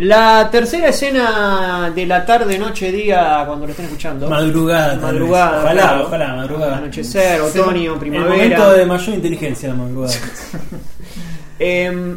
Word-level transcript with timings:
La 0.00 0.48
tercera 0.50 0.88
escena 0.88 1.90
de 1.94 2.06
la 2.06 2.24
tarde, 2.24 2.56
noche, 2.58 2.92
día, 2.92 3.42
cuando 3.46 3.66
lo 3.66 3.70
estén 3.72 3.86
escuchando. 3.86 4.28
Madrugada. 4.30 4.90
tal 4.90 5.00
vez. 5.00 5.12
Madrugada, 5.12 5.58
Ojalá, 5.62 5.82
claro. 5.82 6.06
ojalá, 6.06 6.34
madrugada. 6.36 6.76
Anochecer, 6.78 7.40
otoño, 7.40 7.94
El 7.94 7.98
primavera. 7.98 8.30
momento 8.36 8.72
de 8.74 8.86
mayor 8.86 9.14
inteligencia, 9.16 9.68
la 9.70 9.74
madrugada. 9.74 10.14
Eh, 11.60 12.16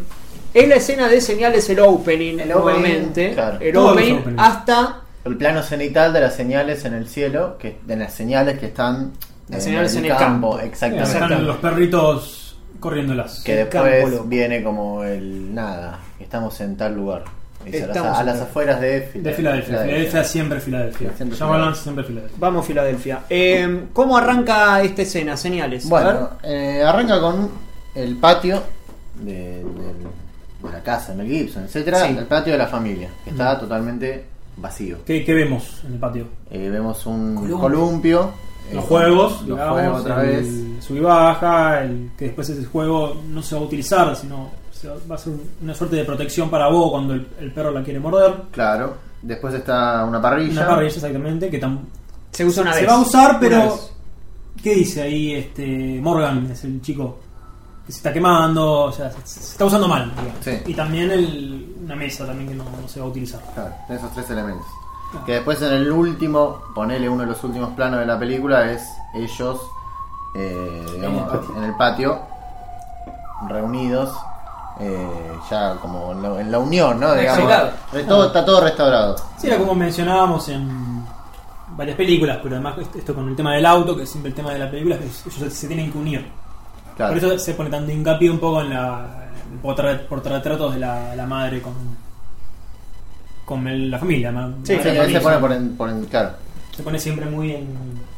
es 0.54 0.67
la 0.67 0.76
escena 0.76 1.07
de 1.07 1.20
señales, 1.20 1.67
el 1.71 1.80
opening, 1.80 2.38
El 2.38 2.52
opening, 2.52 2.81
nuevamente. 2.81 3.31
claro. 3.34 3.57
El 3.59 3.76
opening 3.76 4.18
hasta 4.38 5.02
El 5.26 5.35
plano 5.35 5.63
cenital 5.63 6.13
de 6.13 6.20
las 6.20 6.35
señales 6.35 6.85
en 6.85 6.93
el 6.93 7.07
cielo, 7.07 7.57
que 7.57 7.79
de 7.84 7.95
las 7.95 8.13
señales 8.13 8.59
que 8.59 8.68
están 8.68 9.13
Las 9.49 9.63
señales 9.63 9.95
en 9.95 10.05
el 10.05 10.16
campo. 10.16 10.59
exactamente. 10.59 11.12
Están 11.13 11.48
los 11.48 11.57
perritos 11.57 12.55
corriéndolas. 12.79 13.41
Que 13.43 13.62
El 13.62 13.70
campo 13.70 13.88
después 13.88 14.13
loco. 14.13 14.26
viene 14.26 14.62
como 14.62 15.04
el 15.04 15.55
nada, 15.55 15.99
estamos 16.20 16.62
en 16.62 16.77
tal 16.77 16.93
lugar. 16.93 17.23
A 17.65 18.23
las- 18.23 18.39
a 18.39 18.43
afueras 18.43 18.79
de 18.81 19.01
Filadelfia. 19.01 19.21
De 19.21 19.33
Filadelfia. 19.33 19.77
Filadelfia 19.81 20.23
siempre 20.23 20.59
Filadelfia. 20.59 21.11
Siempre 21.15 21.38
Filadelfia. 21.38 21.75
siempre 21.84 22.03
Filadelfia. 22.03 22.37
Vamos, 22.39 22.65
Filadelfia. 22.65 23.20
Eh, 23.29 23.85
¿Cómo 23.93 24.17
arranca 24.17 24.81
esta 24.81 25.01
escena? 25.03 25.37
Señales. 25.37 25.87
Bueno, 25.87 26.31
eh, 26.43 26.84
arranca 26.85 27.20
con 27.20 27.49
el 27.95 28.15
patio 28.17 28.61
de, 29.15 29.63
la 30.71 30.81
casa, 30.84 31.13
Mel 31.13 31.27
Gibson, 31.27 31.63
etcétera, 31.63 32.05
Sí. 32.07 32.15
el 32.18 32.26
patio 32.26 32.53
de 32.53 32.59
la 32.59 32.68
familia, 32.68 33.09
que 33.23 33.31
está 33.31 33.59
totalmente 33.59 34.25
vacío. 34.57 34.98
¿Qué, 35.05 35.23
qué 35.25 35.34
vemos 35.34 35.81
en 35.85 35.93
el 35.93 35.99
patio? 35.99 36.27
Eh, 36.49 36.70
vemos 36.70 37.05
un 37.05 37.35
Columpio. 37.35 37.59
columpio. 37.59 38.31
Los 38.71 38.85
juegos, 38.85 39.31
los 39.41 39.57
digamos, 39.57 39.73
juegos 39.79 40.01
otra 40.01 40.23
el 40.23 40.27
vez. 40.29 40.48
sub 40.84 40.96
y 40.96 40.99
baja, 41.01 41.81
el, 41.81 42.12
que 42.18 42.25
después 42.25 42.48
ese 42.49 42.63
juego 42.65 43.21
no 43.27 43.41
se 43.43 43.55
va 43.55 43.62
a 43.62 43.63
utilizar, 43.65 44.15
sino 44.15 44.49
va 44.90 45.15
a 45.15 45.18
ser 45.18 45.34
una 45.62 45.74
suerte 45.76 45.96
de 45.98 46.05
protección 46.05 46.49
para 46.49 46.68
vos 46.70 46.91
cuando 46.91 47.13
el, 47.13 47.27
el 47.40 47.51
perro 47.54 47.71
la 47.71 47.84
quiere 47.84 47.99
morder. 47.99 48.34
Claro. 48.51 48.96
Después 49.21 49.54
está 49.54 50.04
una 50.05 50.21
parrilla. 50.21 50.51
Una 50.62 50.68
parrilla 50.68 50.96
exactamente, 50.96 51.49
que 51.49 51.62
tam- 51.62 51.79
Se 52.32 52.46
usa 52.46 52.63
una 52.63 52.74
se 52.74 52.82
vez. 52.82 52.90
va 52.90 52.93
a 52.96 52.99
usar, 52.99 53.37
pero. 53.40 53.77
¿qué 54.62 54.76
dice 54.76 55.02
ahí 55.02 55.34
este 55.34 55.99
Morgan? 56.02 56.49
Es 56.52 56.63
el 56.63 56.82
chico 56.82 57.20
que 57.85 57.91
se 57.91 57.98
está 57.99 58.13
quemando, 58.13 58.82
o 58.85 58.91
sea, 58.91 59.09
se, 59.12 59.18
se 59.26 59.40
está 59.40 59.65
usando 59.65 59.87
mal. 59.87 60.12
digamos. 60.12 60.34
Sí. 60.41 60.52
Y 60.68 60.74
también 60.74 61.09
el, 61.12 61.76
una 61.84 61.96
mesa 61.96 62.26
también 62.26 62.49
que 62.49 62.55
no, 62.55 62.63
no 62.63 62.87
se 62.87 62.99
va 62.99 63.05
a 63.07 63.09
utilizar. 63.09 63.41
Claro, 63.54 63.74
esos 63.90 64.12
tres 64.13 64.29
elementos. 64.29 64.66
Que 65.25 65.34
después 65.34 65.62
en 65.62 65.74
el 65.74 65.91
último, 65.91 66.62
ponele 66.74 67.09
uno 67.09 67.22
de 67.24 67.28
los 67.28 67.44
últimos 67.44 67.72
planos 67.72 68.00
de 68.00 68.06
la 68.06 68.18
película, 68.18 68.72
es 68.72 68.81
ellos 69.13 69.59
eh, 70.35 70.85
digamos, 70.96 71.24
En 71.24 71.34
el 71.34 71.40
patio. 71.40 71.57
en 71.57 71.63
el 71.63 71.75
patio, 71.75 72.19
reunidos, 73.50 74.16
eh, 74.81 75.07
ya 75.50 75.75
como 75.75 76.12
en 76.12 76.22
la, 76.22 76.41
en 76.41 76.51
la 76.51 76.59
unión, 76.59 77.00
¿no? 77.00 77.13
Digamos, 77.13 77.38
Restaurado. 77.44 77.72
de 77.94 78.03
todo, 78.03 78.28
está 78.28 78.44
todo 78.46 78.62
restaurado. 78.62 79.16
Sí, 79.38 79.47
era 79.47 79.57
como 79.57 79.75
mencionábamos 79.75 80.50
en 80.50 81.06
varias 81.78 81.96
películas, 81.96 82.40
pero 82.44 82.56
además 82.56 82.75
esto 82.96 83.13
con 83.16 83.29
el 83.29 83.35
tema 83.35 83.53
del 83.56 83.66
auto, 83.66 83.96
que 83.96 84.03
es 84.03 84.09
siempre 84.09 84.29
el 84.29 84.35
tema 84.35 84.52
de 84.53 84.59
la 84.59 84.69
película, 84.69 84.96
es 84.96 85.24
ellos 85.38 85.53
se 85.53 85.68
tienen 85.68 85.91
que 85.91 85.97
unir. 85.97 86.25
Claro. 86.97 87.13
Por 87.13 87.24
eso 87.24 87.40
se 87.40 87.53
pone 87.53 87.69
tanto 87.69 87.91
hincapié 87.91 88.29
un 88.29 88.40
poco 88.40 88.62
en 88.62 88.69
la 88.72 89.18
en 89.52 89.62
portra- 89.62 90.07
portarretratos 90.07 90.74
de 90.74 90.79
la, 90.79 91.16
la 91.16 91.25
madre 91.25 91.62
con 91.62 91.74
con 93.46 93.68
el- 93.68 93.90
la 93.92 94.00
familia. 94.00 94.31
ma- 94.31 94.53
Sí, 94.63 94.75
madre 94.75 94.92
Sí, 94.92 94.98
con 94.98 95.12
se 95.12 95.19
pone 95.22 95.38
por 95.38 95.52
en, 95.52 95.75
por 95.78 95.90
en- 95.90 96.06
claro. 96.06 96.30
Se 96.75 96.84
pone 96.84 96.98
siempre 97.00 97.25
muy 97.25 97.52
en, 97.52 97.62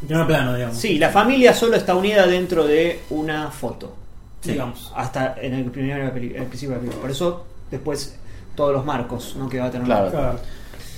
en 0.01 0.07
primer 0.07 0.27
plano, 0.27 0.53
digamos. 0.53 0.77
Sí, 0.77 0.97
la 0.99 1.09
familia 1.09 1.53
solo 1.53 1.75
está 1.75 1.95
unida 1.95 2.27
dentro 2.27 2.65
de 2.65 3.03
una 3.09 3.49
foto. 3.49 3.95
Digamos. 4.51 4.91
Hasta 4.95 5.35
en 5.41 5.53
el, 5.53 5.65
primer, 5.71 5.99
el 6.01 6.11
principio 6.45 6.69
de 6.69 6.75
la 6.75 6.79
película. 6.81 7.01
Por 7.01 7.11
eso, 7.11 7.45
después, 7.71 8.15
todos 8.55 8.73
los 8.73 8.85
marcos 8.85 9.35
¿no? 9.37 9.47
que 9.49 9.59
va 9.59 9.65
a 9.65 9.71
tener. 9.71 9.85
Claro. 9.85 10.11
Claro. 10.11 10.39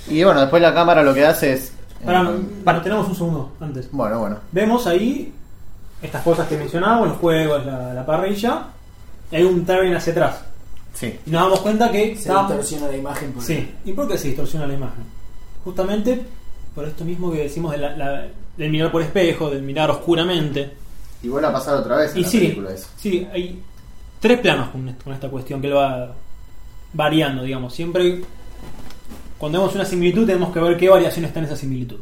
Y 0.08 0.22
bueno, 0.24 0.40
después 0.40 0.62
la 0.62 0.72
cámara 0.74 1.02
lo 1.02 1.12
que 1.14 1.24
hace 1.26 1.52
es. 1.54 1.72
Eh, 2.02 2.40
pará, 2.64 2.82
tenemos 2.82 3.08
un 3.08 3.14
segundo 3.16 3.52
antes. 3.60 3.88
bueno, 3.90 4.18
bueno. 4.20 4.36
Vemos 4.52 4.86
ahí 4.86 5.32
estas 6.02 6.22
cosas 6.22 6.46
que 6.46 6.56
mencionábamos, 6.56 7.08
los 7.08 7.16
juegos, 7.18 7.64
la, 7.66 7.92
la 7.94 8.04
parrilla. 8.06 8.66
Y 9.30 9.36
hay 9.36 9.42
un 9.42 9.64
turn 9.66 9.92
hacia 9.94 10.12
atrás. 10.12 10.42
Sí. 10.94 11.18
Y 11.26 11.30
nos 11.30 11.42
damos 11.42 11.60
cuenta 11.60 11.90
que 11.90 12.06
Se 12.08 12.12
estábamos- 12.12 12.50
distorsiona 12.52 12.86
la 12.88 12.96
imagen. 12.96 13.32
Por 13.32 13.42
Sí, 13.42 13.74
¿y 13.84 13.92
por 13.92 14.06
qué 14.08 14.16
se 14.18 14.28
distorsiona 14.28 14.66
la 14.66 14.74
imagen? 14.74 15.04
Justamente 15.64 16.22
por 16.74 16.84
esto 16.84 17.04
mismo 17.04 17.32
que 17.32 17.38
decimos 17.38 17.72
de 17.72 17.78
la- 17.78 17.96
la- 17.96 18.26
del 18.56 18.70
mirar 18.70 18.92
por 18.92 19.02
espejo, 19.02 19.50
del 19.50 19.62
mirar 19.62 19.90
oscuramente. 19.90 20.72
Y 21.22 21.28
vuelve 21.28 21.48
a 21.48 21.52
pasar 21.52 21.74
otra 21.76 21.96
vez 21.96 22.12
en 22.12 22.18
Y 22.18 22.22
la 22.22 22.28
sí, 22.28 22.38
película 22.40 22.70
eso. 22.72 22.88
sí, 22.96 23.26
hay 23.32 23.62
tres 24.20 24.38
planos 24.40 24.68
con, 24.70 24.92
con 25.02 25.12
esta 25.12 25.28
cuestión 25.28 25.60
que 25.60 25.68
lo 25.68 25.76
va 25.76 26.14
variando, 26.92 27.42
digamos. 27.42 27.74
Siempre 27.74 28.22
cuando 29.38 29.58
vemos 29.60 29.74
una 29.74 29.84
similitud 29.84 30.26
tenemos 30.26 30.52
que 30.52 30.60
ver 30.60 30.76
qué 30.76 30.88
variación 30.88 31.24
está 31.24 31.40
en 31.40 31.46
esa 31.46 31.56
similitud. 31.56 31.98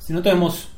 Si 0.00 0.12
no 0.12 0.22
tenemos 0.22 0.68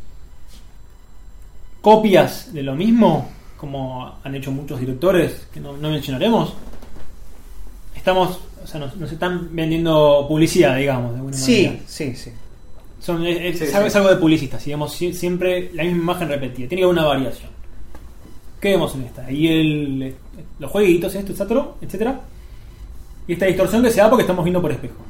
copias 1.81 2.53
de 2.53 2.62
lo 2.62 2.75
mismo, 2.75 3.31
como 3.56 4.15
han 4.22 4.34
hecho 4.34 4.51
muchos 4.51 4.81
directores, 4.81 5.47
que 5.53 5.61
no, 5.61 5.77
no 5.77 5.91
mencionaremos, 5.91 6.55
estamos, 7.95 8.39
o 8.62 8.66
sea, 8.66 8.81
nos, 8.81 8.97
nos 8.97 9.12
están 9.12 9.55
vendiendo 9.55 10.27
publicidad, 10.28 10.77
digamos, 10.77 11.11
de 11.12 11.16
alguna 11.16 11.37
Sí, 11.37 11.66
manera. 11.66 11.83
sí, 11.87 12.15
sí. 12.16 12.31
Son, 13.01 13.25
es, 13.27 13.61
es 13.61 13.71
Sí, 13.71 13.75
algo, 13.75 13.83
sí. 13.83 13.89
es 13.89 13.97
algo 13.97 14.09
de 14.11 14.16
publicistas, 14.16 14.65
digamos, 14.65 14.99
sie- 15.01 15.12
siempre 15.12 15.71
la 15.75 15.83
misma 15.84 15.99
imagen 16.03 16.28
repetida, 16.28 16.69
tiene 16.69 16.81
que 16.81 16.84
haber 16.84 16.99
una 16.99 17.05
variación. 17.06 17.51
¿Qué 18.65 18.71
vemos 18.71 18.95
en 18.95 19.03
esta? 19.03 19.31
Y 19.31 19.47
el, 19.47 20.15
los 20.59 20.71
jueguitos, 20.71 21.15
esto, 21.15 21.33
etcétera. 21.83 22.19
Y 23.29 23.35
esta 23.35 23.45
distorsión 23.45 23.83
que 23.83 23.91
se 23.91 24.01
da 24.01 24.09
porque 24.09 24.23
estamos 24.23 24.43
viendo 24.43 24.63
por 24.63 24.73
espejo. 24.73 25.03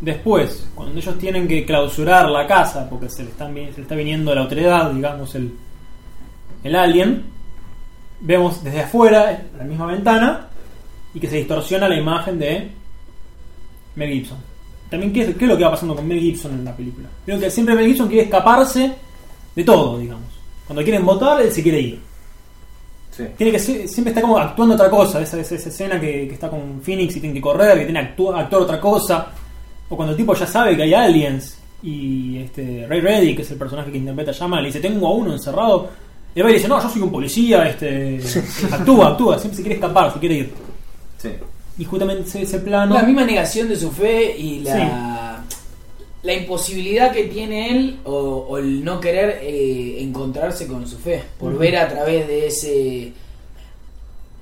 Después, 0.00 0.68
cuando 0.72 1.00
ellos 1.00 1.18
tienen 1.18 1.48
que 1.48 1.66
clausurar 1.66 2.30
la 2.30 2.46
casa, 2.46 2.88
porque 2.88 3.08
se 3.08 3.24
le 3.24 3.30
está 3.30 3.96
viniendo 3.96 4.32
la 4.32 4.42
autoridad, 4.42 4.92
digamos, 4.92 5.34
el, 5.34 5.52
el 6.62 6.76
alien, 6.76 7.24
vemos 8.20 8.62
desde 8.62 8.82
afuera, 8.82 9.46
la 9.58 9.64
misma 9.64 9.86
ventana, 9.86 10.46
y 11.12 11.18
que 11.18 11.26
se 11.26 11.38
distorsiona 11.38 11.88
la 11.88 11.96
imagen 11.96 12.38
de 12.38 12.70
Mel 13.96 14.10
Gibson. 14.12 14.38
También, 14.88 15.12
¿qué 15.12 15.22
es, 15.22 15.36
qué 15.36 15.44
es 15.44 15.50
lo 15.50 15.58
que 15.58 15.64
va 15.64 15.72
pasando 15.72 15.96
con 15.96 16.06
Mel 16.06 16.20
Gibson 16.20 16.52
en 16.52 16.64
la 16.64 16.76
película? 16.76 17.08
Creo 17.24 17.40
que 17.40 17.50
siempre 17.50 17.74
Mel 17.74 17.88
Gibson 17.88 18.06
quiere 18.06 18.26
escaparse 18.26 18.94
de 19.56 19.64
todo, 19.64 19.98
digamos. 19.98 20.30
Cuando 20.68 20.84
quieren 20.84 21.04
votar, 21.04 21.42
él 21.42 21.50
se 21.50 21.64
quiere 21.64 21.80
ir. 21.80 22.11
Sí. 23.14 23.24
Tiene 23.36 23.52
que 23.52 23.58
ser- 23.58 23.86
siempre 23.88 24.10
está 24.10 24.20
como 24.22 24.38
actuando 24.38 24.74
otra 24.74 24.88
cosa. 24.90 25.20
Esa, 25.20 25.38
esa, 25.38 25.54
esa 25.54 25.68
escena 25.68 26.00
que, 26.00 26.26
que 26.26 26.34
está 26.34 26.48
con 26.48 26.80
Phoenix 26.82 27.14
y 27.16 27.20
tiene 27.20 27.34
que 27.34 27.40
correr, 27.42 27.78
que 27.78 27.84
tiene 27.84 28.00
que 28.00 28.16
actu- 28.16 28.34
actuar 28.36 28.62
otra 28.62 28.80
cosa. 28.80 29.26
O 29.90 29.94
cuando 29.96 30.12
el 30.12 30.16
tipo 30.16 30.34
ya 30.34 30.46
sabe 30.46 30.74
que 30.76 30.82
hay 30.84 30.94
aliens 30.94 31.58
y 31.82 32.38
este 32.38 32.86
Ray 32.88 33.00
Reddy, 33.00 33.34
que 33.36 33.42
es 33.42 33.50
el 33.50 33.58
personaje 33.58 33.90
que 33.92 33.98
interpreta 33.98 34.30
a 34.30 34.34
Llama, 34.34 34.60
le 34.60 34.68
dice: 34.68 34.80
Tengo 34.80 35.06
a 35.08 35.12
uno 35.12 35.32
encerrado. 35.32 35.90
Y 36.34 36.40
el 36.40 36.46
va 36.46 36.50
y 36.50 36.54
dice: 36.54 36.68
No, 36.68 36.82
yo 36.82 36.88
soy 36.88 37.02
un 37.02 37.12
policía. 37.12 37.68
este 37.68 38.18
Actúa, 38.70 39.08
actúa. 39.08 39.38
Siempre 39.38 39.56
se 39.56 39.62
quiere 39.62 39.74
escapar, 39.74 40.12
se 40.14 40.18
quiere 40.18 40.34
ir. 40.36 40.52
Sí. 41.18 41.28
Y 41.78 41.84
justamente 41.84 42.22
ese, 42.28 42.42
ese 42.42 42.58
plano. 42.60 42.94
La 42.94 43.02
misma 43.02 43.24
negación 43.24 43.68
de 43.68 43.76
su 43.76 43.90
fe 43.90 44.34
y 44.38 44.60
la, 44.60 45.31
la 46.22 46.34
imposibilidad 46.34 47.12
que 47.12 47.24
tiene 47.24 47.70
él 47.70 47.98
o, 48.04 48.12
o 48.48 48.58
el 48.58 48.84
no 48.84 49.00
querer 49.00 49.40
eh, 49.42 49.96
encontrarse 50.02 50.66
con 50.68 50.86
su 50.86 50.98
fe, 50.98 51.22
por 51.38 51.56
ver 51.58 51.76
a 51.76 51.88
través 51.88 52.26
de 52.28 52.46
ese 52.46 53.12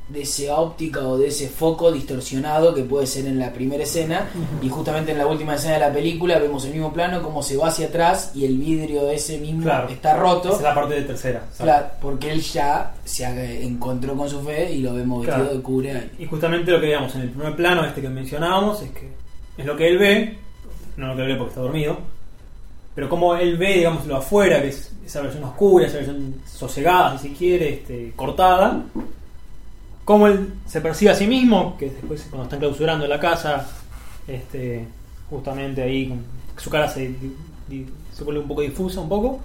de 0.08 0.22
esa 0.22 0.56
óptica 0.56 1.06
o 1.06 1.16
de 1.16 1.28
ese 1.28 1.48
foco 1.48 1.92
distorsionado 1.92 2.74
que 2.74 2.82
puede 2.82 3.06
ser 3.06 3.26
en 3.26 3.38
la 3.38 3.52
primera 3.52 3.84
escena 3.84 4.28
y 4.60 4.68
justamente 4.68 5.12
en 5.12 5.18
la 5.18 5.26
última 5.28 5.54
escena 5.54 5.74
de 5.74 5.78
la 5.80 5.92
película 5.92 6.36
vemos 6.40 6.64
el 6.64 6.72
mismo 6.72 6.92
plano 6.92 7.22
como 7.22 7.44
se 7.44 7.56
va 7.56 7.68
hacia 7.68 7.86
atrás 7.86 8.32
y 8.34 8.44
el 8.44 8.58
vidrio 8.58 9.08
ese 9.08 9.38
mismo 9.38 9.62
Claro. 9.62 9.88
está 9.88 10.16
roto 10.16 10.56
es 10.56 10.62
la 10.62 10.74
parte 10.74 10.94
de 10.96 11.02
tercera. 11.02 11.44
porque 12.02 12.32
él 12.32 12.40
ya 12.42 12.92
se 13.04 13.62
encontró 13.64 14.16
con 14.16 14.28
su 14.28 14.40
fe 14.42 14.72
y 14.72 14.78
lo 14.80 14.94
vemos 14.94 15.20
vestido 15.24 15.44
Claro. 15.44 15.56
de 15.56 15.62
cura 15.62 16.04
Y 16.18 16.26
justamente 16.26 16.72
lo 16.72 16.80
que 16.80 16.86
veíamos 16.86 17.14
en 17.14 17.20
el 17.20 17.28
primer 17.30 17.54
plano, 17.54 17.84
este 17.86 18.00
que 18.00 18.08
mencionábamos, 18.08 18.82
es 18.82 18.90
que 18.90 19.10
es 19.58 19.64
lo 19.64 19.76
que 19.76 19.86
él 19.90 19.98
ve, 19.98 20.38
no 21.00 21.14
lo 21.14 21.16
ve 21.16 21.34
porque 21.34 21.50
está 21.50 21.60
dormido, 21.60 21.98
pero 22.94 23.08
como 23.08 23.34
él 23.34 23.56
ve, 23.56 23.78
digamos, 23.78 24.06
lo 24.06 24.16
afuera, 24.16 24.60
que 24.60 24.68
es 24.68 24.92
esa 25.04 25.22
versión 25.22 25.44
oscura, 25.44 25.86
esa 25.86 25.96
versión 25.96 26.34
sosegada, 26.46 27.16
si 27.18 27.28
se 27.28 27.34
quiere, 27.34 27.74
este, 27.74 28.12
cortada, 28.14 28.82
como 30.04 30.26
él 30.26 30.54
se 30.66 30.80
percibe 30.80 31.12
a 31.12 31.14
sí 31.14 31.26
mismo, 31.26 31.76
que 31.78 31.90
después 31.90 32.26
cuando 32.30 32.44
están 32.44 32.58
clausurando 32.58 33.06
la 33.06 33.20
casa, 33.20 33.66
este, 34.26 34.86
justamente 35.28 35.82
ahí 35.82 36.12
su 36.56 36.68
cara 36.68 36.88
se, 36.88 37.14
se 38.12 38.24
vuelve 38.24 38.40
un 38.40 38.48
poco 38.48 38.60
difusa, 38.60 39.00
un 39.00 39.08
poco, 39.08 39.40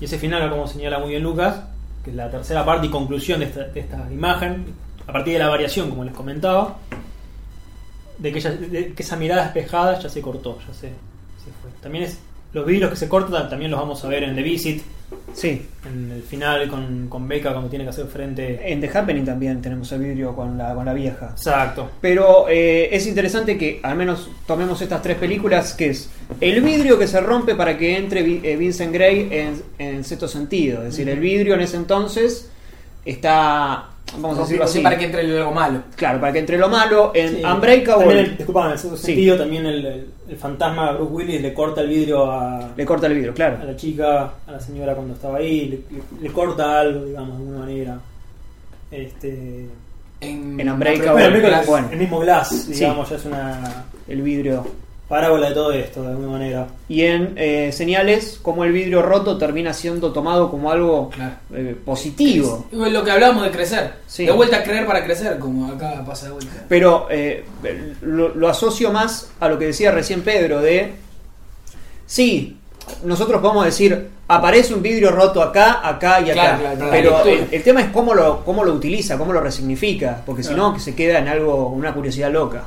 y 0.00 0.04
ese 0.04 0.18
final, 0.18 0.48
como 0.50 0.66
señala 0.66 0.98
muy 0.98 1.10
bien 1.10 1.22
Lucas, 1.22 1.62
que 2.04 2.10
es 2.10 2.16
la 2.16 2.30
tercera 2.30 2.64
parte 2.64 2.86
y 2.86 2.90
conclusión 2.90 3.40
de 3.40 3.46
esta, 3.46 3.64
de 3.64 3.80
esta 3.80 4.08
imagen, 4.10 4.66
a 5.06 5.12
partir 5.12 5.34
de 5.34 5.38
la 5.38 5.48
variación, 5.48 5.90
como 5.90 6.04
les 6.04 6.14
comentaba, 6.14 6.76
de 8.20 8.32
que, 8.32 8.38
ella- 8.38 8.50
de 8.52 8.92
que 8.92 9.02
esa 9.02 9.16
mirada 9.16 9.46
espejada 9.46 9.98
ya 9.98 10.08
se 10.08 10.20
cortó, 10.20 10.58
ya 10.66 10.74
se, 10.74 10.80
se 10.88 11.50
fue. 11.60 11.70
También 11.82 12.04
es 12.04 12.18
los 12.52 12.66
vidrios 12.66 12.90
que 12.90 12.96
se 12.96 13.08
cortan, 13.08 13.48
también 13.48 13.70
los 13.70 13.78
vamos 13.80 14.04
a 14.04 14.08
ver 14.08 14.24
en 14.24 14.34
The 14.34 14.42
Visit, 14.42 14.82
Sí. 15.34 15.66
En 15.84 16.12
el 16.12 16.22
final 16.22 16.68
con, 16.68 17.08
con 17.08 17.26
Becca 17.26 17.50
cuando 17.50 17.68
tiene 17.68 17.84
que 17.84 17.90
hacer 17.90 18.06
frente. 18.06 18.72
En 18.72 18.80
The 18.80 18.90
Happening 18.96 19.24
también 19.24 19.60
tenemos 19.60 19.90
el 19.90 20.00
vidrio 20.02 20.36
con 20.36 20.56
la, 20.56 20.72
con 20.72 20.84
la 20.84 20.92
vieja. 20.92 21.30
Exacto. 21.32 21.90
Pero 22.00 22.46
eh, 22.48 22.88
es 22.92 23.06
interesante 23.08 23.58
que 23.58 23.80
al 23.82 23.96
menos 23.96 24.30
tomemos 24.46 24.80
estas 24.82 25.02
tres 25.02 25.16
películas, 25.16 25.74
que 25.74 25.90
es 25.90 26.08
el 26.40 26.60
vidrio 26.62 26.96
que 26.96 27.08
se 27.08 27.20
rompe 27.20 27.56
para 27.56 27.76
que 27.76 27.96
entre 27.96 28.20
eh, 28.20 28.56
Vincent 28.56 28.92
Gray 28.94 29.28
en, 29.32 29.62
en 29.78 30.04
sexto 30.04 30.28
sentido. 30.28 30.78
Es 30.78 30.90
decir, 30.96 31.08
el 31.08 31.18
vidrio 31.18 31.54
en 31.54 31.60
ese 31.62 31.76
entonces 31.76 32.48
está, 33.04 33.89
vamos 34.18 34.38
a 34.38 34.40
decirlo 34.42 34.64
así, 34.64 34.80
Para 34.80 34.98
que 34.98 35.04
entre 35.04 35.20
algo 35.38 35.52
malo. 35.52 35.82
claro, 35.96 36.20
para 36.20 36.32
que 36.32 36.38
entre 36.40 36.58
lo 36.58 36.68
malo 36.68 37.12
en 37.14 37.28
Sí. 37.36 37.42
Unbreakable 37.44 38.04
También 38.06 38.18
el- 38.26 38.36
disculpame, 38.36 38.72
en 38.72 38.78
Sí. 38.78 38.96
sentido, 38.96 39.36
también 39.38 39.66
el, 39.66 39.86
el- 39.86 40.06
el 40.28 40.36
fantasma 40.36 40.88
de 40.92 40.98
Bruce 40.98 41.12
Willis 41.12 41.40
le 41.42 41.54
corta 41.54 41.80
el 41.80 41.88
vidrio 41.88 42.30
a, 42.30 42.70
le 42.76 42.84
corta 42.86 43.06
el 43.06 43.14
vidrio, 43.14 43.30
a 43.32 43.34
claro. 43.34 43.58
la 43.64 43.76
chica, 43.76 44.32
a 44.46 44.52
la 44.52 44.60
señora 44.60 44.94
cuando 44.94 45.14
estaba 45.14 45.38
ahí, 45.38 45.66
le, 45.68 45.96
le- 45.96 46.22
le 46.22 46.30
corta 46.32 46.80
algo, 46.80 47.04
digamos, 47.04 47.36
de 47.38 47.44
alguna 47.44 47.58
manera. 47.60 47.98
Este. 48.90 49.66
En, 50.20 50.60
En 50.60 50.68
Unbreakable, 50.70 51.12
Bueno, 51.12 51.36
el, 51.60 51.66
bueno. 51.66 51.88
mismo 51.96 52.18
Glass, 52.20 52.48
Sí. 52.66 52.72
digamos, 52.74 53.08
ya 53.08 53.16
es 53.16 53.24
una 53.24 53.84
El 54.06 54.20
vidrio. 54.22 54.66
Parábola 55.10 55.48
de 55.48 55.54
todo 55.54 55.72
esto, 55.72 56.02
de 56.04 56.08
alguna 56.10 56.28
manera. 56.28 56.68
Y 56.88 57.02
en 57.02 57.34
eh, 57.36 57.72
señales, 57.72 58.38
como 58.40 58.62
el 58.64 58.70
vidrio 58.70 59.02
roto 59.02 59.36
termina 59.36 59.74
siendo 59.74 60.12
tomado 60.12 60.48
como 60.52 60.70
algo 60.70 61.10
Claro. 61.10 61.34
eh, 61.52 61.76
positivo. 61.84 62.66
Es 62.70 62.78
Lo 62.92 63.02
que 63.04 63.10
hablamos 63.10 63.42
de 63.42 63.50
crecer. 63.50 63.94
Sí. 64.06 64.24
De 64.24 64.30
vuelta 64.30 64.58
a 64.58 64.62
creer 64.62 64.86
para 64.86 65.04
crecer, 65.04 65.40
como 65.40 65.66
acá 65.66 66.04
pasa 66.06 66.26
de 66.26 66.32
vuelta. 66.32 66.52
Pero 66.68 67.08
eh, 67.10 67.44
lo, 68.02 68.28
lo 68.36 68.48
asocio 68.48 68.92
más 68.92 69.32
a 69.40 69.48
lo 69.48 69.58
que 69.58 69.66
decía 69.66 69.90
recién 69.90 70.22
Pedro 70.22 70.62
de... 70.62 70.92
Sí, 72.06 72.56
nosotros 73.04 73.40
podemos 73.40 73.64
decir, 73.64 74.10
aparece 74.28 74.74
un 74.74 74.80
vidrio 74.82 75.10
roto 75.10 75.42
acá, 75.42 75.86
acá 75.86 76.20
y 76.20 76.30
acá. 76.30 76.32
Claro, 76.32 76.58
claro, 76.60 76.76
claro, 76.76 76.90
pero 76.92 77.24
el, 77.24 77.48
el 77.50 77.62
tema 77.64 77.80
es 77.82 77.88
cómo 77.90 78.14
lo, 78.14 78.44
cómo 78.44 78.62
lo 78.64 78.72
utiliza, 78.74 79.18
cómo 79.18 79.32
lo 79.32 79.40
resignifica. 79.40 80.22
Porque 80.24 80.44
si 80.44 80.54
no, 80.54 80.72
que 80.72 80.78
se 80.80 80.94
queda 80.94 81.18
en 81.18 81.26
algo, 81.26 81.68
una 81.68 81.92
curiosidad 81.92 82.30
loca. 82.30 82.64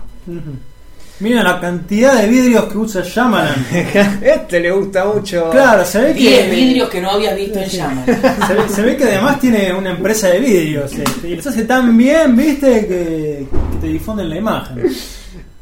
Mira 1.20 1.44
la 1.44 1.60
cantidad 1.60 2.20
de 2.20 2.28
vidrios 2.28 2.66
que 2.66 2.78
usa 2.78 3.02
Shyamalan. 3.04 3.68
este 4.22 4.60
le 4.60 4.72
gusta 4.72 5.06
mucho. 5.06 5.50
Claro, 5.52 5.86
se 5.86 6.02
ve 6.02 6.14
10 6.14 6.46
que. 6.46 6.52
vidrios 6.56 6.90
que 6.90 7.02
no 7.02 7.12
habías 7.12 7.36
visto 7.36 7.60
en 7.60 7.70
llamas. 7.70 8.06
Se 8.48 8.54
ve, 8.54 8.70
se 8.70 8.82
ve 8.82 8.98
que 8.98 9.04
además 9.06 9.40
tiene 9.40 9.72
una 9.74 9.92
empresa 9.92 10.28
de 10.30 10.40
vidrios. 10.40 10.92
este, 10.94 11.30
y 11.30 11.36
los 11.36 11.48
hace 11.48 11.64
tan 11.66 11.96
bien, 11.98 12.36
viste, 12.36 12.88
que, 12.88 13.48
que 13.72 13.78
te 13.80 13.88
difunden 13.88 14.30
la 14.30 14.38
imagen. 14.38 14.84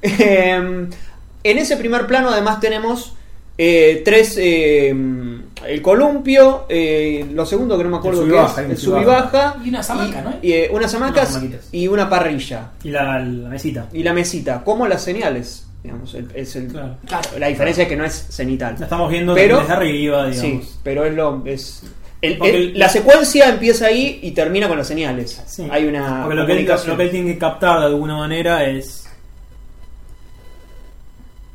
Eh, 0.03 0.88
en 1.44 1.57
ese 1.59 1.77
primer 1.77 2.07
plano 2.07 2.30
además 2.30 2.59
tenemos 2.59 3.13
eh, 3.56 4.01
tres... 4.03 4.36
eh, 4.39 4.95
el 5.68 5.81
columpio, 5.81 6.66
eh, 6.69 7.25
lo 7.34 7.46
segundo 7.46 7.78
que 7.78 7.84
no 7.84 7.90
me 7.92 7.98
acuerdo 7.98 8.24
El 8.24 8.31
qué 8.31 8.42
es, 8.44 8.58
el 8.69 8.78
sub-y-baja. 8.78 9.58
Y 9.63 9.69
una 9.69 9.81
hamaca, 9.81 10.19
y- 10.19 10.24
¿no? 10.24 10.34
y, 10.42 10.52
eh, 10.54 10.69
unas 10.74 10.94
hamacas 10.96 11.36
Unas 11.36 11.69
y 11.72 11.88
una 11.88 12.10
parrilla. 12.10 12.72
Y 12.84 12.90
la, 12.90 13.19
la 13.19 13.50
mesita. 13.50 13.88
Y 13.94 14.04
la 14.04 14.13
mesita, 14.13 14.63
como 14.63 14.88
las 14.88 15.02
señales. 15.04 15.68
Digamos, 15.84 16.13
el- 16.13 16.30
es 16.36 16.56
el- 16.56 16.68
Claro. 16.68 16.96
La 17.40 17.48
diferencia 17.48 17.84
es 17.84 17.90
que 17.90 17.96
no 17.96 18.06
es 18.06 18.13
cenital. 18.30 18.75
La 18.78 18.86
estamos 18.86 19.10
viendo 19.10 19.34
Pero- 19.34 19.60
desde 19.60 19.74
arriba, 19.74 20.28
digamos. 20.28 20.66
Sí, 20.66 20.69
pero 20.84 21.06
es 21.06 21.13
lo. 21.16 21.42
Es, 21.46 21.84
el- 22.22 22.38
Porque 22.38 22.56
el- 22.56 22.62
el- 22.74 22.80
la 22.80 22.88
secuencia 22.90 23.50
empieza 23.50 23.88
ahí 23.88 24.19
y 24.22 24.31
termina 24.31 24.68
con 24.68 24.78
las 24.78 24.88
señales. 24.88 25.42
Sí. 25.48 25.68
Hay 25.72 25.86
una. 25.86 26.22
Porque 26.24 26.36
lo 26.36 26.46
que, 26.46 26.60
él, 26.60 26.68
lo 26.88 26.98
que 26.98 27.04
él 27.04 27.10
tiene 27.12 27.34
que 27.34 27.40
captar 27.40 27.80
de 27.80 27.86
alguna 27.88 28.16
manera 28.18 28.63
es 28.66 29.08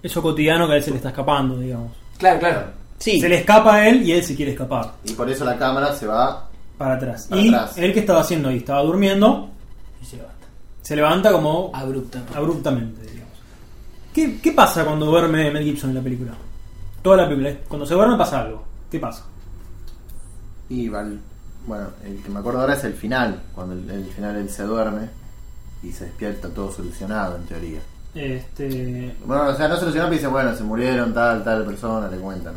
eso 0.03 0.23
cotidiano 0.23 0.67
que 0.67 0.75
a 0.75 0.77
él 0.77 0.83
se 0.83 0.91
le 0.91 0.97
está 0.97 1.09
escapando, 1.11 1.59
digamos. 1.59 1.93
Claro, 2.19 2.39
claro. 2.39 2.63
Sí, 2.99 3.21
Se 3.21 3.29
le 3.29 3.39
escapa 3.41 3.75
a 3.77 3.89
él 3.89 4.03
y 4.03 4.13
él 4.13 4.23
se 4.25 4.35
quiere 4.35 4.53
escapar 4.53 4.95
Y 5.05 5.13
por 5.13 5.29
eso 5.31 5.45
la 5.45 5.59
cámara 5.59 5.93
se 5.95 6.07
va. 6.07 6.49
para 6.79 6.95
atrás. 6.95 7.27
Para 7.29 7.41
y 7.43 7.49
atrás. 7.49 7.77
él 7.79 7.93
que 7.93 8.01
estaba 8.01 8.21
haciendo 8.21 8.49
ahí, 8.49 8.59
estaba 8.59 8.83
durmiendo, 8.83 9.51
Y 10.03 10.05
se 10.07 10.17
levanta. 10.17 10.47
se 10.83 10.97
levanta 10.97 11.33
como 11.33 11.71
Abrupta. 11.75 12.23
abruptamente, 12.35 13.03
digamos. 13.11 13.33
¿Qué, 14.15 14.41
qué 14.41 14.53
pasa 14.53 14.85
cuando 14.85 15.07
duerme 15.07 15.51
Mel 15.51 15.65
Gibson 15.65 15.91
en 15.91 15.97
la 15.97 16.03
película? 16.03 16.33
Toda 17.03 17.19
la 17.19 17.29
película. 17.29 17.55
Cuando 17.69 17.87
se 17.87 17.95
duerme 17.95 18.17
pasa 18.17 18.41
algo. 18.41 18.65
¿Qué 18.91 18.99
pasa? 18.99 19.25
Y 20.69 20.89
bueno, 20.89 21.19
el 22.05 22.23
que 22.23 22.29
me 22.31 22.39
acuerdo 22.41 22.61
ahora 22.61 22.75
es 22.75 22.85
el 22.85 22.95
final. 22.95 23.43
Cuando 23.55 23.75
el, 23.75 23.89
el 23.91 24.05
final 24.07 24.37
él 24.37 24.49
se 24.51 24.63
duerme 24.65 25.09
y 25.83 25.93
se 25.93 26.05
despierta 26.07 26.49
todo 26.49 26.73
solucionado 26.73 27.37
en 27.37 27.43
teoría. 27.45 27.81
Este, 28.15 29.15
Bueno, 29.25 29.49
o 29.49 29.55
sea, 29.55 29.69
no 29.69 29.77
solucionado, 29.77 30.09
pero 30.11 30.19
dice, 30.19 30.27
bueno, 30.29 30.57
se 30.57 30.65
murieron 30.65 31.13
tal, 31.13 31.45
tal 31.45 31.65
persona, 31.65 32.09
le 32.09 32.17
cuentan. 32.17 32.55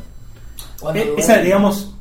Eh, 0.94 1.13
esa, 1.17 1.38
digamos, 1.39 1.94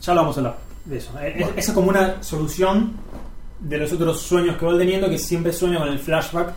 ya 0.00 0.14
lo 0.14 0.20
vamos 0.22 0.36
a 0.36 0.40
hablar 0.40 0.56
de 0.84 0.96
eso. 0.98 1.10
Eh, 1.20 1.34
es- 1.38 1.48
Esa 1.56 1.70
es 1.70 1.72
como 1.72 1.88
una 1.88 2.22
solución 2.22 2.92
de 3.60 3.78
los 3.78 3.92
otros 3.92 4.20
sueños 4.20 4.56
que 4.56 4.66
va 4.66 4.76
teniendo, 4.76 5.08
que 5.08 5.18
siempre 5.18 5.52
sueña 5.52 5.78
con 5.78 5.88
el 5.88 5.98
flashback 5.98 6.52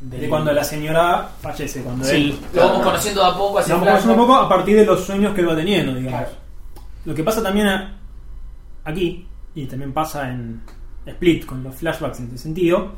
de 0.00 0.28
cuando 0.28 0.52
la 0.52 0.64
señora 0.64 1.30
fallece, 1.40 1.82
cuando 1.82 2.04
Sí. 2.04 2.16
él... 2.16 2.38
Lo 2.52 2.62
vamos 2.68 2.82
conociendo 2.84 3.22
de 3.22 3.28
a 3.28 3.32
poco. 3.34 3.58
así 3.58 3.70
Lo 3.70 3.76
vamos 3.76 3.88
conociendo 3.90 4.14
un 4.22 4.28
poco 4.28 4.34
a 4.40 4.48
partir 4.48 4.76
de 4.76 4.84
los 4.84 5.00
sueños 5.04 5.32
que 5.34 5.40
él 5.40 5.48
va 5.48 5.56
teniendo, 5.56 5.94
digamos. 5.94 6.20
Claro. 6.20 6.36
Lo 7.04 7.14
que 7.14 7.22
pasa 7.22 7.42
también 7.42 7.68
a- 7.68 7.96
aquí, 8.84 9.26
y 9.54 9.66
también 9.66 9.92
pasa 9.92 10.28
en 10.30 10.60
Split 11.06 11.46
con 11.46 11.62
los 11.62 11.74
flashbacks 11.74 12.18
en 12.18 12.24
este 12.26 12.38
sentido, 12.38 12.92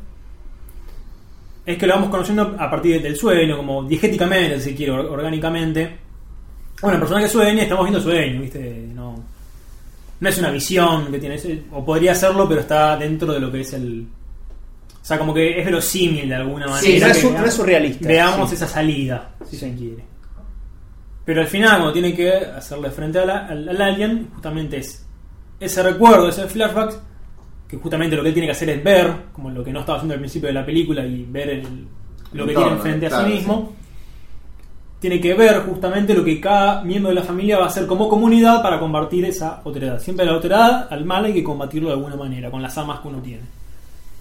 es 1.65 1.77
que 1.77 1.85
lo 1.87 1.93
vamos 1.95 2.09
conociendo 2.09 2.55
a 2.57 2.69
partir 2.71 3.01
del 3.01 3.15
sueño, 3.15 3.57
como 3.57 3.83
diegéticamente, 3.83 4.59
si 4.59 4.73
quiere, 4.75 4.91
or- 4.93 5.05
orgánicamente. 5.07 5.99
Bueno, 6.81 6.95
el 6.95 6.99
personaje 7.01 7.27
sueña, 7.29 7.63
estamos 7.63 7.85
viendo 7.85 8.01
sueño, 8.01 8.41
¿viste? 8.41 8.87
No, 8.93 9.15
no 10.19 10.29
es 10.29 10.37
una 10.37 10.51
visión 10.51 11.11
que 11.11 11.19
tiene, 11.19 11.35
es- 11.35 11.47
o 11.71 11.83
podría 11.83 12.13
serlo, 12.13 12.47
pero 12.47 12.61
está 12.61 12.95
dentro 12.97 13.33
de 13.33 13.39
lo 13.39 13.51
que 13.51 13.61
es 13.61 13.73
el. 13.73 14.05
O 15.01 15.05
sea, 15.07 15.17
como 15.17 15.33
que 15.33 15.59
es 15.59 15.65
verosímil 15.65 16.27
de 16.29 16.35
alguna 16.35 16.67
manera. 16.67 16.81
Sí, 16.81 16.99
no 16.99 17.07
es, 17.07 17.13
que 17.17 17.21
su- 17.21 17.31
no 17.33 17.45
es 17.45 17.53
surrealista. 17.53 18.07
Veamos 18.07 18.49
Sí. 18.49 18.55
esa 18.55 18.67
salida, 18.67 19.31
si 19.49 19.57
se 19.57 19.73
quiere. 19.73 20.03
Pero 21.25 21.41
al 21.41 21.47
final, 21.47 21.71
cuando 21.77 21.93
tiene 21.93 22.13
que 22.13 22.31
hacerle 22.31 22.89
frente 22.91 23.19
a 23.19 23.25
la- 23.25 23.47
al, 23.47 23.67
al 23.69 23.81
alien, 23.81 24.29
justamente 24.33 24.77
es 24.77 25.05
ese 25.59 25.81
recuerdo, 25.83 26.29
ese 26.29 26.45
flashback, 26.47 26.93
que 27.67 27.77
justamente 27.77 28.15
lo 28.15 28.21
que 28.21 28.29
él 28.29 28.33
tiene 28.33 28.47
que 28.47 28.51
hacer 28.51 28.69
es 28.69 28.83
ver, 28.83 29.11
como 29.33 29.49
lo 29.49 29.63
que 29.63 29.73
no 29.73 29.79
estaba 29.79 29.97
haciendo 29.97 30.13
al 30.13 30.19
principio 30.19 30.47
de 30.47 30.53
la 30.53 30.65
película, 30.65 31.05
y 31.05 31.25
ver 31.25 31.49
el- 31.49 31.87
lo 32.33 32.45
que 32.45 32.53
tiene 32.53 32.71
enfrente 32.71 33.05
a 33.07 33.09
claro, 33.09 33.27
sí 33.27 33.33
mismo. 33.33 33.75
Tiene 34.99 35.21
que 35.21 35.33
ver 35.35 35.59
justamente 35.61 36.13
lo 36.15 36.23
que 36.23 36.39
cada 36.41 36.83
miembro 36.83 37.09
de 37.09 37.15
la 37.15 37.21
familia 37.23 37.59
va 37.59 37.65
a 37.65 37.67
hacer 37.67 37.85
como 37.85 38.09
comunidad 38.09 38.63
para 38.63 38.79
combatir 38.79 39.25
esa 39.25 39.61
otredad. 39.63 39.99
Siempre 39.99 40.25
la 40.25 40.33
otredad, 40.35 40.87
al 40.91 41.05
mal 41.05 41.25
hay 41.25 41.33
que 41.33 41.43
combatirlo 41.43 41.89
de 41.89 41.95
alguna 41.95 42.15
manera, 42.15 42.49
con 42.49 42.61
las 42.63 42.75
armas 42.79 42.99
que 43.01 43.07
uno 43.07 43.19
tiene. 43.19 43.43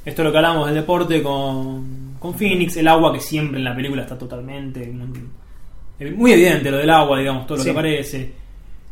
Esto 0.04 0.23
es 0.23 0.26
lo 0.26 0.33
que 0.33 0.37
hablamos 0.38 0.66
del 0.66 0.75
deporte 0.76 1.23
con, 1.23 2.16
con 2.18 2.35
Phoenix, 2.35 2.76
el 2.76 2.88
agua 2.88 3.12
que 3.12 3.21
siempre 3.21 3.59
en 3.59 3.64
la 3.64 3.75
película 3.75 4.02
está 4.02 4.18
totalmente 4.18 4.87
muy, 4.88 6.11
muy 6.14 6.33
evidente, 6.33 6.71
lo 6.71 6.76
del 6.76 6.90
agua, 6.90 7.18
digamos, 7.18 7.47
todo 7.47 7.56
lo 7.56 7.64
Sí. 7.64 7.68
que 7.68 7.73
aparece. 7.73 8.33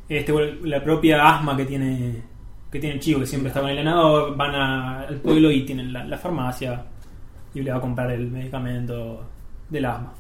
Este, 0.09 0.33
la 0.63 0.83
propia 0.83 1.23
asma 1.37 1.57
que 1.57 1.65
tiene 1.67 2.15
que 2.73 2.81
tiene 2.81 2.97
el 2.97 3.01
chico, 3.01 3.21
que 3.21 3.27
siempre 3.27 3.49
está 3.51 3.61
con 3.61 3.71
el 3.71 3.79
entrenador, 3.79 4.37
van 4.37 4.55
a- 4.57 5.01
al 5.03 5.17
pueblo 5.21 5.49
y 5.53 5.65
tienen 5.65 5.93
la, 5.93 6.03
la 6.05 6.19
farmacia 6.19 6.83
y 7.55 7.61
le 7.63 7.71
va 7.71 7.77
a 7.77 7.81
comprar 7.81 8.11
el 8.11 8.29
medicamento 8.29 9.23
del 9.71 9.85
asma. 9.85 10.13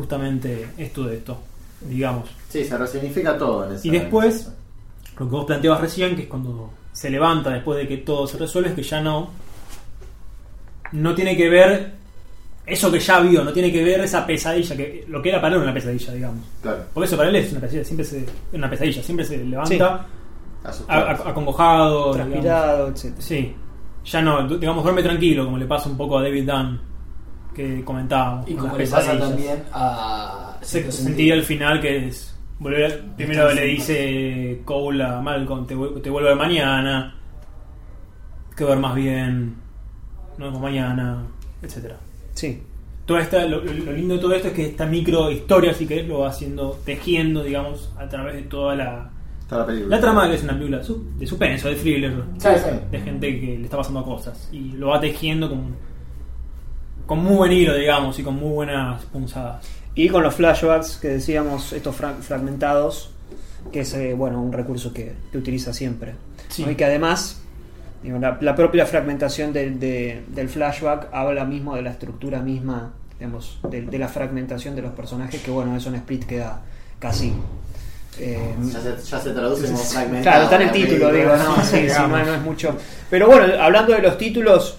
Justamente 0.00 0.66
esto 0.78 1.04
de 1.04 1.16
esto, 1.16 1.38
digamos. 1.82 2.30
Sí, 2.48 2.64
se 2.64 2.78
resignifica 2.78 3.36
todo 3.36 3.66
en 3.66 3.72
esa- 3.74 3.86
Y 3.86 3.90
después, 3.90 4.50
lo 5.18 5.26
que 5.26 5.30
vos 5.30 5.44
planteabas 5.44 5.82
recién, 5.82 6.16
que 6.16 6.22
es 6.22 6.28
cuando 6.28 6.70
se 6.90 7.10
levanta 7.10 7.50
después 7.50 7.78
de 7.78 7.86
que 7.86 7.98
todo 7.98 8.26
se 8.26 8.38
resuelve, 8.38 8.70
es 8.70 8.74
que 8.76 8.82
ya 8.82 9.02
no. 9.02 9.28
No 10.92 11.14
tiene 11.14 11.36
que 11.36 11.50
ver 11.50 11.92
eso 12.64 12.90
que 12.90 12.98
ya 12.98 13.20
vio, 13.20 13.44
no 13.44 13.52
tiene 13.52 13.70
que 13.70 13.84
ver 13.84 14.00
esa 14.00 14.26
pesadilla, 14.26 14.74
que 14.74 15.04
lo 15.08 15.20
que 15.20 15.28
era 15.28 15.38
para 15.40 15.54
él 15.56 15.62
una 15.62 15.74
pesadilla, 15.74 16.14
digamos. 16.14 16.44
Claro, 16.62 16.84
Porque 16.94 17.06
eso 17.06 17.16
para 17.18 17.28
él 17.28 17.36
es 17.36 17.50
una 17.52 17.60
pesadilla, 17.60 17.84
siempre 17.84 18.04
se, 18.06 18.26
una 18.54 18.70
pesadilla, 18.70 19.02
siempre 19.02 19.26
se 19.26 19.36
levanta 19.44 20.06
a- 20.88 20.94
a- 20.94 21.28
acongojado. 21.28 22.12
Transpirado, 22.12 22.88
etc. 22.88 23.14
Sí, 23.18 23.54
ya 24.06 24.22
no, 24.22 24.48
digamos, 24.56 24.82
duerme 24.82 25.02
tranquilo, 25.02 25.44
como 25.44 25.58
le 25.58 25.66
pasa 25.66 25.90
un 25.90 25.96
poco 25.98 26.16
a 26.18 26.22
David 26.22 26.50
Dunn, 26.50 26.80
que 27.54 27.84
comentábamos. 27.84 28.48
Y 28.48 28.54
como 28.54 28.76
le 28.76 28.86
pasa 28.86 29.18
también 29.18 29.62
a. 29.72 30.56
Se 30.62 30.84
al 31.32 31.42
final 31.42 31.80
que 31.80 32.08
es. 32.08 32.36
volver 32.58 32.92
a- 32.92 33.16
primero 33.16 33.52
le 33.52 33.64
dice 33.66 34.60
Cole 34.64 35.02
a 35.04 35.20
Malcolm: 35.20 35.66
te, 35.66 35.74
te 36.02 36.10
vuelvo 36.10 36.28
a 36.28 36.32
ver 36.34 36.36
mañana. 36.36 37.16
Que 38.56 38.64
duermas 38.64 38.94
bien. 38.94 39.54
Nos 40.38 40.48
vemos 40.48 40.60
mañana. 40.62 41.22
etcétera 41.62 41.96
Sí. 42.34 42.62
Toda 43.06 43.20
esta, 43.22 43.44
lo, 43.44 43.62
lo 43.64 43.92
lindo 43.92 44.14
de 44.14 44.20
todo 44.20 44.34
esto 44.34 44.48
es 44.48 44.54
que 44.54 44.66
esta 44.66 44.86
micro 44.86 45.30
historia, 45.30 45.74
si 45.74 45.86
querés, 45.86 46.06
lo 46.06 46.20
va 46.20 46.28
haciendo, 46.28 46.78
tejiendo, 46.84 47.42
digamos, 47.42 47.92
a 47.98 48.08
través 48.08 48.34
de 48.36 48.42
toda 48.42 48.76
la, 48.76 49.10
la 49.50 49.66
película. 49.66 49.96
la 49.96 50.00
trama, 50.00 50.28
que 50.28 50.36
es 50.36 50.44
una 50.44 50.52
película 50.52 50.78
de 50.78 51.26
suspenso, 51.26 51.68
de 51.68 51.74
thriller, 51.74 52.12
Sí, 52.38 52.48
sí. 52.56 52.70
de 52.90 53.00
gente 53.00 53.40
que 53.40 53.58
le 53.58 53.64
está 53.64 53.76
pasando 53.78 54.04
cosas. 54.04 54.48
Y 54.52 54.72
lo 54.72 54.88
va 54.88 55.00
tejiendo 55.00 55.48
con, 55.48 55.74
con 57.10 57.24
muy 57.24 57.34
buen 57.34 57.50
hilo, 57.50 57.74
digamos, 57.74 58.16
y 58.20 58.22
con 58.22 58.36
muy 58.36 58.50
buenas 58.52 59.02
punzadas. 59.06 59.66
Y 59.96 60.08
con 60.08 60.22
los 60.22 60.32
flashbacks 60.32 60.96
que 60.98 61.08
decíamos, 61.08 61.72
estos 61.72 61.96
fra- 61.96 62.14
fragmentados, 62.20 63.10
que 63.72 63.80
es 63.80 63.92
eh, 63.94 64.14
bueno 64.14 64.40
un 64.40 64.52
recurso 64.52 64.92
que, 64.92 65.14
que 65.32 65.36
utiliza 65.38 65.72
siempre. 65.72 66.14
Sí. 66.48 66.64
¿no? 66.64 66.70
Y 66.70 66.76
que 66.76 66.84
además, 66.84 67.40
digo, 68.04 68.16
la, 68.20 68.38
la 68.40 68.54
propia 68.54 68.86
fragmentación 68.86 69.52
del, 69.52 69.80
de- 69.80 70.22
del 70.28 70.48
flashback 70.48 71.08
habla 71.12 71.44
mismo 71.44 71.74
de 71.74 71.82
la 71.82 71.90
estructura 71.90 72.38
misma, 72.42 72.92
digamos, 73.18 73.58
de, 73.68 73.82
de 73.82 73.98
la 73.98 74.06
fragmentación 74.06 74.76
de 74.76 74.82
los 74.82 74.92
personajes, 74.92 75.42
que 75.42 75.50
bueno, 75.50 75.76
eso 75.76 75.88
en 75.88 75.96
Split 75.96 76.26
queda 76.26 76.60
casi... 77.00 77.32
eh, 78.20 78.54
Ya 78.72 78.80
se, 78.80 79.10
ya 79.10 79.18
se 79.20 79.30
traduce 79.32 79.66
como 79.66 79.78
fragmentado. 79.78 80.22
Claro, 80.22 80.44
está 80.44 80.56
en 80.56 80.62
el 80.62 80.70
título, 80.70 81.12
digo, 81.12 81.36
no, 81.36 81.56
sí, 81.64 81.88
sí, 81.90 82.00
no 82.08 82.18
es 82.18 82.40
mucho. 82.42 82.76
Pero 83.10 83.26
bueno, 83.26 83.52
hablando 83.60 83.94
de 83.94 84.02
los 84.02 84.16
títulos, 84.16 84.76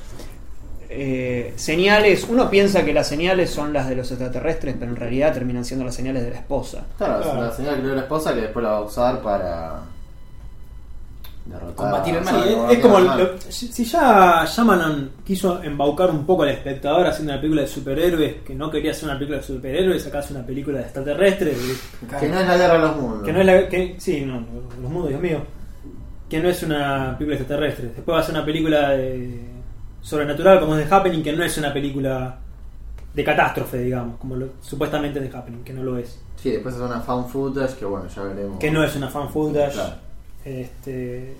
eh, 0.93 1.53
señales, 1.55 2.25
uno 2.29 2.49
piensa 2.49 2.83
que 2.83 2.93
las 2.93 3.07
señales 3.07 3.49
son 3.49 3.71
las 3.73 3.87
de 3.89 3.95
los 3.95 4.09
extraterrestres, 4.11 4.75
pero 4.79 4.91
en 4.91 4.97
realidad 4.97 5.33
terminan 5.33 5.63
siendo 5.65 5.85
las 5.85 5.95
señales 5.95 6.23
de 6.23 6.31
la 6.31 6.35
esposa. 6.37 6.85
Claro, 6.97 7.21
Claro. 7.21 7.37
es 7.39 7.43
la 7.49 7.51
señal 7.55 7.75
que 7.75 7.81
le 7.81 7.87
dio 7.87 7.95
la 7.95 8.01
esposa 8.01 8.33
que 8.33 8.41
después 8.41 8.63
la 8.63 8.71
va 8.71 8.77
a 8.77 8.81
usar 8.81 9.21
para 9.21 9.79
derrotar 11.45 11.75
Combatir 11.75 12.15
el 12.15 12.23
mal. 12.23 12.43
Sí, 12.43 12.49
es, 12.49 12.71
es 12.73 12.79
como 12.79 12.97
el- 12.99 13.05
lo- 13.05 13.31
si 13.49 13.83
ya 13.83 14.45
Shyamalan 14.45 15.09
quiso 15.25 15.61
embaucar 15.63 16.11
un 16.11 16.23
poco 16.25 16.43
al 16.43 16.49
espectador 16.49 17.07
haciendo 17.07 17.33
una 17.33 17.41
película 17.41 17.61
de 17.63 17.67
superhéroes 17.67 18.35
que 18.45 18.53
no 18.53 18.69
quería 18.69 18.91
hacer 18.91 19.05
una 19.05 19.15
película 19.15 19.37
de 19.39 19.43
superhéroes 19.43 20.05
acá 20.05 20.19
hace 20.19 20.33
una 20.35 20.45
película 20.45 20.77
de 20.77 20.83
extraterrestres 20.83 21.57
que, 22.09 22.15
que 22.17 22.27
no 22.29 22.39
es 22.39 22.47
la 22.47 22.57
guerra 22.57 22.73
de 22.75 22.79
los 22.79 22.95
mundos. 22.95 23.23
que 23.23 23.33
no 23.33 23.39
es 23.39 23.45
la 23.45 23.67
que 23.67 23.95
sí 23.97 24.21
no 24.21 24.45
los 24.81 24.91
mundos 24.91 25.09
Dios 25.09 25.21
mío 25.21 25.39
que 26.29 26.39
no 26.39 26.47
es 26.47 26.61
una 26.63 27.15
película 27.17 27.35
de 27.37 27.41
extraterrestres 27.41 27.95
después 27.95 28.15
va 28.15 28.19
a 28.19 28.23
ser 28.23 28.35
una 28.35 28.45
película 28.45 28.89
de 28.91 29.39
sobrenatural 30.01 30.59
como 30.59 30.75
es 30.75 30.87
The 30.87 30.95
Happening 30.95 31.23
que 31.23 31.33
no 31.33 31.43
es 31.43 31.57
una 31.57 31.71
película 31.73 32.37
de 33.13 33.23
catástrofe 33.23 33.79
digamos 33.79 34.17
como 34.19 34.35
lo- 34.35 34.49
supuestamente 34.61 35.19
The 35.19 35.35
Happening 35.37 35.63
que 35.63 35.73
no 35.73 35.83
lo 35.83 35.97
es 35.97 36.19
Sí, 36.37 36.49
después 36.51 36.73
es 36.75 36.81
una 36.81 36.99
fan 37.01 37.27
footage 37.29 37.75
que 37.75 37.85
bueno, 37.85 38.07
ya 38.07 38.23
veremos. 38.23 38.57
que 38.59 38.71
no 38.71 38.83
es 38.83 38.95
una 38.95 39.07
fan 39.09 39.29
footage 39.29 39.73
Claro. 39.73 39.93
este 40.45 41.35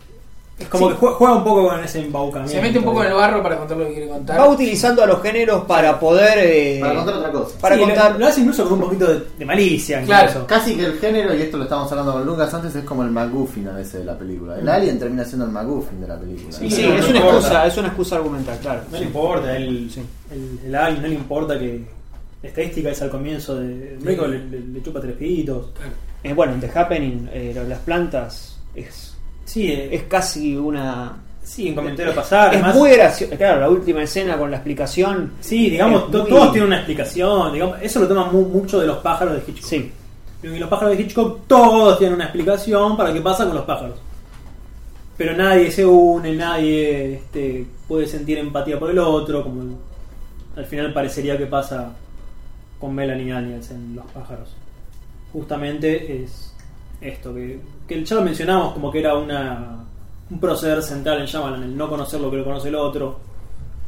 es 0.59 0.67
como 0.67 0.89
que 0.89 0.95
jue- 0.95 1.13
juega 1.15 1.35
un 1.37 1.43
poco 1.43 1.67
con 1.69 1.83
ese 1.83 2.01
embaucamiento 2.05 2.53
Se 2.53 2.61
mete 2.61 2.77
un 2.77 2.85
poco 2.85 3.01
en 3.03 3.07
el 3.09 3.15
barro 3.15 3.41
para 3.41 3.57
contar 3.57 3.77
lo 3.77 3.87
que 3.87 3.93
quiere 3.93 4.07
contar. 4.09 4.39
Va 4.39 4.47
utilizando 4.47 5.01
a 5.03 5.07
los 5.07 5.19
géneros 5.21 5.65
para 5.65 5.99
poder... 5.99 6.37
eh, 6.37 6.77
Para 6.79 6.95
contar 6.95 7.15
otra 7.15 7.31
cosa. 7.31 7.57
para 7.59 7.75
Sí, 7.75 7.81
contar... 7.81 8.11
Lo, 8.13 8.19
lo 8.19 8.27
hace 8.27 8.41
incluso 8.41 8.63
con 8.65 8.73
un 8.73 8.79
poquito 8.81 9.07
de, 9.11 9.23
de 9.39 9.45
malicia. 9.45 10.03
Claro. 10.03 10.27
incluso. 10.29 10.45
Casi 10.47 10.75
que 10.75 10.85
el 10.85 10.99
género, 10.99 11.33
y 11.33 11.41
esto 11.41 11.57
lo 11.57 11.63
estábamos 11.63 11.91
hablando 11.91 12.13
con 12.13 12.25
Lucas 12.27 12.53
antes, 12.53 12.75
es 12.75 12.83
como 12.83 13.01
el 13.01 13.09
MacGuffin 13.09 13.67
a 13.69 13.71
veces 13.73 13.93
de 14.01 14.05
la 14.05 14.15
película. 14.17 14.59
El 14.59 14.69
alien 14.69 14.99
termina 14.99 15.25
siendo 15.25 15.45
el 15.45 15.51
MacGuffin 15.51 15.99
de 16.01 16.07
la 16.07 16.19
película. 16.19 16.51
Sí, 16.51 16.69
Sí, 16.69 16.83
no, 16.87 16.93
es 16.93 17.01
no 17.05 17.09
una 17.09 17.17
importa. 17.19 17.37
excusa, 17.39 17.65
es 17.67 17.77
una 17.77 17.87
excusa 17.87 18.15
argumental, 18.17 18.57
claro. 18.61 18.81
No 18.91 18.97
le 18.99 19.03
importa, 19.05 19.57
el, 19.57 19.89
el, 20.31 20.59
el 20.67 20.75
alien 20.75 21.01
no 21.01 21.07
le 21.07 21.15
importa 21.15 21.57
que 21.57 21.83
la 22.43 22.49
estadística 22.49 22.89
es 22.91 23.01
al 23.01 23.09
comienzo 23.09 23.55
de. 23.55 23.97
Médico 24.01 24.27
le, 24.27 24.37
le- 24.45 24.59
le 24.59 24.83
chupa 24.83 25.01
tres 25.01 25.15
pitos. 25.15 25.69
Eh, 26.23 26.33
bueno, 26.33 26.53
en 26.53 26.59
The 26.61 26.71
Happening, 26.79 27.29
eh, 27.33 27.65
las 27.67 27.79
plantas 27.79 28.57
es, 28.75 29.10
Sí, 29.51 29.67
eh, 29.69 29.89
es 29.91 30.03
casi 30.03 30.55
una... 30.55 31.11
sí, 31.43 31.67
en 31.67 31.75
comentario 31.75 32.15
pasar. 32.15 32.53
es 32.53 32.59
además- 32.61 32.75
muy 32.77 32.91
gracioso. 32.91 33.35
Claro, 33.35 33.59
la 33.59 33.69
última 33.69 34.01
escena 34.03 34.37
con 34.37 34.49
la 34.49 34.57
explicación... 34.57 35.33
Sí, 35.41 35.69
digamos, 35.69 36.03
muy- 36.09 36.29
todos 36.29 36.51
tienen 36.53 36.67
una 36.67 36.77
explicación. 36.77 37.51
Digamos, 37.51 37.77
eso 37.81 37.99
lo 37.99 38.07
toman 38.07 38.31
mu- 38.31 38.47
mucho 38.47 38.79
de 38.79 38.87
los 38.87 38.99
pájaros 38.99 39.33
de 39.33 39.39
Hitchcock. 39.51 39.67
Sí, 39.69 39.91
Y 40.43 40.47
los 40.57 40.69
pájaros 40.69 40.95
de 40.95 41.03
Hitchcock 41.03 41.47
todos 41.47 41.97
tienen 41.97 42.15
una 42.15 42.23
explicación 42.25 42.95
para 42.95 43.11
qué 43.11 43.19
pasa 43.19 43.45
con 43.45 43.55
los 43.55 43.65
pájaros. 43.65 43.99
Pero 45.17 45.35
nadie 45.35 45.69
se 45.69 45.85
une, 45.85 46.33
nadie 46.33 47.15
este, 47.15 47.65
puede 47.89 48.07
sentir 48.07 48.37
empatía 48.37 48.79
por 48.79 48.89
el 48.89 48.99
otro, 48.99 49.43
como 49.43 49.77
al 50.55 50.65
final 50.65 50.93
parecería 50.93 51.37
que 51.37 51.45
pasa 51.45 51.91
con 52.79 52.95
Melanie 52.95 53.33
Daniels 53.33 53.69
en 53.71 53.95
Los 53.97 54.05
pájaros. 54.11 54.49
Justamente 55.33 56.23
es 56.23 56.50
esto, 57.01 57.33
que, 57.33 57.59
que 57.87 58.03
ya 58.05 58.15
lo 58.15 58.21
mencionamos 58.21 58.73
como 58.73 58.91
que 58.91 58.99
era 58.99 59.15
una, 59.15 59.83
un 60.29 60.39
proceder 60.39 60.81
central 60.83 61.19
en 61.19 61.25
Shyamalan, 61.25 61.63
el 61.63 61.75
no 61.75 61.89
conocer 61.89 62.21
lo 62.21 62.29
que 62.31 62.37
lo 62.37 62.43
conoce 62.43 62.69
el 62.69 62.75
otro, 62.75 63.19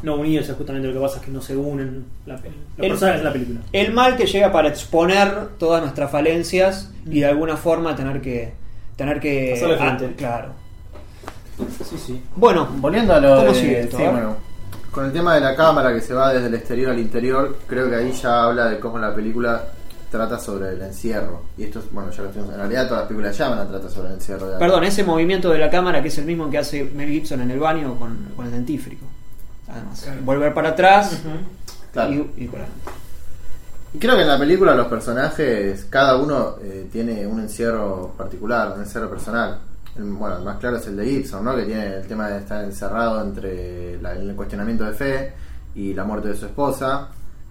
no 0.02 0.16
unirse, 0.16 0.54
justamente 0.54 0.88
lo 0.90 0.94
que 0.96 1.00
pasa 1.00 1.18
es 1.20 1.26
que 1.26 1.32
no 1.32 1.42
se 1.42 1.56
unen 1.56 2.06
la, 2.26 2.34
los 2.36 2.44
El- 2.78 2.90
personajes 2.90 3.22
de 3.22 3.26
la 3.26 3.32
película. 3.34 3.60
el 3.72 3.94
mal 3.94 4.18
que 4.18 4.26
llega 4.26 4.52
para 4.52 4.68
exponer 4.70 5.50
todas 5.58 5.82
nuestras 5.82 6.12
falencias 6.12 6.92
y 7.06 7.20
de 7.22 7.26
alguna 7.28 7.56
forma 7.56 7.96
tener 7.96 8.20
que 8.22 8.54
tener 8.98 9.20
que 9.20 9.54
Hacerle 9.54 9.76
ah, 9.80 9.96
frente. 9.98 10.16
claro 10.16 10.54
Sí, 11.84 11.98
sí. 11.98 12.22
bueno 12.36 12.68
Volviendo 12.78 13.14
a 13.14 13.20
lo 13.20 13.36
¿Cómo 13.38 13.48
de- 13.54 13.56
sigue 13.56 13.80
esto? 13.82 13.98
sí, 13.98 14.04
A 14.04 14.06
ver. 14.08 14.14
bueno, 14.16 14.36
con 14.92 15.06
el 15.06 15.14
tema 15.14 15.36
de 15.36 15.42
la 15.42 15.56
cámara 15.56 15.94
que 15.94 16.02
se 16.02 16.14
va 16.14 16.34
desde 16.34 16.48
el 16.48 16.54
exterior 16.56 16.92
al 16.92 17.00
interior, 17.00 17.58
creo 17.68 17.90
que 17.90 17.96
ahí 17.96 18.12
ya 18.12 18.44
habla 18.44 18.66
de 18.70 18.80
cómo 18.80 18.98
la 19.00 19.14
película 19.16 19.64
trata 20.14 20.40
sobre 20.40 20.70
el 20.70 20.82
encierro. 20.82 21.42
Y 21.58 21.64
esto 21.64 21.80
es, 21.80 21.92
bueno, 21.92 22.10
ya 22.12 22.24
lo 22.24 22.30
En 22.30 22.56
realidad 22.58 22.84
todas 22.88 23.02
las 23.02 23.08
películas 23.08 23.32
de 23.32 23.38
Shyamalan 23.44 23.68
trata 23.68 23.90
sobre 23.90 24.08
el 24.10 24.14
encierro. 24.14 24.48
De 24.50 24.58
perdón 24.60 24.84
ese 24.86 25.04
movimiento 25.04 25.50
de 25.50 25.58
la 25.60 25.70
cámara 25.70 26.02
que 26.02 26.08
es 26.08 26.18
el 26.20 26.26
mismo 26.26 26.50
que 26.50 26.60
hace 26.60 26.84
Mel 26.86 27.10
Gibson 27.10 27.42
en 27.42 27.52
el 27.52 27.60
baño 27.60 27.98
con, 28.00 28.30
con 28.36 28.46
el 28.46 28.52
dentífrico 28.52 29.06
además 29.68 30.02
Claro. 30.04 30.22
volver 30.24 30.54
para 30.54 30.70
atrás 30.70 31.20
Claro. 31.92 32.12
y, 32.14 32.44
y 32.44 32.50
Y 33.94 33.98
creo 34.00 34.16
que 34.16 34.22
en 34.22 34.28
la 34.28 34.38
película 34.40 34.74
los 34.76 34.88
personajes, 34.88 35.86
cada 35.90 36.16
uno 36.18 36.56
eh, 36.62 36.88
tiene 36.92 37.26
un 37.28 37.40
encierro 37.40 38.14
particular, 38.18 38.74
un 38.76 38.82
encierro 38.82 39.10
personal. 39.10 39.60
El- 39.96 40.04
bueno, 40.06 40.38
el 40.38 40.44
más 40.44 40.58
claro 40.58 40.78
es 40.78 40.88
el 40.88 40.98
de 40.98 41.06
Gibson, 41.06 41.44
¿no? 41.46 41.56
Que 41.56 41.64
tiene 41.66 41.98
el 41.98 42.08
tema 42.08 42.28
de 42.30 42.40
estar 42.40 42.64
encerrado 42.64 43.22
entre 43.22 44.02
la- 44.02 44.14
el 44.14 44.36
cuestionamiento 44.36 44.84
de 44.84 44.94
fe 44.94 45.34
y 45.76 45.94
la 45.94 46.04
muerte 46.04 46.30
de 46.30 46.36
su 46.36 46.46
esposa. 46.48 47.10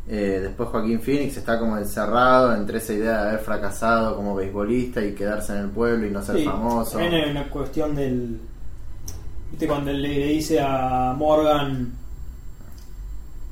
Eh, 0.09 0.41
después 0.43 0.69
Joaquín 0.71 1.01
Phoenix 1.01 1.37
está 1.37 1.59
como 1.59 1.79
encerrado 1.79 2.55
entre 2.55 2.79
esa 2.79 2.93
idea 2.93 3.23
de 3.23 3.29
haber 3.29 3.41
fracasado 3.41 4.17
como 4.17 4.35
beisbolista 4.35 5.01
y 5.05 5.15
quedarse 5.15 5.53
en 5.53 5.59
el 5.61 5.69
pueblo 5.71 6.07
y 6.07 6.11
no 6.11 6.21
ser 6.23 6.39
Sí, 6.39 6.45
famoso. 6.45 6.99
También 6.99 7.15
hay 7.23 7.31
una 7.31 7.49
cuestión 7.49 7.95
del. 7.95 8.41
¿Viste 9.51 9.67
cuando 9.67 9.93
le, 9.93 10.09
le 10.09 10.27
dice 10.27 10.61
a 10.61 11.15
Morgan. 11.17 11.93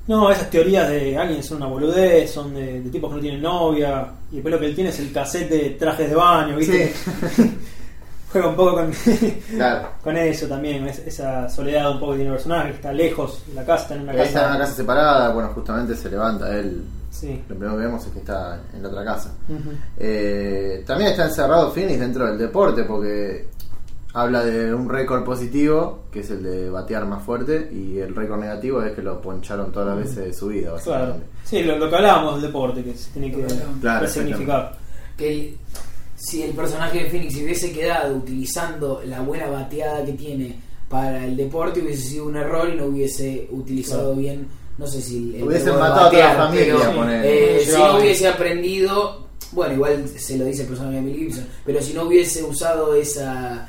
No, 0.09 0.29
esas 0.31 0.51
teorías 0.51 0.89
de 0.89 1.17
alguien 1.17 1.41
son 1.43 1.59
una 1.59 1.67
boludez, 1.67 2.33
son 2.33 2.53
de, 2.53 2.81
de 2.83 2.91
tipos 2.91 3.11
que 3.11 3.17
no 3.17 3.23
tienen 3.23 3.43
novia. 3.43 4.13
Y 4.33 4.37
después 4.37 4.53
lo 4.53 4.59
que 4.59 4.67
él 4.67 4.75
tiene 4.75 4.91
es 4.91 4.99
el 4.99 5.13
cassette 5.13 5.49
de 5.51 5.71
trajes 5.71 6.09
de 6.11 6.17
baño, 6.17 6.57
¿viste? 6.57 6.93
Juega 8.33 8.49
un 8.49 8.55
poco 8.57 8.75
con, 8.77 8.93
Claro. 9.57 9.89
con 10.03 10.17
eso 10.17 10.47
también, 10.47 10.87
es- 10.87 11.01
esa 11.01 11.49
soledad 11.49 11.91
un 11.93 11.99
poco 12.01 12.13
que 12.13 12.19
tiene 12.19 12.31
el 12.31 12.37
personaje, 12.37 12.69
que 12.71 12.77
está 12.77 12.93
lejos, 12.93 13.43
la 13.55 13.65
casa 13.65 13.83
está 13.83 13.95
en 13.97 14.03
una 14.03 14.13
Él 14.13 14.19
está 14.21 14.29
en 14.29 14.35
casa. 14.45 14.51
una 14.57 14.65
casa 14.65 14.75
separada, 14.77 15.33
bueno, 15.33 15.49
justamente 15.55 15.97
se 15.97 16.11
levanta 16.11 16.51
él. 16.57 16.85
Sí. 17.11 17.43
Lo 17.49 17.57
primero 17.57 17.73
que 17.77 17.85
vemos 17.87 18.07
es 18.07 18.13
que 18.13 18.19
está 18.21 18.61
en 18.73 18.83
la 18.85 18.89
otra 18.89 19.05
casa. 19.05 19.33
Eh, 19.99 20.85
también 20.87 21.11
está 21.11 21.25
encerrado 21.27 21.73
Phoenix 21.73 21.99
dentro 21.99 22.25
del 22.27 22.39
deporte 22.39 22.85
porque 22.85 23.49
habla 24.15 24.45
de 24.45 24.73
un 24.73 24.89
récord 24.89 25.25
positivo, 25.25 26.05
que 26.13 26.21
es 26.21 26.31
el 26.31 26.43
de 26.43 26.71
batear 26.71 27.07
más 27.07 27.23
fuerte, 27.25 27.69
y 27.73 27.99
el 27.99 28.15
récord 28.15 28.39
negativo 28.41 28.83
es 28.83 28.93
que 28.93 29.03
lo 29.03 29.21
poncharon 29.21 29.73
todas 29.73 29.89
las 29.89 29.99
veces 29.99 30.17
de 30.27 30.33
su 30.33 30.49
vida. 30.49 30.73
Claro. 30.83 31.17
Sí, 31.45 31.63
lo, 31.65 31.77
lo 31.79 31.91
que 31.91 31.97
hablábamos 31.97 32.35
del 32.35 32.43
deporte, 32.43 32.83
que 32.85 32.95
se 32.97 33.11
tiene 33.11 33.33
que 33.33 33.45
Claro, 33.81 34.01
resignificar. 34.07 34.73
que 35.17 35.57
si 36.21 36.43
el 36.43 36.53
personaje 36.53 37.05
de 37.05 37.11
Phoenix 37.11 37.35
hubiese 37.37 37.73
quedado 37.73 38.15
utilizando 38.17 39.03
la 39.07 39.21
buena 39.23 39.49
bateada 39.49 40.05
que 40.05 40.13
tiene 40.13 40.57
para 40.89 41.25
el 41.25 41.37
deporte 41.37 41.81
hubiese 41.81 42.03
sido 42.11 42.27
un 42.27 42.37
error 42.37 42.69
y 42.69 42.77
no 42.77 42.87
hubiese 42.87 43.49
utilizado 43.51 44.13
Claro. 44.13 44.17
bien 44.21 44.49
no 44.77 44.87
sé 44.87 45.01
si 45.03 45.35
el 45.37 45.43
Hubiesen 45.45 45.67
verbo 45.67 45.81
matado 45.81 46.07
a 46.07 46.11
toda 46.11 46.23
la 46.23 46.27
batear, 46.29 46.47
familia, 46.47 46.75
pero, 46.95 47.11
eh, 47.23 47.63
si 47.65 47.73
no 47.79 47.99
hubiese 47.99 48.29
aprendido 48.29 49.27
bueno 49.53 49.75
igual 49.75 50.09
se 50.09 50.37
lo 50.39 50.45
dice 50.45 50.63
el 50.63 50.69
personaje 50.69 50.97
de 50.97 51.03
Mel 51.03 51.17
Gibson 51.17 51.47
pero 51.65 51.81
si 51.83 51.93
no 51.95 52.03
hubiese 52.05 52.43
usado 52.43 52.95
esa 52.95 53.69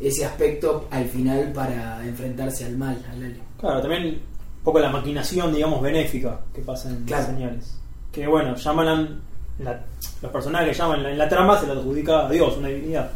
ese 0.00 0.24
aspecto 0.24 0.86
al 0.90 1.06
final 1.06 1.52
para 1.52 2.04
enfrentarse 2.06 2.64
al 2.64 2.76
mal 2.76 2.96
al 3.10 3.16
alien. 3.16 3.40
Claro, 3.58 3.80
también 3.80 4.04
un 4.06 4.20
poco 4.62 4.78
la 4.78 4.90
maquinación, 4.90 5.52
digamos, 5.52 5.82
benéfica 5.82 6.40
que 6.54 6.60
pasa 6.60 6.88
en 6.90 7.04
Claro. 7.04 7.22
las 7.24 7.32
señales. 7.34 7.74
Que 8.12 8.26
bueno, 8.28 8.54
Shyamalan, 8.56 9.20
la- 9.58 9.80
los 10.22 10.30
personajes 10.32 10.68
que 10.70 10.74
llaman 10.74 10.98
en 10.98 11.02
la, 11.04 11.10
en 11.12 11.18
la 11.18 11.28
trama 11.28 11.58
se 11.58 11.66
le 11.66 11.72
adjudica 11.72 12.26
a 12.26 12.30
Dios, 12.30 12.56
una 12.58 12.68
divinidad. 12.68 13.10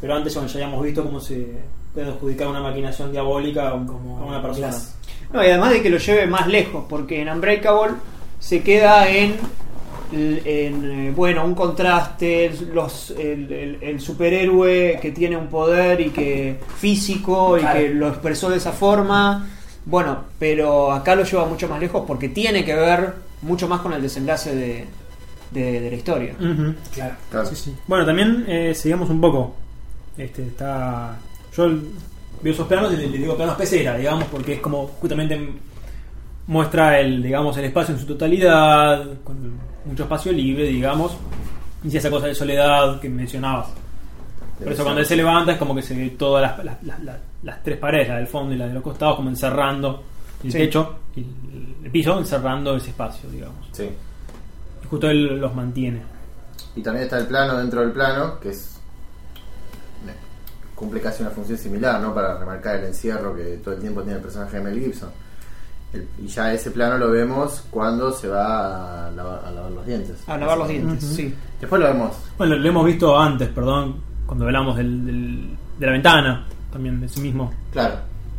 Pero 0.00 0.14
antes 0.14 0.34
bueno, 0.34 0.48
ya 0.48 0.54
habíamos 0.64 0.82
visto 0.84 1.04
cómo 1.04 1.20
se 1.20 1.46
puede 1.94 2.08
adjudicar 2.08 2.48
una 2.48 2.60
maquinación 2.60 3.12
diabólica 3.12 3.68
a, 3.70 3.74
un- 3.74 3.86
Como 3.86 4.18
a 4.18 4.26
una 4.26 4.42
persona. 4.42 4.76
No, 5.32 5.42
y 5.42 5.46
además 5.48 5.70
de 5.70 5.82
que 5.82 5.90
lo 5.90 5.98
lleve 5.98 6.26
más 6.26 6.46
lejos, 6.46 6.84
porque 6.88 7.20
en 7.22 7.28
Unbreakable 7.28 7.94
se 8.38 8.62
queda 8.62 9.08
en, 9.08 9.36
en, 10.12 10.84
eh, 11.08 11.12
bueno, 11.14 11.44
un 11.44 11.54
contraste, 11.54 12.52
los, 12.72 13.10
el, 13.12 13.50
el- 13.52 13.78
el 13.82 14.00
superhéroe 14.00 14.98
que 15.00 15.10
tiene 15.12 15.36
un 15.36 15.46
poder 15.48 16.00
y 16.00 16.10
que 16.10 16.58
físico 16.76 17.56
Claro. 17.58 17.80
y 17.80 17.82
que 17.84 17.88
lo 17.94 18.08
expresó 18.08 18.50
de 18.50 18.58
esa 18.58 18.72
forma. 18.72 19.48
Bueno, 19.84 20.24
pero 20.38 20.92
acá 20.92 21.14
lo 21.14 21.24
lleva 21.24 21.44
mucho 21.46 21.68
más 21.68 21.80
lejos 21.80 22.04
porque 22.06 22.28
tiene 22.28 22.64
que 22.64 22.74
ver 22.74 23.14
mucho 23.42 23.66
más 23.68 23.80
con 23.80 23.92
el 23.92 24.02
desenlace 24.02 24.54
de, 24.54 24.86
de- 25.52 25.80
de 25.80 25.90
la 25.90 25.96
historia. 25.96 26.34
Claro 26.94 27.14
Claro. 27.30 27.46
Sí, 27.46 27.56
sí. 27.56 27.74
Bueno, 27.86 28.04
también 28.06 28.44
eh, 28.48 28.74
sigamos 28.74 29.08
un 29.10 29.20
poco. 29.20 29.54
Este 30.16 30.42
está. 30.46 31.16
Yo 31.56 31.68
veo 32.42 32.52
esos 32.52 32.66
planos 32.66 32.92
y 32.92 32.96
le, 32.96 33.06
le 33.08 33.18
digo 33.18 33.36
planos 33.36 33.54
pecera, 33.56 33.96
digamos, 33.96 34.24
porque 34.24 34.54
es 34.54 34.60
como 34.60 34.86
justamente 35.00 35.38
muestra 36.46 36.98
el, 37.00 37.22
digamos, 37.22 37.56
el 37.56 37.64
espacio 37.66 37.94
en 37.94 38.00
su 38.00 38.06
totalidad, 38.06 39.04
con 39.24 39.52
mucho 39.84 40.02
espacio 40.04 40.32
libre, 40.32 40.64
digamos, 40.64 41.12
y 41.84 41.96
esa 41.96 42.10
cosa 42.10 42.26
de 42.26 42.34
soledad 42.34 43.00
que 43.00 43.08
mencionabas. 43.08 43.68
Por 44.62 44.72
eso 44.72 44.82
cuando 44.84 45.00
él 45.00 45.06
se 45.06 45.16
levanta 45.16 45.52
es 45.52 45.58
como 45.58 45.74
que 45.74 45.82
se 45.82 45.94
ve 45.96 46.10
todas 46.10 46.42
las, 46.42 46.64
las, 46.64 46.82
las- 46.82 47.02
las- 47.02 47.16
las 47.42 47.62
tres 47.62 47.78
paredes, 47.78 48.08
la 48.08 48.16
del 48.18 48.26
fondo 48.28 48.54
y 48.54 48.56
la 48.58 48.68
de 48.68 48.74
los 48.74 48.82
costados, 48.82 49.16
como 49.16 49.28
encerrando 49.28 50.04
el 50.44 50.52
Sí. 50.52 50.58
techo 50.58 50.98
el, 51.16 51.26
el 51.84 51.90
piso, 51.90 52.18
encerrando 52.18 52.76
ese 52.76 52.90
espacio, 52.90 53.28
digamos. 53.30 53.68
Sí. 53.72 53.88
Y 54.92 54.94
justo 54.94 55.08
él 55.08 55.40
los 55.40 55.54
mantiene. 55.54 56.02
Y 56.76 56.82
también 56.82 57.04
está 57.04 57.18
el 57.18 57.26
plano 57.26 57.56
dentro 57.56 57.80
del 57.80 57.92
plano, 57.92 58.38
que 58.40 58.50
es 58.50 58.68
cumple 60.74 61.00
casi 61.00 61.22
una 61.22 61.30
función 61.30 61.56
similar, 61.56 62.00
¿no? 62.00 62.12
Para 62.12 62.36
remarcar 62.38 62.76
el 62.76 62.86
encierro 62.86 63.34
que 63.36 63.60
todo 63.64 63.74
el 63.74 63.80
tiempo 63.80 64.02
tiene 64.02 64.16
el 64.16 64.22
personaje 64.22 64.56
de 64.58 64.64
Mel 64.64 64.80
Gibson. 64.80 65.10
El- 65.92 66.08
y 66.22 66.26
ya 66.26 66.52
ese 66.52 66.72
plano 66.72 66.98
lo 66.98 67.10
vemos 67.10 67.62
cuando 67.70 68.10
se 68.12 68.26
va 68.28 69.06
a 69.06 69.10
lavar, 69.12 69.44
a 69.46 69.50
lavar 69.52 69.70
los 69.70 69.86
dientes. 69.86 70.16
A 70.26 70.36
lavar 70.36 70.58
los 70.58 70.68
dientes, 70.68 71.04
sí. 71.04 71.32
Después 71.60 71.80
lo 71.80 71.86
vemos. 71.88 72.16
Bueno, 72.36 72.56
lo 72.56 72.68
hemos 72.68 72.84
visto 72.84 73.16
antes, 73.18 73.48
perdón, 73.50 73.96
cuando 74.26 74.44
hablamos 74.46 74.76
del, 74.76 75.06
del- 75.06 75.48
de 75.78 75.86
la 75.86 75.92
ventana, 75.92 76.46
también 76.72 77.00
de 77.00 77.08
sí 77.08 77.20
mismo. 77.20 77.52
Claro. 77.72 77.94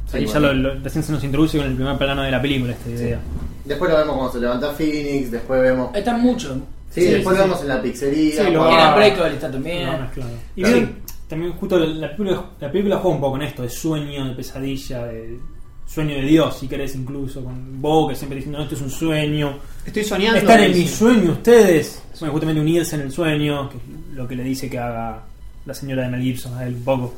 Sí, 0.07 0.17
Ahí 0.17 0.25
ya 0.27 0.39
lo, 0.39 0.53
lo- 0.53 0.75
recién 0.81 1.03
se 1.03 1.13
nos 1.13 1.23
introduce 1.23 1.57
con 1.57 1.65
el 1.67 1.75
primer 1.75 1.97
plano 1.97 2.21
de 2.23 2.31
la 2.31 2.41
película 2.41 2.73
esta 2.73 2.89
idea. 2.89 3.19
Después 3.65 3.91
lo 3.91 3.97
vemos 3.97 4.15
cuando 4.15 4.33
se 4.33 4.39
levanta 4.39 4.71
Phoenix, 4.71 5.31
después 5.31 5.61
vemos... 5.61 5.95
Están 5.95 6.21
muchos. 6.21 6.57
Sí, 6.91 7.01
Sí, 7.01 7.07
después 7.07 7.35
sí, 7.35 7.41
lo 7.41 7.47
vemos 7.47 7.61
en 7.61 7.67
la 7.69 7.81
pizzería. 7.81 8.45
Sí, 8.45 8.51
lo 8.51 8.69
Era 8.69 8.95
Breakable 8.95 9.33
está 9.33 9.51
también. 9.51 10.01
Mezclado. 10.01 10.31
Y 10.55 10.61
Claro. 10.61 10.75
bien, 10.77 10.95
también 11.27 11.53
justo 11.53 11.79
la, 11.79 11.85
la 11.87 12.15
película, 12.15 12.45
la 12.59 12.71
película 12.71 12.97
juega 12.97 13.15
un 13.15 13.21
poco 13.21 13.31
con 13.33 13.41
esto, 13.41 13.61
de 13.63 13.69
sueño, 13.69 14.25
de 14.27 14.35
pesadilla, 14.35 15.05
de 15.05 15.39
sueño 15.87 16.15
de 16.15 16.21
Dios, 16.23 16.57
si 16.59 16.67
querés 16.67 16.93
incluso, 16.95 17.43
con 17.43 17.81
Bo 17.81 18.07
que 18.07 18.15
siempre 18.15 18.35
diciendo, 18.37 18.59
no, 18.59 18.63
esto 18.65 18.75
es 18.75 18.81
un 18.81 18.89
sueño. 18.91 19.57
Estoy 19.85 20.03
soñando. 20.03 20.39
Están 20.39 20.61
en 20.63 20.71
mi 20.71 20.77
dice. 20.77 20.95
sueño 20.97 21.31
ustedes. 21.31 22.01
Bueno, 22.19 22.31
justamente 22.33 22.61
unirse 22.61 22.95
en 22.95 23.01
el 23.01 23.11
sueño, 23.11 23.69
que 23.69 23.77
es 23.77 23.83
lo 24.15 24.27
que 24.27 24.35
le 24.35 24.43
dice 24.43 24.69
que 24.69 24.77
haga 24.77 25.23
la 25.65 25.73
señora 25.73 26.03
de 26.03 26.09
Mel 26.09 26.21
Gibson 26.21 26.53
a 26.57 26.65
él 26.67 26.75
un 26.75 26.83
poco. 26.83 27.13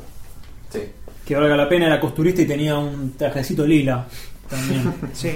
Sí. 0.69 0.79
Que 1.25 1.35
valga 1.35 1.57
la 1.57 1.67
pena, 1.67 1.87
era 1.87 1.99
costurista 1.99 2.41
y 2.41 2.45
tenía 2.45 2.77
un 2.77 3.13
trajecito 3.17 3.65
lila 3.65 4.05
también. 4.49 4.93
Sí. 5.13 5.31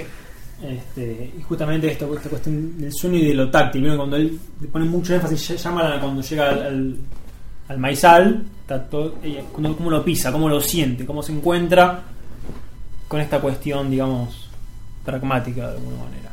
Este, 0.62 1.32
y 1.38 1.42
justamente 1.42 1.90
esto, 1.90 2.14
esta 2.14 2.28
cuestión 2.28 2.78
del 2.78 2.92
sueño 2.92 3.16
y 3.18 3.28
de 3.28 3.34
lo 3.34 3.50
táctil. 3.50 3.80
¿vieron? 3.82 3.96
Cuando 3.98 4.16
él 4.16 4.38
pone 4.70 4.84
mucho 4.84 5.14
énfasis, 5.14 5.62
llama 5.62 5.98
cuando 6.00 6.20
llega 6.22 6.50
al, 6.50 6.62
al, 6.62 6.96
al 7.68 7.78
maizal, 7.78 8.44
todo, 8.90 9.14
cómo 9.52 9.90
lo 9.90 10.04
pisa, 10.04 10.30
cómo 10.30 10.48
lo 10.48 10.60
siente, 10.60 11.06
cómo 11.06 11.22
se 11.22 11.32
encuentra 11.32 12.02
con 13.08 13.20
esta 13.20 13.40
cuestión, 13.40 13.90
digamos, 13.90 14.48
pragmática 15.04 15.70
de 15.70 15.76
alguna 15.78 16.04
manera. 16.04 16.30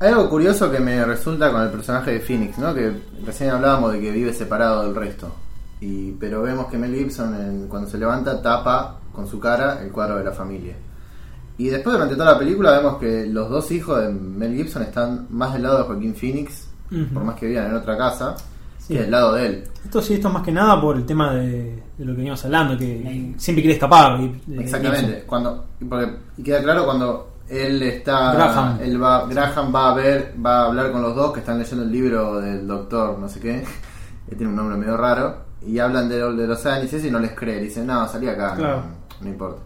Hay 0.00 0.08
algo 0.08 0.28
curioso 0.28 0.70
que 0.70 0.80
me 0.80 1.04
resulta 1.04 1.52
con 1.52 1.62
el 1.62 1.70
personaje 1.70 2.12
de 2.12 2.20
Phoenix, 2.20 2.58
¿no? 2.58 2.74
Que 2.74 2.92
recién 3.24 3.50
hablábamos 3.50 3.92
de 3.92 4.00
que 4.00 4.10
vive 4.10 4.32
separado 4.32 4.82
del 4.84 4.94
resto. 4.94 5.34
Y, 5.80 6.12
pero 6.12 6.42
vemos 6.42 6.66
que 6.66 6.78
Mel 6.78 6.94
Gibson 6.94 7.34
en- 7.34 7.68
cuando 7.68 7.88
se 7.88 7.98
levanta 7.98 8.40
tapa 8.42 8.98
con 9.12 9.26
su 9.28 9.38
cara 9.38 9.80
el 9.82 9.90
cuadro 9.92 10.16
de 10.18 10.24
la 10.24 10.32
familia. 10.32 10.74
Y 11.58 11.68
después 11.68 11.94
durante 11.94 12.14
toda 12.16 12.32
la 12.32 12.38
película 12.38 12.72
vemos 12.78 12.98
que 12.98 13.26
los 13.26 13.48
dos 13.48 13.70
hijos 13.70 14.00
de 14.00 14.08
Mel 14.10 14.54
Gibson 14.54 14.82
están 14.82 15.26
más 15.30 15.52
del 15.54 15.62
lado 15.62 15.78
de 15.78 15.84
Joaquín 15.84 16.14
Phoenix, 16.14 16.68
por 17.14 17.24
más 17.24 17.34
que 17.36 17.46
vivan 17.46 17.66
en 17.66 17.74
otra 17.76 17.96
casa, 17.96 18.34
Sí. 18.78 18.94
que 18.94 19.00
del 19.02 19.10
lado 19.10 19.32
de 19.34 19.46
él. 19.46 19.64
Esto 19.84 20.00
sí, 20.02 20.14
esto 20.14 20.28
es 20.28 20.34
más 20.34 20.42
que 20.44 20.52
nada 20.52 20.80
por 20.80 20.96
el 20.96 21.04
tema 21.04 21.34
de, 21.34 21.82
de 21.98 22.04
lo 22.04 22.12
que 22.12 22.18
veníamos 22.18 22.44
hablando, 22.44 22.76
que 22.78 23.34
siempre 23.36 23.62
quiere 23.62 23.72
escapar. 23.74 24.18
de- 24.20 24.40
de 24.46 24.62
Exactamente. 24.62 25.06
Gibson. 25.06 25.26
Cuando, 25.26 25.66
y 25.80 25.84
porque, 25.86 26.12
queda 26.44 26.62
claro 26.62 26.84
cuando 26.84 27.32
él 27.48 27.82
está. 27.82 28.32
Graham. 28.34 28.78
él 28.80 29.02
va, 29.02 29.26
Graham 29.26 29.74
va 29.74 29.90
a 29.90 29.94
ver, 29.94 30.34
va 30.44 30.58
a 30.60 30.66
hablar 30.66 30.92
con 30.92 31.02
los 31.02 31.16
dos 31.16 31.32
que 31.32 31.40
están 31.40 31.58
leyendo 31.58 31.84
el 31.84 31.90
libro 31.90 32.38
del 32.40 32.66
doctor, 32.66 33.18
no 33.18 33.28
sé 33.28 33.40
qué, 33.40 33.64
que 34.28 34.36
tiene 34.36 34.50
un 34.50 34.56
nombre 34.56 34.76
medio 34.76 34.96
raro, 34.96 35.36
y 35.66 35.78
hablan 35.80 36.08
de, 36.08 36.20
lo- 36.20 36.34
de 36.36 36.46
los 36.46 36.64
años 36.66 36.92
y 36.92 37.10
no 37.10 37.18
les 37.18 37.32
cree. 37.32 37.60
Dicen, 37.60 37.86
no, 37.86 38.06
salí 38.06 38.28
acá, 38.28 38.54
no, 39.20 39.28
importa. 39.28 39.62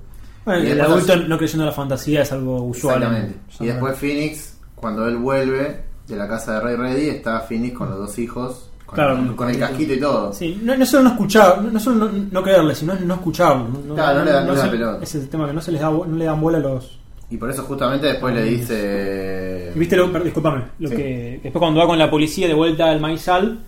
Bueno, 0.59 0.69
el 0.73 0.81
adulto 0.81 1.17
no 1.17 1.39
creyendo 1.39 1.65
en 1.65 1.69
la 1.69 1.75
fantasía 1.75 2.23
es 2.23 2.33
algo 2.33 2.63
usual. 2.63 3.03
en-. 3.03 3.37
Y 3.61 3.67
después 3.67 3.97
Phoenix, 3.99 4.59
cuando 4.75 5.07
él 5.09 5.17
vuelve 5.17 5.81
de 6.09 6.17
la 6.17 6.27
casa 6.29 6.55
de 6.55 6.61
Rey 6.61 6.77
Reddy, 6.77 7.09
está 7.09 7.41
Phoenix 7.41 7.77
con 7.77 7.91
los 7.91 7.99
dos 7.99 8.19
hijos, 8.19 8.71
con, 8.87 8.95
Claro. 8.97 9.17
el, 9.19 9.37
con 9.37 9.49
el 9.49 9.59
casquito 9.59 9.93
y 9.95 10.01
todo. 10.01 10.33
Sí, 10.33 10.61
no, 10.63 10.77
no 10.77 10.85
solo 10.85 11.05
no 11.05 11.11
escuchar, 11.11 11.63
no, 11.63 11.71
no 11.71 11.79
solo 11.81 12.07
no, 12.11 12.25
no 12.33 12.43
creerle, 12.43 12.75
sino 12.75 12.95
no 12.95 13.15
escucharlo. 13.15 13.69
No, 13.87 13.95
Claro, 13.95 14.19
no 14.21 14.25
le 14.25 14.33
dan- 14.33 14.57
se- 14.57 14.69
pelota. 14.69 14.99
Es 15.03 15.15
el 15.15 15.29
tema 15.29 15.47
que 15.47 15.53
no 15.53 15.61
se 15.61 15.71
les 15.73 15.81
da, 15.81 15.91
no 15.91 16.17
le 16.17 16.25
dan 16.25 16.41
bola 16.41 16.59
a 16.59 16.61
los. 16.61 16.99
Y 17.31 17.37
por 17.37 17.49
eso 17.49 17.63
justamente 17.63 18.09
después 18.09 18.35
le 18.35 18.43
dice... 18.43 19.73
Viste, 19.77 19.95
lo, 19.97 20.09
discúlpame, 20.19 20.65
lo 20.81 20.89
Sí. 20.89 20.97
que 20.97 21.41
después 21.45 21.61
cuando 21.61 21.79
va 21.79 21.87
con 21.87 21.97
la 21.97 22.11
policía 22.11 22.49
de 22.49 22.55
vuelta 22.55 22.91
al 22.91 23.01
maizal, 23.01 23.61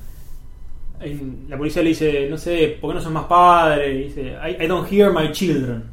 la 1.48 1.56
policía 1.58 1.82
le 1.82 1.88
dice, 1.90 2.28
no 2.30 2.36
sé, 2.36 2.78
¿por 2.80 2.90
qué 2.90 2.94
no 2.96 3.00
son 3.02 3.12
más 3.12 3.24
padres? 3.24 3.94
Y 3.94 4.02
dice, 4.04 4.34
I, 4.44 4.64
I 4.64 4.66
don't 4.68 4.90
hear 4.90 5.12
my 5.12 5.30
children. 5.32 5.84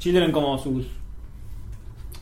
Children 0.00 0.32
como 0.32 0.58
sus, 0.58 0.86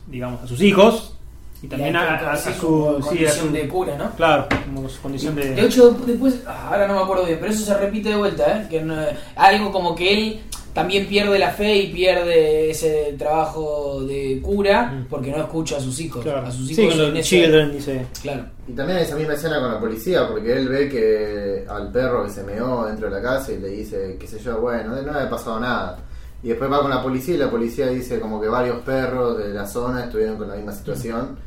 digamos, 0.07 0.43
a 0.43 0.47
sus 0.47 0.61
hijos. 0.61 1.15
Y 1.61 1.67
también 1.67 1.93
a, 1.95 2.31
a- 2.31 2.37
su, 2.37 2.53
como 2.61 3.01
sí, 3.01 3.07
a 3.07 3.09
condición 3.09 3.47
su- 3.47 3.51
de 3.53 3.67
cura, 3.67 3.97
¿no? 3.97 4.11
Claro, 4.11 4.47
como 4.65 4.87
su 4.87 5.01
condición 5.01 5.35
de... 5.35 5.55
De 5.55 5.61
hecho, 5.65 5.91
después, 6.05 6.41
ah, 6.47 6.69
ahora 6.71 6.87
no 6.87 6.95
me 6.95 7.01
acuerdo 7.01 7.25
bien, 7.25 7.37
pero 7.41 7.51
eso 7.51 7.65
se 7.65 7.73
repite 7.77 8.09
de 8.09 8.15
vuelta, 8.15 8.59
¿eh? 8.61 8.67
Que 8.69 8.81
no- 8.81 8.95
algo 9.35 9.69
como 9.71 9.93
que 9.93 10.13
él 10.13 10.39
también 10.73 11.05
pierde 11.07 11.37
la 11.37 11.49
fe 11.51 11.75
y 11.75 11.87
pierde 11.91 12.69
ese 12.69 13.13
trabajo 13.17 14.01
de 14.05 14.39
cura 14.41 14.83
Mm. 14.85 15.07
porque 15.09 15.31
no 15.31 15.37
escucha 15.39 15.75
a 15.75 15.79
sus 15.81 15.99
hijos. 15.99 16.23
Claro. 16.23 16.47
A 16.47 16.51
sus 16.51 16.65
Sí, 16.69 16.81
hijos 16.81 16.95
ese- 16.95 17.21
children 17.23 17.71
dice... 17.73 18.05
Claro. 18.21 18.45
Y 18.65 18.71
también 18.71 18.99
esa 18.99 19.15
misma 19.17 19.33
escena 19.33 19.59
con 19.59 19.73
la 19.73 19.79
policía, 19.81 20.29
porque 20.29 20.53
él 20.53 20.69
ve 20.69 20.87
que 20.87 21.65
al 21.69 21.91
perro 21.91 22.23
que 22.23 22.29
se 22.29 22.43
meó 22.43 22.85
dentro 22.85 23.09
de 23.09 23.15
la 23.17 23.21
casa 23.21 23.51
y 23.51 23.57
le 23.57 23.67
dice, 23.67 24.15
qué 24.17 24.27
sé 24.27 24.39
yo, 24.39 24.61
bueno, 24.61 24.95
no 25.01 25.11
había 25.11 25.29
pasado 25.29 25.59
nada. 25.59 25.99
Y 26.43 26.49
después 26.49 26.71
va 26.71 26.81
con 26.81 26.89
la 26.89 27.03
policía 27.03 27.35
y 27.35 27.37
la 27.37 27.49
policía 27.51 27.87
dice 27.87 28.19
como 28.19 28.39
que 28.39 28.47
varios 28.47 28.77
perros 28.81 29.37
de 29.37 29.53
la 29.53 29.67
zona 29.67 30.05
estuvieron 30.05 30.37
con 30.37 30.47
la 30.47 30.55
misma 30.55 30.71
situación 30.71 31.37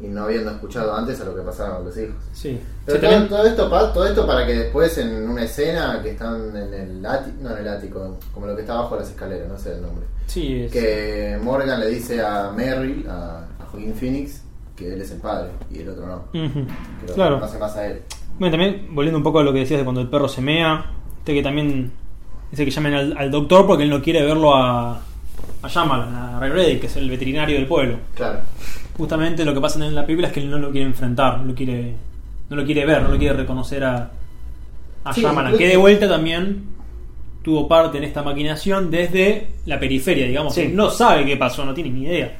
y 0.00 0.08
no 0.08 0.24
habiendo 0.24 0.50
escuchado 0.50 0.94
antes 0.94 1.20
a 1.20 1.24
lo 1.24 1.34
que 1.34 1.42
pasaba 1.42 1.76
con 1.76 1.86
los 1.86 1.96
hijos. 1.96 2.16
Sí. 2.32 2.60
Pero 2.84 2.98
todo, 3.00 3.10
también- 3.10 3.28
todo 3.30 3.46
esto, 3.46 3.68
todo 3.92 4.04
esto 4.06 4.26
para 4.26 4.44
que 4.46 4.54
después 4.54 4.98
en 4.98 5.28
una 5.30 5.44
escena 5.44 6.00
que 6.02 6.10
están 6.10 6.54
en 6.56 6.74
el 6.74 7.06
ático, 7.06 7.36
no 7.40 7.50
en 7.52 7.58
el 7.58 7.68
ático, 7.68 8.18
como 8.34 8.46
lo 8.46 8.54
que 8.56 8.62
está 8.62 8.74
abajo 8.74 8.96
de 8.96 9.02
las 9.02 9.10
escaleras, 9.10 9.48
no 9.48 9.56
sé 9.58 9.72
el 9.74 9.82
nombre. 9.82 10.04
sí, 10.26 10.64
es- 10.64 10.72
Que 10.72 11.38
Morgan 11.40 11.78
le 11.80 11.86
dice 11.88 12.20
a 12.20 12.50
Merrill, 12.50 13.06
a, 13.08 13.44
a 13.60 13.64
Joaquin 13.70 13.94
Phoenix, 13.94 14.42
que 14.74 14.92
él 14.92 15.00
es 15.00 15.10
el 15.12 15.18
padre 15.20 15.50
y 15.70 15.78
el 15.78 15.88
otro 15.88 16.04
no. 16.06 16.16
Ujú. 16.44 16.66
Que 17.00 17.06
lo 17.08 17.14
Claro. 17.14 17.38
más 17.38 17.76
a 17.76 17.86
él. 17.86 18.02
Bueno, 18.40 18.50
también 18.52 18.88
volviendo 18.94 19.16
un 19.18 19.22
poco 19.24 19.38
a 19.38 19.44
lo 19.44 19.52
que 19.52 19.60
decías 19.60 19.78
de 19.78 19.84
cuando 19.84 20.00
el 20.02 20.10
perro 20.10 20.28
se 20.28 20.42
mea, 20.42 20.90
este 21.18 21.32
que 21.32 21.42
también 21.42 21.92
dice 22.50 22.64
que 22.64 22.70
llamen 22.70 22.94
al, 22.94 23.18
al 23.18 23.30
doctor 23.30 23.66
porque 23.66 23.84
él 23.84 23.90
no 23.90 24.00
quiere 24.02 24.22
verlo 24.24 24.54
a, 24.54 24.92
a 25.62 25.68
Shyamalan, 25.68 26.14
a 26.14 26.40
Ray 26.40 26.50
Reddick, 26.50 26.80
que 26.80 26.86
es 26.86 26.96
el 26.96 27.08
veterinario 27.10 27.56
del 27.56 27.66
pueblo. 27.66 27.98
Claro. 28.14 28.40
Justamente 28.96 29.44
lo 29.44 29.52
que 29.54 29.60
pasa 29.60 29.84
en 29.84 29.94
la 29.94 30.04
película 30.06 30.28
es 30.28 30.32
que 30.34 30.40
él 30.40 30.50
no 30.50 30.58
lo 30.58 30.70
quiere 30.70 30.86
enfrentar, 30.86 31.38
no 31.40 31.44
lo 31.46 31.54
quiere, 31.54 31.94
no 32.48 32.56
lo 32.56 32.64
quiere 32.64 32.86
ver, 32.86 33.02
no 33.02 33.08
lo 33.10 33.18
quiere 33.18 33.36
reconocer 33.36 33.84
a, 33.84 34.10
a 35.04 35.12
Sí, 35.12 35.20
Shyamalan, 35.20 35.56
que 35.58 35.68
de 35.68 35.76
vuelta 35.76 36.08
también 36.08 36.64
tuvo 37.42 37.68
parte 37.68 37.98
en 37.98 38.04
esta 38.04 38.22
maquinación 38.22 38.90
desde 38.90 39.48
la 39.66 39.78
periferia, 39.78 40.26
digamos, 40.26 40.54
Sí. 40.54 40.68
no 40.72 40.90
sabe 40.90 41.24
qué 41.24 41.36
pasó, 41.36 41.64
no 41.64 41.74
tiene 41.74 41.90
ni 41.90 42.02
idea. 42.04 42.36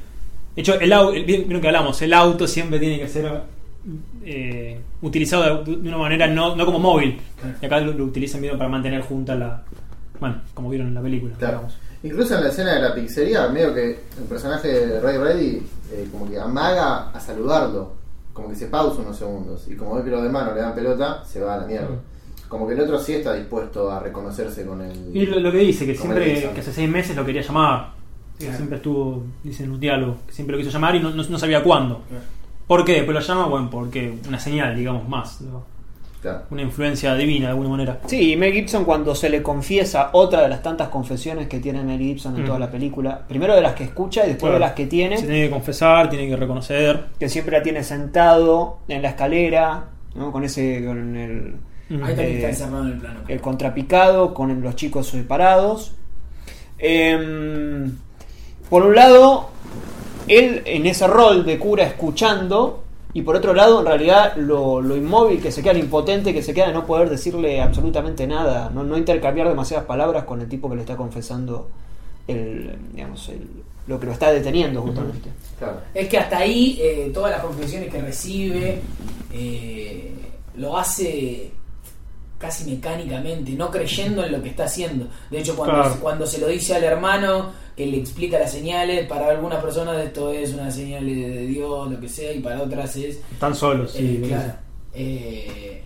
De 0.55 0.63
hecho, 0.63 0.81
el 0.81 0.93
auto, 0.93 1.13
vieron 1.25 1.61
que 1.61 1.67
hablamos, 1.69 2.01
el 2.03 2.13
auto 2.15 2.47
siempre 2.47 2.79
tiene 2.79 2.99
que 2.99 3.07
ser 3.09 3.31
eh, 4.25 4.81
utilizado 5.03 5.63
de, 5.63 5.77
de 5.77 5.89
una 5.89 5.99
manera 5.99 6.27
no, 6.27 6.57
no 6.57 6.65
como 6.67 6.79
móvil. 6.79 7.19
Y 7.61 7.67
acá 7.67 7.79
lo, 7.81 7.93
lo 7.93 8.05
utilizan 8.05 8.41
bien 8.41 8.57
para 8.57 8.71
mantener 8.71 9.03
junta 9.03 9.35
la. 9.35 9.63
Bueno, 10.21 10.41
como 10.55 10.69
vieron 10.71 10.89
en 10.89 10.95
la 10.95 11.03
película. 11.03 11.35
Claro. 11.39 11.55
digamos. 11.59 11.79
Incluso 12.03 12.37
en 12.37 12.45
la 12.45 12.51
escena 12.51 12.75
de 12.75 12.81
la 12.83 12.95
pizzería, 12.95 13.49
medio 13.49 13.75
que 13.75 13.91
el 14.19 14.25
personaje 14.29 14.69
de 14.69 15.01
Ray 15.01 15.19
Reddy 15.19 15.63
eh, 15.93 16.09
como 16.13 16.29
que 16.29 16.39
amaga 16.39 17.11
a 17.11 17.19
saludarlo, 17.21 17.93
como 18.33 18.49
que 18.51 18.55
se 18.57 18.67
pausa 18.67 19.01
unos 19.01 19.17
segundos 19.17 19.67
y 19.69 19.75
como 19.77 19.95
ve 19.97 20.05
que 20.05 20.11
los 20.11 20.23
demás 20.23 20.47
no 20.47 20.55
le 20.55 20.61
dan 20.61 20.75
pelota, 20.75 21.25
se 21.25 21.41
va 21.41 21.55
a 21.55 21.59
la 21.59 21.67
mierda. 21.67 21.97
Como 22.49 22.69
que 22.69 22.75
el 22.75 22.81
otro 22.81 22.99
sí 22.99 23.15
está 23.15 23.33
dispuesto 23.35 23.91
a 23.91 23.99
reconocerse 23.99 24.65
con 24.65 24.81
el... 24.83 25.17
Y 25.17 25.27
lo, 25.27 25.41
lo 25.41 25.51
que 25.51 25.59
dice, 25.59 25.85
que 25.87 25.97
siempre, 25.97 26.51
que 26.55 26.61
hace 26.61 26.73
seis 26.73 26.89
meses 26.89 27.17
lo 27.17 27.25
quería 27.25 27.43
llamar. 27.43 27.93
Que 28.39 28.45
Claro. 28.45 28.57
siempre 28.59 28.77
estuvo, 28.77 29.25
dice 29.43 29.65
en 29.65 29.71
un 29.73 29.81
diálogo, 29.81 30.19
que 30.27 30.33
siempre 30.35 30.55
lo 30.55 30.59
quiso 30.63 30.71
llamar 30.73 30.95
y 30.95 31.01
no, 31.01 31.11
no- 31.11 31.25
no 31.29 31.39
sabía 31.39 31.63
cuándo. 31.65 32.03
Claro. 32.09 32.23
¿Por 32.67 32.85
qué? 32.85 32.93
Después 32.97 33.15
lo 33.15 33.21
llama, 33.21 33.47
bueno, 33.47 33.71
porque 33.71 34.19
una 34.29 34.39
señal, 34.39 34.77
digamos, 34.77 35.09
más. 35.09 35.41
¿no? 35.41 35.65
Claro. 36.27 36.43
Una 36.51 36.63
influencia 36.63 37.15
divina 37.15 37.47
de 37.47 37.51
alguna 37.51 37.69
manera. 37.69 38.01
Sí, 38.07 38.33
y 38.33 38.37
Mel 38.37 38.53
Gibson 38.53 38.85
cuando 38.85 39.15
se 39.15 39.29
le 39.31 39.43
confiesa 39.43 40.11
otra 40.13 40.43
de 40.43 40.49
las 40.49 40.63
tantas 40.63 40.89
confesiones 40.89 41.47
que 41.47 41.61
tiene 41.61 41.83
Mel 41.85 42.01
Gibson 42.01 42.35
en 42.37 42.43
Mm. 42.43 42.47
toda 42.47 42.59
la 42.59 42.71
película, 42.71 43.21
primero 43.29 43.55
de 43.55 43.61
las 43.61 43.75
que 43.75 43.85
escucha 43.85 44.25
y 44.25 44.31
después 44.31 44.41
Claro. 44.51 44.55
de 44.55 44.61
las 44.61 44.73
que 44.73 44.87
tiene, 44.87 45.19
Se 45.19 45.27
tiene 45.27 45.45
que 45.45 45.51
confesar, 45.51 46.11
tiene 46.11 46.27
que 46.29 46.37
reconocer. 46.37 47.05
que 47.21 47.29
siempre 47.29 47.57
la 47.59 47.63
tiene 47.63 47.85
sentado 47.85 48.79
en 48.89 49.03
la 49.03 49.11
escalera, 49.11 49.85
¿no? 50.17 50.33
con 50.33 50.43
ese 50.45 50.85
con 50.85 51.17
el, 51.17 51.55
Mm. 51.89 52.03
Ahí 52.03 52.15
también 52.17 52.29
Eh, 52.31 52.35
está 52.39 52.49
encerrado 52.49 52.83
en 52.87 52.93
el 52.95 52.99
plano. 52.99 53.21
el 53.29 53.41
contrapicado, 53.41 54.35
con 54.35 54.61
los 54.61 54.75
chicos 54.75 55.07
separados. 55.07 55.95
Em, 56.79 57.93
por 58.69 58.83
un 58.85 58.95
lado, 58.97 59.51
él 60.29 60.63
en 60.67 60.87
ese 60.87 61.07
rol 61.07 61.47
de 61.47 61.59
cura 61.59 61.85
escuchando 61.85 62.83
Y 63.17 63.23
por 63.23 63.35
otro 63.35 63.55
lado, 63.55 63.81
en 63.81 63.87
realidad, 63.87 64.37
lo, 64.37 64.83
lo 64.83 64.95
inmóvil 64.95 65.41
que 65.41 65.51
se 65.51 65.63
queda, 65.63 65.73
lo 65.73 65.79
impotente 65.79 66.35
que 66.35 66.43
se 66.43 66.53
queda 66.53 66.67
de 66.67 66.75
no 66.75 66.85
poder 66.85 67.09
decirle 67.09 67.63
absolutamente 67.63 68.27
nada, 68.27 68.71
no, 68.75 68.83
no 68.85 68.99
intercambiar 68.99 69.49
demasiadas 69.49 69.87
palabras 69.87 70.25
con 70.25 70.43
el 70.43 70.49
tipo 70.51 70.69
que 70.69 70.75
le 70.77 70.83
está 70.83 70.97
confesando 70.99 71.69
el, 72.29 72.77
digamos, 72.93 73.27
el- 73.31 73.49
lo 73.87 73.99
que 73.99 74.05
lo 74.07 74.13
está 74.13 74.31
deteniendo 74.33 74.83
justamente. 74.83 75.31
Claro. 75.59 75.79
Es 75.95 76.09
que 76.09 76.19
hasta 76.19 76.39
ahí 76.39 76.79
eh, 76.83 77.11
todas 77.15 77.31
las 77.31 77.41
confesiones 77.41 77.89
que 77.91 78.03
recibe 78.03 78.81
eh, 79.33 80.13
lo 80.57 80.77
hace 80.77 81.53
casi 82.39 82.71
mecánicamente, 82.71 83.53
no 83.53 83.71
creyendo 83.71 84.25
en 84.25 84.33
lo 84.33 84.43
que 84.43 84.51
está 84.51 84.65
haciendo. 84.65 85.07
De 85.31 85.39
hecho, 85.39 85.57
cuando, 85.57 85.77
Claro. 85.77 85.97
cuando 86.03 86.27
se 86.27 86.39
lo 86.39 86.49
dice 86.49 86.75
al 86.75 86.85
hermano, 86.85 87.51
que 87.77 87.87
le 87.87 87.99
explica 87.99 88.39
las 88.39 88.53
señales, 88.53 89.07
para 89.07 89.29
algunas 89.31 89.63
personas 89.63 90.03
esto 90.03 90.33
es 90.33 90.53
una 90.55 90.71
señal 90.71 91.05
de, 91.07 91.47
Dios, 91.47 91.91
lo 91.91 92.01
que 92.01 92.09
sea, 92.09 92.33
y 92.33 92.41
para 92.41 92.63
otras 92.63 92.97
es 92.97 93.21
Están 93.33 93.55
solos, 93.55 93.93
sí. 93.93 94.21
eh, 94.23 94.29
claro. 94.29 94.53
Eh, 94.95 95.83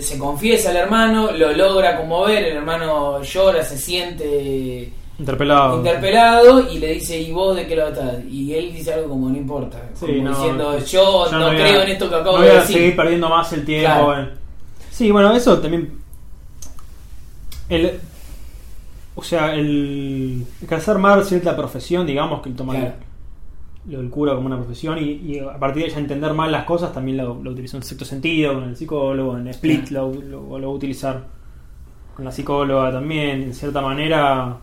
se 0.00 0.18
confiesa 0.18 0.70
al 0.70 0.76
hermano, 0.76 1.32
lo 1.32 1.52
logra 1.52 1.96
conmover, 1.96 2.44
el 2.44 2.56
hermano 2.58 3.22
llora, 3.22 3.64
se 3.64 3.76
siente 3.78 4.92
Interpelado. 5.18 5.78
interpelado 5.78 6.70
y 6.70 6.78
le 6.78 6.94
dice, 6.94 7.18
¿y 7.20 7.32
vos 7.32 7.56
de 7.56 7.66
qué 7.66 7.74
lo 7.76 7.88
estás? 7.88 8.16
Y 8.30 8.54
él 8.54 8.72
dice 8.72 8.92
algo 8.92 9.08
como, 9.10 9.28
no 9.30 9.36
importa, 9.36 9.78
Sí, 9.94 10.06
como 10.06 10.22
no, 10.24 10.30
diciendo, 10.30 10.78
yo, 10.84 11.26
no, 11.32 11.46
a- 11.46 11.50
creo 11.50 11.82
en 11.82 11.88
esto 11.88 12.08
que 12.08 12.14
acabo 12.16 12.36
no 12.36 12.42
de 12.42 12.48
voy 12.48 12.56
a 12.56 12.60
decir. 12.60 12.76
seguir 12.76 12.96
perdiendo 12.96 13.28
más 13.28 13.52
el 13.54 13.64
tiempo. 13.64 14.04
Claro. 14.06 14.28
Sí, 14.90 15.10
bueno, 15.10 15.34
eso 15.34 15.58
también. 15.58 15.90
El, 17.68 17.98
o 19.14 19.22
sea, 19.22 19.54
el 19.54 20.44
ejercer 20.62 20.98
más 20.98 21.28
cierta 21.28 21.56
profesión, 21.56 22.06
digamos, 22.06 22.40
que 22.42 22.48
el 22.48 22.56
tomar 22.56 22.76
Claro. 22.76 22.94
lo 23.88 23.98
del 23.98 24.10
cura 24.10 24.34
como 24.34 24.46
una 24.46 24.56
profesión 24.56 24.98
y, 24.98 25.10
y 25.12 25.38
a 25.38 25.58
partir 25.58 25.82
de 25.82 25.88
ella 25.90 25.98
entender 25.98 26.32
más 26.34 26.50
las 26.50 26.64
cosas, 26.64 26.92
también 26.92 27.18
lo, 27.18 27.42
lo 27.42 27.50
utilizó 27.50 27.76
en 27.76 27.82
sexto 27.82 28.04
sentido, 28.04 28.54
con 28.54 28.64
el 28.64 28.76
psicólogo, 28.76 29.36
en 29.36 29.48
Split 29.48 29.90
lo, 29.90 30.12
lo, 30.14 30.58
lo 30.58 30.66
va 30.68 30.72
a 30.72 30.76
utilizar 30.76 31.24
con 32.14 32.24
la 32.24 32.32
psicóloga 32.32 32.92
también, 32.92 33.42
en 33.42 33.54
cierta 33.54 33.80
manera. 33.80 34.56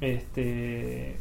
Este. 0.00 1.16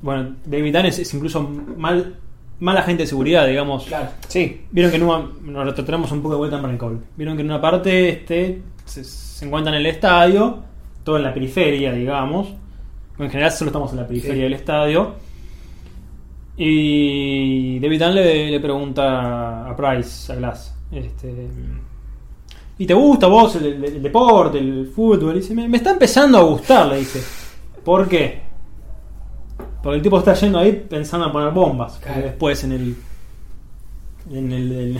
Bueno, 0.00 0.36
David 0.44 0.74
Dunn 0.76 0.86
es, 0.86 0.98
es 0.98 1.14
incluso 1.14 1.42
mal, 1.76 2.16
mal 2.60 2.76
agente 2.76 3.02
de 3.02 3.06
seguridad, 3.06 3.46
digamos. 3.46 3.84
Claro. 3.86 4.08
Sí, 4.28 4.62
Vieron 4.70 4.90
que 4.90 4.96
en 4.98 5.02
una, 5.04 5.28
nos 5.42 5.64
retrotraemos 5.66 6.10
un 6.12 6.22
poco 6.22 6.34
de 6.34 6.38
vuelta 6.38 6.56
en 6.56 6.62
Brain 6.62 6.78
Call. 6.78 7.00
Vieron 7.16 7.36
que 7.36 7.42
en 7.42 7.50
una 7.50 7.60
parte 7.60 8.08
este, 8.10 8.62
se, 8.86 9.04
se 9.04 9.44
encuentra 9.44 9.70
en 9.74 9.80
el 9.80 9.86
estadio, 9.86 10.60
todo 11.04 11.18
en 11.18 11.22
la 11.24 11.34
periferia, 11.34 11.92
digamos. 11.92 12.48
En 13.18 13.30
general 13.30 13.52
solo 13.52 13.68
estamos 13.70 13.90
en 13.92 13.98
la 13.98 14.06
periferia 14.06 14.36
Sí. 14.36 14.42
del 14.42 14.52
estadio. 14.54 15.14
Y 16.56 17.78
David 17.80 18.02
Dunn 18.02 18.14
le, 18.14 18.50
le 18.50 18.60
pregunta 18.60 19.68
a 19.68 19.76
Price, 19.76 20.32
a 20.32 20.36
Glass, 20.36 20.74
este, 20.90 21.48
¿y 22.78 22.86
te 22.86 22.94
gusta 22.94 23.26
vos 23.26 23.56
el, 23.56 23.66
el- 23.66 23.84
el 23.84 24.02
deporte, 24.02 24.58
el 24.58 24.86
fútbol? 24.94 25.36
Y 25.36 25.40
dice, 25.40 25.54
me, 25.54 25.68
me 25.68 25.76
está 25.76 25.90
empezando 25.90 26.38
a 26.38 26.42
gustar, 26.42 26.86
le 26.86 26.98
dice. 26.98 27.22
¿Por 27.84 28.08
qué? 28.08 28.40
Porque 29.82 29.96
el 29.98 30.02
tipo 30.02 30.18
está 30.18 30.32
yendo 30.34 30.58
ahí 30.58 30.72
pensando 30.88 31.26
en 31.26 31.32
poner 31.32 31.50
bombas. 31.52 31.98
Claro. 31.98 32.22
después 32.22 32.64
en 32.64 32.72
el, 32.72 32.96
en 34.30 34.52
el, 34.52 34.72
en 34.72 34.96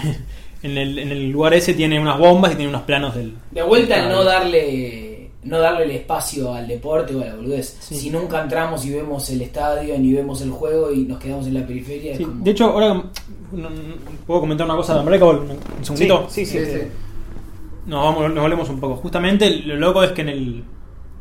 en 0.67 0.79
el 0.79 0.99
en 0.99 1.11
el 1.13 1.31
lugar 1.31 1.55
ese 1.55 1.75
tiene 1.75 1.99
unas 2.01 2.19
bombas 2.19 2.53
y 2.53 2.57
tiene 2.57 2.69
unos 2.71 2.83
planos 2.83 3.15
del. 3.15 3.35
De 3.51 3.63
vuelta 3.63 4.03
al 4.03 4.09
no 4.11 4.23
darle 4.25 5.31
no 5.45 5.59
darle 5.61 5.85
el 5.85 5.91
espacio 5.93 6.53
al 6.53 6.67
deporte 6.67 7.15
o 7.15 7.23
a 7.23 7.27
la 7.27 7.35
boludez. 7.37 7.77
Sí. 7.81 7.95
Si 7.95 8.11
nunca 8.11 8.43
entramos 8.43 8.85
y 8.85 8.91
vemos 8.93 9.31
el 9.31 9.43
estadio 9.43 9.97
ni 9.99 10.13
vemos 10.13 10.43
el 10.43 10.51
juego 10.51 10.93
y 10.93 11.05
nos 11.05 11.19
quedamos 11.21 11.47
en 11.47 11.55
la 11.55 11.65
periferia, 11.67 12.13
es 12.13 12.19
Sí, 12.19 12.25
como- 12.25 12.43
De 12.45 12.51
hecho, 12.51 12.65
ahora 12.65 12.89
no- 12.95 13.05
no- 13.53 13.71
puedo 14.27 14.41
comentar 14.41 14.67
una 14.67 14.75
cosa 14.77 14.95
de 14.95 15.01
Unbreakable, 15.01 15.41
un, 15.43 15.51
un 15.53 15.85
segundito. 15.85 16.27
sí, 16.29 16.45
sí, 16.45 16.59
Sí, 16.59 16.65
sí. 16.65 16.71
sí. 16.73 16.87
Nos, 17.87 18.03
vamos, 18.03 18.35
nos 18.35 18.43
volvemos 18.43 18.69
un 18.69 18.81
poco. 18.81 18.97
Justamente 18.97 19.49
lo 19.51 19.77
loco 19.77 20.03
es 20.03 20.11
que 20.11 20.23
en 20.23 20.29
el. 20.31 20.65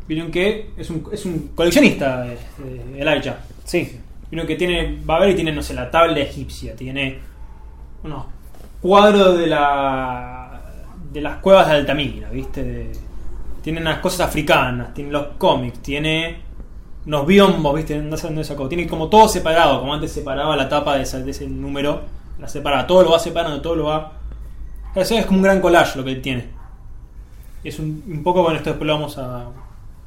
Vieron 0.08 0.32
que 0.32 0.72
es 0.78 0.90
un, 0.90 1.04
es 1.12 1.24
un 1.26 1.50
coleccionista, 1.56 2.26
este, 2.32 3.00
Elijah. 3.02 3.40
Sí. 3.64 3.92
Vieron 4.32 4.48
que 4.48 4.56
tiene. 4.56 5.00
Va 5.08 5.18
a 5.18 5.20
ver 5.20 5.30
y 5.30 5.36
tiene, 5.36 5.52
no 5.52 5.62
sé, 5.62 5.76
la 5.76 5.92
tabla 5.92 6.20
egipcia. 6.20 6.76
Tiene 6.76 7.20
unos 8.04 8.26
cuadros 8.86 9.40
de 9.40 9.48
la. 9.48 10.62
de 11.12 11.20
las 11.20 11.38
cuevas 11.38 11.68
de 11.68 11.74
Altamira, 11.74 12.30
¿viste? 12.30 12.92
Tiene 13.64 13.82
unas 13.82 13.98
cosas 13.98 14.28
africanas, 14.28 14.94
tiene 14.94 15.10
los 15.10 15.26
cómics, 15.40 15.80
tiene 15.82 16.38
unos 17.08 17.26
biombos, 17.26 17.76
¿viste? 17.76 17.98
No 17.98 18.16
sé 18.16 18.28
dónde 18.28 18.44
sacó. 18.44 18.70
Tiene 18.70 18.86
como 18.86 19.10
todo 19.10 19.28
separado, 19.28 19.80
como 19.80 19.92
antes 19.92 20.12
separaba 20.12 20.56
la 20.56 20.70
tapa 20.70 20.98
de, 20.98 21.02
ese 21.02 21.48
número. 21.48 22.02
La 22.40 22.48
separa, 22.48 22.86
todo 22.86 23.02
lo 23.02 23.12
va 23.12 23.18
separando, 23.18 23.60
todo 23.60 23.76
lo 23.76 23.86
va. 23.86 24.12
Eso 24.94 25.18
es 25.18 25.26
como 25.26 25.40
un 25.40 25.44
gran 25.44 25.62
collage 25.62 25.98
lo 25.98 26.06
que 26.06 26.16
tiene. 26.18 26.46
Es 27.64 27.80
un, 27.80 28.04
un 28.08 28.22
poco, 28.22 28.44
bueno, 28.44 28.58
esto 28.58 28.70
después 28.70 28.86
lo 28.86 28.94
vamos 28.94 29.18
a. 29.18 29.46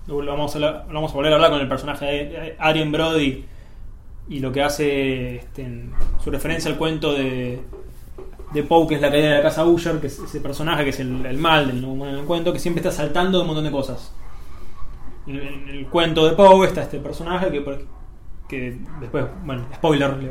Lo 0.07 0.25
vamos 0.25 0.55
a, 0.55 1.15
volver 1.15 1.33
a 1.33 1.35
hablar 1.35 1.51
con 1.51 1.61
el 1.61 1.69
personaje 1.69 2.07
de 2.07 2.57
Adrien 2.61 2.93
Brody 2.93 3.45
y 4.29 4.39
lo 4.39 4.53
que 4.53 4.63
hace 4.63 5.37
este, 5.37 5.67
su 6.23 6.31
referencia 6.31 6.71
al 6.71 6.79
cuento 6.79 7.13
de, 7.13 7.61
de 8.53 8.63
Poe, 8.63 8.87
que 8.87 8.95
es 8.95 9.01
la 9.01 9.11
caída 9.11 9.29
de 9.29 9.35
la 9.37 9.43
casa 9.43 9.65
Usher, 9.65 10.01
que 10.01 10.07
es 10.07 10.19
ese 10.19 10.41
personaje 10.41 10.85
que 10.85 10.91
es 10.91 11.01
el, 11.01 11.37
mal 11.39 11.67
del, 11.67 11.81
del 11.83 12.25
cuento, 12.25 12.53
que 12.53 12.59
siempre 12.59 12.81
está 12.81 12.91
saltando 12.91 13.39
de 13.39 13.43
un 13.43 13.47
montón 13.49 13.65
de 13.65 13.71
cosas. 13.71 14.13
En, 15.27 15.37
el 15.69 15.87
cuento 15.89 16.27
de 16.27 16.33
Poe 16.35 16.67
está 16.67 16.83
este 16.83 16.99
personaje 16.99 17.51
que, 17.51 17.63
que 18.49 18.79
después, 19.01 19.27
bueno, 19.45 19.67
spoiler, 19.75 20.17
le- 20.17 20.31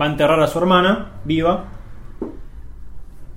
va 0.00 0.06
a 0.06 0.08
enterrar 0.08 0.40
a 0.40 0.46
su 0.46 0.58
hermana 0.58 1.12
viva. 1.24 1.64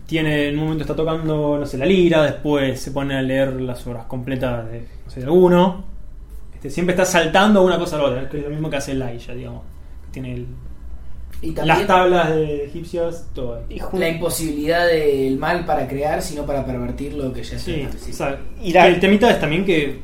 Tiene, 0.05 0.49
en 0.49 0.57
un 0.57 0.63
momento 0.65 0.83
está 0.83 0.95
tocando, 0.95 1.57
no 1.59 1.65
sé, 1.65 1.77
la 1.77 1.85
lira, 1.85 2.23
después 2.23 2.81
se 2.81 2.91
pone 2.91 3.15
a 3.17 3.21
leer 3.21 3.61
las 3.61 3.85
obras 3.87 4.05
completas 4.05 4.69
de, 4.69 4.87
no 5.05 5.11
sé, 5.11 5.23
alguno. 5.23 5.85
Este, 6.53 6.69
siempre 6.69 6.93
está 6.93 7.05
saltando 7.05 7.61
una 7.63 7.77
cosa 7.77 7.95
a 7.95 7.99
la 7.99 8.05
otra, 8.05 8.21
es 8.23 8.43
lo 8.43 8.49
mismo 8.49 8.69
que 8.69 8.75
hace 8.75 8.91
Elijah, 8.91 9.33
digamos. 9.33 9.63
Que 10.05 10.11
tiene 10.11 10.33
el- 10.33 10.47
y 11.41 11.51
también 11.51 11.77
las 11.79 11.87
tablas 11.87 12.29
de 12.35 12.65
egipcias, 12.65 13.27
todo 13.33 13.55
ahí. 13.55 13.77
Y 13.93 13.97
la 13.99 14.09
imposibilidad 14.09 14.85
del 14.87 15.37
mal 15.37 15.65
para 15.65 15.87
crear, 15.87 16.21
sino 16.21 16.45
para 16.45 16.65
pervertir 16.65 17.13
lo 17.13 17.33
que 17.33 17.43
ya 17.43 17.57
Sí, 17.57 17.81
está 17.81 17.95
establecido. 17.97 18.11
o 18.13 18.17
sea, 18.29 18.39
Y 18.61 18.73
la- 18.73 18.83
que 18.83 18.87
el 18.89 18.99
temita 18.99 19.31
es 19.31 19.39
también 19.39 19.65
que 19.65 19.99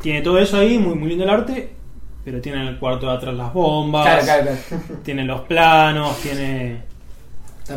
tiene 0.00 0.22
todo 0.22 0.38
eso 0.38 0.58
ahí, 0.58 0.78
muy, 0.78 0.94
muy 0.94 1.08
lindo 1.08 1.24
el 1.24 1.30
arte, 1.30 1.70
pero 2.24 2.40
tiene 2.40 2.60
en 2.62 2.68
el 2.68 2.78
cuarto 2.78 3.06
de 3.08 3.12
atrás 3.16 3.34
las 3.34 3.52
bombas, 3.52 4.04
Claro, 4.04 4.22
claro, 4.44 4.58
claro. 4.68 4.82
tiene 5.04 5.24
los 5.24 5.40
planos, 5.42 6.16
tiene 6.22 6.82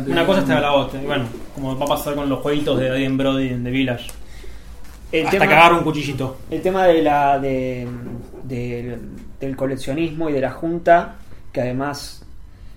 una 0.06 0.24
cosa 0.24 0.40
está 0.40 0.60
la 0.60 0.72
otra. 0.72 1.02
Y 1.02 1.06
bueno, 1.06 1.24
como 1.54 1.76
va 1.76 1.84
a 1.84 1.88
pasar 1.88 2.14
con 2.14 2.28
los 2.28 2.38
jueguitos 2.40 2.78
de 2.78 2.90
Adrien 2.90 3.16
Brody 3.18 3.48
en 3.48 3.64
The 3.64 3.70
Village. 3.70 4.06
el 5.12 5.24
Hasta 5.26 5.30
tema- 5.32 5.48
que 5.48 5.54
agarra 5.54 5.78
un 5.78 5.82
cuchillito. 5.84 6.36
El 6.48 6.62
tema 6.62 6.86
de 6.86 7.02
la 7.02 7.38
de, 7.40 7.88
de- 8.44 8.98
del 9.40 9.56
coleccionismo 9.56 10.30
y 10.30 10.32
de 10.32 10.40
la 10.40 10.52
junta, 10.52 11.16
que 11.52 11.60
además 11.62 12.19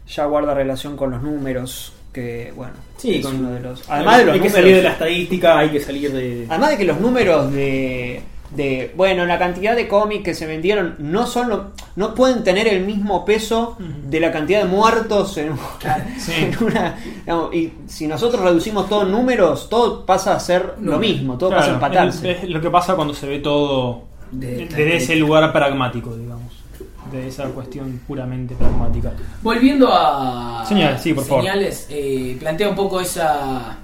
ya 0.07 0.25
guarda 0.25 0.53
relación 0.53 0.95
con 0.97 1.11
los 1.11 1.21
números, 1.21 1.93
que 2.11 2.53
bueno, 2.55 2.73
Sí, 2.97 3.15
es 3.15 3.25
con- 3.25 3.35
uno 3.37 3.51
de 3.51 3.59
los. 3.59 3.83
Además 3.89 4.17
de 4.19 4.25
los 4.25 4.33
hay 4.35 4.39
que 4.41 4.49
salir 4.49 4.75
de 4.75 4.83
la 4.83 4.91
estadística, 4.91 5.57
hay 5.57 5.69
que 5.69 5.79
salir 5.79 6.11
de. 6.13 6.45
además 6.49 6.69
de 6.71 6.77
que 6.77 6.85
los 6.85 6.99
números 6.99 7.51
de, 7.51 8.21
de 8.51 8.93
bueno, 8.95 9.25
la 9.25 9.39
cantidad 9.39 9.75
de 9.75 9.87
cómics 9.87 10.23
que 10.23 10.33
se 10.35 10.45
vendieron 10.45 10.95
no 10.99 11.25
son 11.25 11.49
lo- 11.49 11.71
no 11.95 12.13
pueden 12.13 12.43
tener 12.43 12.67
el 12.67 12.85
mismo 12.85 13.25
peso 13.25 13.77
de 13.79 14.19
la 14.19 14.31
cantidad 14.31 14.61
de 14.61 14.67
muertos 14.69 15.37
en, 15.37 15.53
Sí. 16.19 16.33
en 16.37 16.63
una 16.63 16.95
digamos, 17.21 17.53
y 17.55 17.73
si 17.87 18.05
nosotros 18.07 18.43
reducimos 18.43 18.87
todo 18.87 19.03
en 19.03 19.11
números, 19.11 19.67
todo 19.69 20.05
pasa 20.05 20.35
a 20.35 20.39
ser 20.39 20.75
lo 20.81 20.99
mismo, 20.99 21.37
todo 21.37 21.49
Claro, 21.49 21.61
pasa 21.63 21.71
a 21.71 21.73
empatarse. 21.75 22.31
Es, 22.31 22.49
lo 22.49 22.61
que 22.61 22.69
pasa 22.69 22.95
cuando 22.95 23.13
se 23.15 23.27
ve 23.27 23.39
todo 23.39 24.03
De- 24.31 24.65
desde 24.67 24.97
ese 24.97 25.15
lugar 25.15 25.51
pragmático, 25.51 26.15
digamos. 26.15 26.32
De 27.13 27.27
esa 27.27 27.45
cuestión 27.49 28.01
puramente 28.07 28.55
pragmática. 28.55 29.13
Volviendo 29.41 29.87
a 29.91 30.65
Señales, 30.67 31.01
sí, 31.01 31.13
por 31.13 31.23
favor. 31.23 31.43
señales, 31.43 31.87
eh, 31.89 32.35
plantea 32.39 32.69
un 32.69 32.75
poco 32.75 32.99
esa 32.99 33.77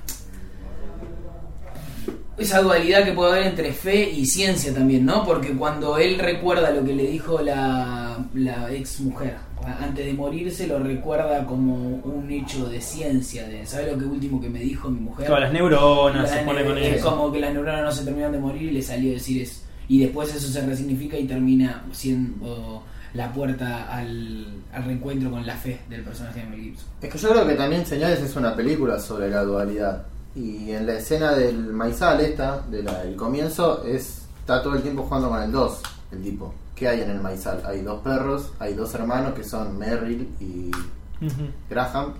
esa 2.38 2.62
dualidad 2.62 3.04
que 3.04 3.12
puede 3.12 3.34
haber 3.34 3.48
entre 3.48 3.74
fe 3.74 4.10
y 4.10 4.26
ciencia 4.26 4.74
también, 4.74 5.06
¿no? 5.06 5.26
Porque 5.26 5.50
cuando 5.52 5.98
él 5.98 6.18
recuerda 6.18 6.72
lo 6.72 6.84
que 6.84 6.96
le 6.96 7.06
dijo 7.08 7.42
la, 7.42 8.18
la 8.34 8.72
ex 8.72 9.02
mujer 9.02 9.36
antes 9.82 10.06
de 10.06 10.13
morirse, 10.13 10.68
lo 10.68 10.80
recuerda 10.80 11.46
como 11.46 11.76
un 11.76 12.32
hecho 12.32 12.70
de 12.70 12.82
ciencia, 12.82 13.48
de 13.48 13.65
¿sabes 13.65 13.92
lo 13.92 13.98
que 14.00 14.06
último 14.06 14.42
que 14.42 14.50
me 14.50 14.60
dijo 14.60 14.89
mi 14.89 15.02
mujer? 15.02 15.28
Todas 15.28 15.42
las 15.42 15.54
neuronas 15.54 16.30
se 16.30 16.39
pone 16.39 16.63
con 16.63 16.78
es 16.78 16.98
eso. 16.98 17.10
como 17.10 17.32
que 17.32 17.39
las 17.39 17.54
neuronas 17.54 17.84
no 17.84 17.92
se 17.92 18.04
terminaron 18.06 18.34
de 18.34 18.39
morir 18.39 18.63
y 18.63 18.72
le 18.72 18.82
salió 18.82 19.12
a 19.12 19.13
decir 19.13 19.42
eso. 19.42 19.62
Y 19.88 20.00
después 20.00 20.34
eso 20.34 20.48
se 20.48 20.65
resignifica 20.65 21.18
y 21.18 21.26
termina 21.26 21.84
siendo 21.92 22.84
la 23.13 23.32
puerta 23.32 23.88
al, 23.89 24.63
al 24.72 24.84
reencuentro 24.84 25.32
con 25.32 25.45
la 25.45 25.56
fe 25.56 25.82
del 25.89 26.04
personaje 26.04 26.41
de 26.41 26.45
Mel 26.48 26.62
Gibson. 26.62 26.88
Es 27.02 27.10
que 27.10 27.17
yo 27.17 27.30
creo 27.30 27.48
que 27.48 27.56
también 27.56 27.86
Señales 27.86 28.22
es 28.22 28.36
una 28.36 28.56
película 28.56 29.00
sobre 29.00 29.30
la 29.30 29.43
dualidad. 29.43 30.04
Y 30.36 30.72
en 30.72 30.86
la 30.86 30.93
escena 30.93 31.34
del 31.34 31.74
maizal 31.74 32.19
esta, 32.22 32.62
del 32.69 33.15
comienzo, 33.15 33.84
es 33.84 34.24
está 34.50 34.63
todo 34.63 34.76
el 34.76 34.82
tiempo 34.82 35.04
jugando 35.04 35.30
con 35.30 35.43
el 35.43 35.52
2, 35.52 35.82
el 36.12 36.24
tipo. 36.24 36.54
¿Qué 36.76 36.88
hay 36.88 37.02
en 37.02 37.12
el 37.12 37.19
maizal? 37.19 37.62
Hay 37.65 37.82
dos 37.82 38.02
perros, 38.02 38.52
hay 38.58 38.74
dos 38.74 38.93
hermanos 38.95 39.34
que 39.34 39.43
son 39.43 39.78
Merrill 39.78 40.28
y. 40.39 40.72
Graham, 41.69 42.13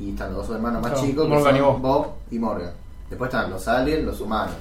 y 0.00 0.10
están 0.10 0.32
los 0.32 0.48
dos 0.48 0.56
hermanos 0.56 0.82
más 0.82 0.92
Claro, 0.92 1.06
chicos, 1.06 1.28
que 1.28 1.42
son 1.42 1.56
y 1.56 1.60
Bob. 1.60 1.80
Bob 1.80 2.06
y 2.30 2.38
Morgan. 2.38 2.72
Después 3.08 3.28
están 3.28 3.50
los 3.50 3.68
aliens, 3.68 4.04
los 4.04 4.20
humanos. 4.20 4.54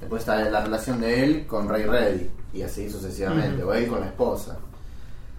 Después 0.00 0.22
está 0.22 0.36
la 0.50 0.64
relación 0.64 1.00
de 1.00 1.22
él 1.22 1.46
con 1.46 1.68
Ray 1.68 1.84
Reddy, 1.84 2.30
y 2.54 2.62
así 2.62 2.90
sucesivamente, 2.90 3.62
o 3.62 3.72
él 3.72 3.86
con 3.86 4.00
la 4.00 4.06
esposa. 4.06 4.58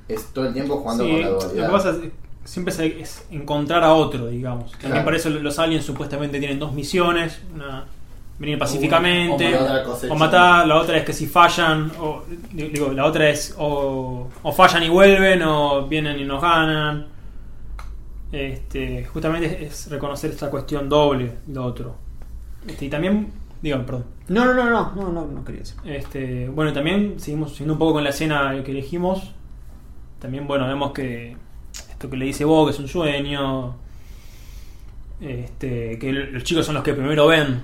Es 0.08 0.28
todo 0.34 0.48
el 0.48 0.54
tiempo 0.54 0.78
jugando 0.78 1.04
Sí, 1.06 1.12
con 1.12 1.22
la 1.22 1.28
lo 1.30 1.40
dualidad. 1.40 1.66
que 1.68 1.72
pasa 1.72 1.90
es 1.92 1.98
siempre 2.46 3.02
es, 3.02 3.26
encontrar 3.32 3.84
a 3.84 3.94
otro, 3.94 4.28
digamos. 4.28 4.72
También 4.74 5.06
para 5.06 5.18
eso 5.18 5.30
los 5.30 5.60
aliens 5.60 5.86
supuestamente 5.86 6.40
tienen 6.40 6.60
dos 6.60 6.74
misiones, 6.74 7.42
una 7.54 7.86
venir 8.40 8.58
pacíficamente 8.58 9.56
o 9.56 9.62
matar 9.62 9.84
cosecha. 9.84 10.14
o 10.14 10.18
matar, 10.18 10.68
la 10.68 10.78
otra 10.78 10.98
es 10.98 11.06
que 11.06 11.14
si 11.14 11.28
fallan 11.28 11.92
o 12.02 12.24
digo, 12.52 12.92
la 12.92 13.06
otra 13.06 13.30
es 13.30 13.56
o, 13.58 14.28
o 14.42 14.52
fallan 14.52 14.84
y 14.84 14.90
vuelven 14.90 15.42
o 15.44 15.88
vienen 15.88 16.20
y 16.20 16.26
nos 16.26 16.42
ganan. 16.42 17.08
Este, 18.32 19.06
justamente 19.06 19.64
es 19.66 19.90
reconocer 19.90 20.32
esta 20.32 20.50
cuestión 20.50 20.90
doble 20.90 21.38
de 21.46 21.60
otro. 21.60 21.96
Este, 22.68 22.86
y 22.86 22.90
también, 22.90 23.32
dígame, 23.62 23.84
perdón. 23.84 24.06
No, 24.28 24.46
no, 24.46 24.54
no, 24.54 24.70
no, 24.70 24.92
no, 24.96 25.12
no, 25.12 25.26
no 25.28 25.46
quería 25.46 25.62
decir. 25.62 25.78
Este, 25.86 26.50
bueno, 26.50 26.74
también 26.74 27.20
seguimos 27.20 27.52
siguiendo 27.52 27.74
un 27.74 27.80
poco 27.80 27.94
con 27.94 28.04
la 28.04 28.10
escena 28.10 28.60
que 28.66 28.72
elegimos. 28.72 29.32
También, 30.24 30.48
bueno, 30.48 30.66
vemos 30.66 30.94
que 30.94 31.36
esto 31.90 32.10
que 32.10 32.16
le 32.16 32.24
dice 32.24 32.46
Bo, 32.46 32.66
que 32.66 32.72
es 32.72 32.80
un 32.80 32.88
sueño. 32.88 33.76
Este, 35.20 36.00
que 36.00 36.14
los 36.14 36.46
chicos 36.46 36.66
son 36.66 36.76
los 36.76 36.84
que 36.86 36.94
primero 36.94 37.28
ven 37.28 37.62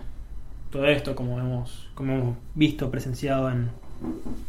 todo 0.69 0.83
esto, 0.85 1.15
como 1.15 1.39
hemos, 1.39 1.87
como 1.95 2.13
hemos 2.13 2.37
visto, 2.55 2.91
presenciado 2.91 3.49
en 3.49 3.71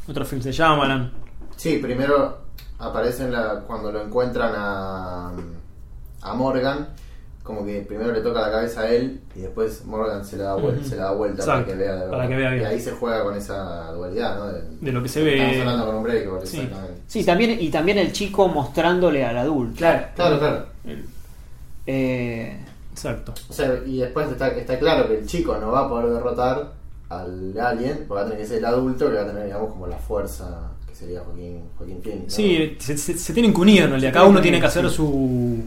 otros 0.09 0.27
films 0.27 0.45
de 0.45 0.51
Shyamalan. 0.51 1.13
Sí, 1.55 1.79
primero 1.81 2.47
aparece 2.81 3.27
en 3.27 3.33
la, 3.33 3.61
cuando 3.61 3.93
lo 3.93 4.05
encuentran 4.05 4.55
a, 4.57 5.33
a 6.23 6.35
Morgan, 6.35 6.89
como 7.51 7.65
que 7.67 7.81
primero 7.83 8.13
le 8.13 8.21
toca 8.21 8.41
la 8.41 8.51
cabeza 8.51 8.81
a 8.83 8.91
él 8.91 9.21
y 9.37 9.41
después 9.41 9.85
Morgan 9.85 10.25
se 10.25 10.37
la 10.37 10.45
da 10.45 10.55
vuelta, 10.55 10.81
Ujú. 10.81 10.89
se 10.89 10.97
la 10.97 11.03
da 11.05 11.13
vuelta 11.13 11.45
para 11.47 11.65
que 11.65 11.75
vea 11.75 11.95
de 11.95 12.01
para 12.01 12.11
verdad. 12.11 12.29
que 12.29 12.37
vea 12.37 12.51
bien. 12.51 12.63
Y 12.63 12.67
ahí 12.67 12.81
se 12.81 12.91
juega 12.93 13.23
con 13.25 13.37
esa 13.37 13.93
dualidad, 13.93 14.39
¿no? 14.39 14.47
De, 14.53 14.63
De 14.81 14.93
lo 14.93 15.03
que 15.03 15.09
se 15.09 15.23
ve. 15.23 15.37
Estamos 15.37 15.59
hablando 15.61 15.87
con 15.87 15.95
un 15.97 16.03
break, 16.03 16.25
Sí. 16.45 16.57
exactamente. 16.59 17.01
Sí, 17.07 17.25
también, 17.25 17.57
y 17.61 17.69
también 17.71 17.99
el 17.99 18.13
chico 18.13 18.49
mostrándole 18.49 19.25
al 19.25 19.39
adulto. 19.39 19.77
Claro. 19.77 20.07
Claro, 20.17 20.39
claro. 20.39 20.67
Eh, 21.87 22.57
Exacto. 22.93 23.33
O 23.49 23.53
sea, 23.53 23.81
y 23.87 23.99
después 23.99 24.31
está, 24.31 24.49
está 24.49 24.79
claro 24.79 25.09
que 25.09 25.19
el 25.19 25.27
chico 25.27 25.57
no 25.59 25.71
va 25.73 25.87
a 25.87 25.89
poder 25.89 26.13
derrotar 26.13 26.73
al 27.09 27.59
alien, 27.59 28.05
porque 28.07 28.15
va 28.15 28.21
a 28.21 28.25
tener 28.25 28.39
que 28.41 28.47
ser 28.47 28.59
el 28.59 28.65
adulto 28.67 29.09
que 29.09 29.17
va 29.17 29.23
a 29.23 29.27
tener, 29.27 29.45
digamos, 29.47 29.71
como 29.73 29.87
la 29.87 29.97
fuerza 29.97 30.71
que 30.87 30.95
sería 30.95 31.21
Joaquín, 31.21 31.63
Joaquín 31.79 32.01
Phoenix. 32.03 32.25
¿no? 32.25 32.31
Sí, 32.31 32.77
se, 32.79 32.99
se- 32.99 33.17
se 33.19 33.33
tienen 33.33 33.55
que 33.55 33.61
unir 33.61 33.89
realidad. 33.89 34.13
Cada 34.13 34.27
uno 34.27 34.41
tiene 34.43 34.61
que 34.61 34.67
hacer 34.67 34.89
su 34.91 35.63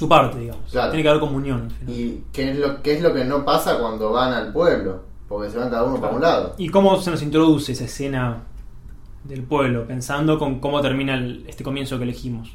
su 0.00 0.08
parte, 0.08 0.38
digamos. 0.40 0.70
Claro. 0.70 0.90
Tiene 0.90 1.02
que 1.02 1.08
haber 1.10 1.20
comunión. 1.20 1.62
al 1.62 1.70
final. 1.70 1.94
¿Y 1.94 2.24
qué 2.32 2.50
es, 2.50 2.58
lo, 2.58 2.82
qué 2.82 2.94
es 2.94 3.02
lo 3.02 3.14
que 3.14 3.24
no 3.24 3.44
pasa 3.44 3.78
cuando 3.78 4.10
van 4.12 4.32
al 4.32 4.52
pueblo? 4.52 5.02
Porque 5.28 5.48
se 5.50 5.58
van 5.58 5.70
cada 5.70 5.84
uno 5.84 6.00
para 6.00 6.14
un 6.14 6.20
lado. 6.22 6.54
¿Y 6.58 6.68
cómo 6.70 7.00
se 7.00 7.10
nos 7.10 7.22
introduce 7.22 7.72
esa 7.72 7.84
escena 7.84 8.38
del 9.24 9.42
pueblo? 9.44 9.86
Pensando 9.86 10.38
con 10.38 10.58
cómo 10.58 10.80
termina 10.80 11.14
el- 11.14 11.44
este 11.46 11.62
comienzo 11.62 11.98
que 11.98 12.04
elegimos. 12.04 12.50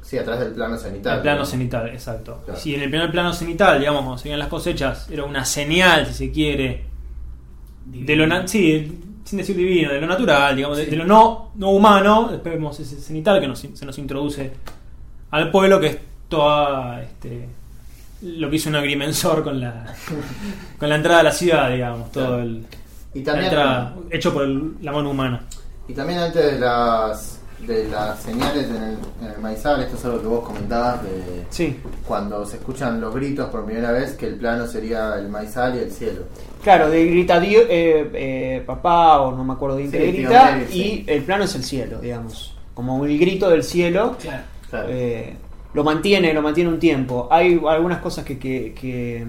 Sí, 0.00 0.16
atrás 0.18 0.38
del 0.40 0.52
plano 0.52 0.76
cenital. 0.76 1.16
el 1.16 1.22
plano 1.22 1.40
¿no? 1.40 1.44
cenital, 1.46 1.88
exacto. 1.88 2.40
Claro. 2.44 2.60
Si 2.60 2.74
en 2.74 2.82
el 2.82 2.90
primer 2.90 3.10
plano 3.10 3.32
cenital, 3.32 3.78
digamos, 3.80 4.02
cuando 4.02 4.18
se 4.18 4.24
veían 4.24 4.38
las 4.38 4.48
cosechas, 4.48 5.10
era 5.10 5.24
una 5.24 5.44
señal, 5.44 6.06
si 6.06 6.12
se 6.14 6.30
quiere, 6.30 6.84
de 7.86 8.16
lo 8.16 8.26
na- 8.26 8.46
sí, 8.46 9.00
sin 9.24 9.38
decir 9.38 9.56
divino, 9.56 9.90
de 9.92 10.00
lo 10.00 10.06
natural, 10.06 10.54
digamos, 10.56 10.76
de, 10.78 10.86
de 10.86 10.96
lo 10.96 11.04
no, 11.06 11.50
no 11.56 11.70
humano, 11.70 12.28
después 12.30 12.54
vemos 12.54 12.78
ese 12.80 12.96
cenital 13.00 13.40
que 13.40 13.48
nos, 13.48 13.58
se 13.60 13.86
nos 13.86 13.98
introduce 13.98 14.52
al 15.30 15.50
pueblo, 15.50 15.80
que 15.80 15.86
es 15.88 15.98
toda 16.36 17.02
este, 17.02 17.48
lo 18.22 18.50
que 18.50 18.56
hizo 18.56 18.68
un 18.68 18.76
agrimensor 18.76 19.42
con 19.44 19.60
la 19.60 19.86
con 20.78 20.88
la 20.88 20.96
entrada 20.96 21.20
a 21.20 21.24
la 21.24 21.32
ciudad, 21.32 21.70
digamos, 21.70 22.10
todo 22.12 22.26
Claro. 22.26 22.42
el 22.42 22.66
Y 23.14 23.18
la 23.20 23.24
también, 23.24 23.44
entrada, 23.46 23.94
hecho 24.10 24.32
por 24.32 24.44
el- 24.44 24.74
la 24.82 24.92
mano 24.92 25.10
humana. 25.10 25.40
y 25.88 25.92
también 25.92 26.18
antes 26.18 26.44
de 26.52 26.58
las, 26.58 27.40
de 27.66 27.88
las 27.88 28.20
señales 28.20 28.68
en 28.68 28.76
el, 28.82 28.98
en 29.22 29.34
el 29.34 29.40
maizal, 29.40 29.80
esto 29.82 29.96
es 29.96 30.04
algo 30.04 30.20
que 30.20 30.26
vos 30.26 30.44
comentabas 30.46 31.02
de 31.02 31.44
sí, 31.50 31.78
cuando 32.06 32.44
se 32.46 32.56
escuchan 32.56 33.00
los 33.00 33.14
gritos 33.14 33.48
por 33.50 33.64
primera 33.64 33.92
vez, 33.92 34.12
que 34.14 34.26
el 34.26 34.36
plano 34.36 34.66
sería 34.66 35.14
el 35.16 35.28
maizal 35.28 35.76
y 35.76 35.78
el 35.78 35.90
cielo. 35.90 36.22
claro, 36.62 36.90
de 36.90 37.04
grita 37.06 37.42
eh, 37.44 38.10
eh, 38.14 38.62
papá 38.66 39.20
o 39.20 39.36
no 39.36 39.44
me 39.44 39.52
acuerdo 39.52 39.76
bien 39.76 39.90
Sí, 39.90 39.98
qué 39.98 40.12
grita, 40.12 40.44
Mary, 40.50 40.64
y 40.70 40.72
sí. 40.72 41.04
el 41.06 41.22
plano 41.22 41.44
es 41.44 41.54
el 41.54 41.62
cielo, 41.64 42.00
digamos. 42.00 42.50
Como 42.74 43.04
el 43.04 43.16
grito 43.18 43.48
del 43.50 43.62
cielo. 43.62 44.16
Claro. 44.20 44.42
Claro. 44.68 44.88
Eh, 44.90 45.36
lo 45.74 45.84
mantiene, 45.84 46.32
lo 46.32 46.40
mantiene 46.42 46.70
un 46.70 46.78
tiempo. 46.78 47.28
Hay 47.30 47.60
algunas 47.68 47.98
cosas 47.98 48.24
que, 48.24 48.38
que- 48.38 48.72
que, 48.80 49.26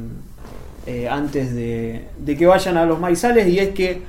eh, 0.88 1.10
antes 1.10 1.54
de, 1.56 2.06
de 2.20 2.38
que 2.38 2.46
vayan 2.46 2.78
a 2.78 2.86
los 2.86 3.00
maizales 3.00 3.48
y 3.48 3.58
es 3.60 3.70
que 3.70 4.02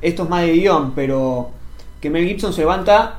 esto 0.00 0.22
es 0.22 0.28
más 0.28 0.42
de 0.42 0.52
guion, 0.52 0.92
pero 0.94 1.50
que 2.00 2.08
Mel 2.10 2.26
Gibson 2.26 2.52
se 2.52 2.60
levanta 2.62 3.18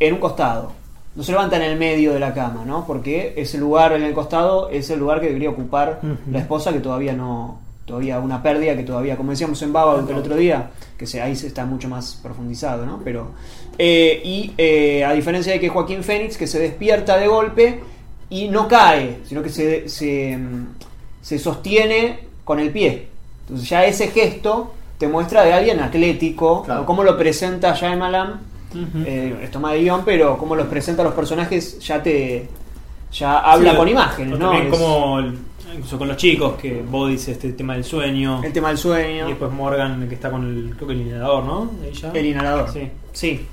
en 0.00 0.14
un 0.14 0.20
costado. 0.20 0.72
No 1.14 1.22
se 1.22 1.32
levanta 1.32 1.56
en 1.56 1.62
el 1.62 1.78
medio 1.78 2.12
de 2.12 2.20
la 2.20 2.34
cama, 2.34 2.64
¿no? 2.66 2.86
Porque 2.86 3.32
ese 3.36 3.56
lugar 3.58 3.92
en 3.92 4.02
el 4.02 4.12
costado 4.12 4.68
es 4.68 4.90
el 4.90 4.98
lugar 4.98 5.20
que 5.20 5.28
debería 5.28 5.48
ocupar 5.50 6.00
la 6.30 6.38
esposa 6.40 6.72
que 6.72 6.80
todavía 6.80 7.14
no 7.14 7.60
todavía 7.86 8.18
una 8.18 8.42
pérdida 8.42 8.76
que 8.76 8.82
todavía 8.82 9.16
como 9.16 9.30
decíamos 9.30 9.62
en 9.62 9.72
Babadook 9.72 10.10
el 10.10 10.16
otro 10.16 10.36
día 10.36 10.70
que 10.98 11.06
se, 11.06 11.22
ahí 11.22 11.34
se 11.36 11.46
está 11.46 11.64
mucho 11.64 11.88
más 11.88 12.18
profundizado 12.22 12.84
no 12.84 13.00
pero 13.04 13.30
eh, 13.78 14.20
y 14.24 14.52
eh, 14.58 15.04
a 15.04 15.12
diferencia 15.12 15.52
de 15.52 15.60
que 15.60 15.68
Joaquín 15.68 16.02
Fénix 16.02 16.36
que 16.36 16.46
se 16.46 16.58
despierta 16.58 17.16
de 17.16 17.28
golpe 17.28 17.80
y 18.28 18.48
no 18.48 18.66
cae 18.68 19.18
sino 19.24 19.42
que 19.42 19.50
se, 19.50 19.88
se, 19.88 20.36
mm, 20.36 20.66
se 21.22 21.38
sostiene 21.38 22.20
con 22.44 22.58
el 22.60 22.70
pie. 22.70 23.08
Entonces 23.42 23.68
ya 23.68 23.84
ese 23.84 24.08
gesto 24.08 24.74
te 24.98 25.06
muestra 25.08 25.42
de 25.44 25.52
alguien 25.52 25.78
atlético 25.80 26.62
Claro. 26.64 26.82
o 26.82 26.86
cómo 26.86 27.04
lo 27.04 27.16
presenta 27.16 27.74
Shyamalan 27.74 28.40
Ujú. 28.72 29.04
eh, 29.06 29.36
esto 29.42 29.60
más 29.60 29.72
de 29.74 29.80
guion 29.82 30.02
pero 30.04 30.36
cómo 30.38 30.56
los 30.56 30.66
presenta 30.66 31.02
los 31.04 31.14
personajes 31.14 31.78
ya 31.80 32.02
te 32.02 32.48
ya 33.12 33.38
habla 33.38 33.70
Sí, 33.72 33.76
con 33.76 33.88
imágenes 33.88 34.38
no 34.38 34.50
También 34.50 34.72
Es 34.72 34.78
como 34.78 35.18
el- 35.20 35.38
incluso 35.76 35.98
con 35.98 36.08
los 36.08 36.16
chicos, 36.16 36.54
que 36.56 36.82
Bo 36.82 37.06
dice 37.06 37.32
este 37.32 37.52
tema 37.52 37.74
del 37.74 37.84
sueño. 37.84 38.42
el 38.44 38.52
tema 38.52 38.68
del 38.68 38.78
sueño 38.78 39.26
Y 39.26 39.30
después 39.30 39.50
Morgan, 39.52 40.08
que 40.08 40.14
está 40.14 40.30
con 40.30 40.44
el, 40.44 40.74
creo 40.76 40.88
que 40.88 40.94
el 40.94 41.00
inhalador, 41.02 41.44
¿no? 41.44 41.70
El 42.14 42.26
inhalador. 42.26 42.70
Sí. 42.72 42.90
Sí. 43.12 43.46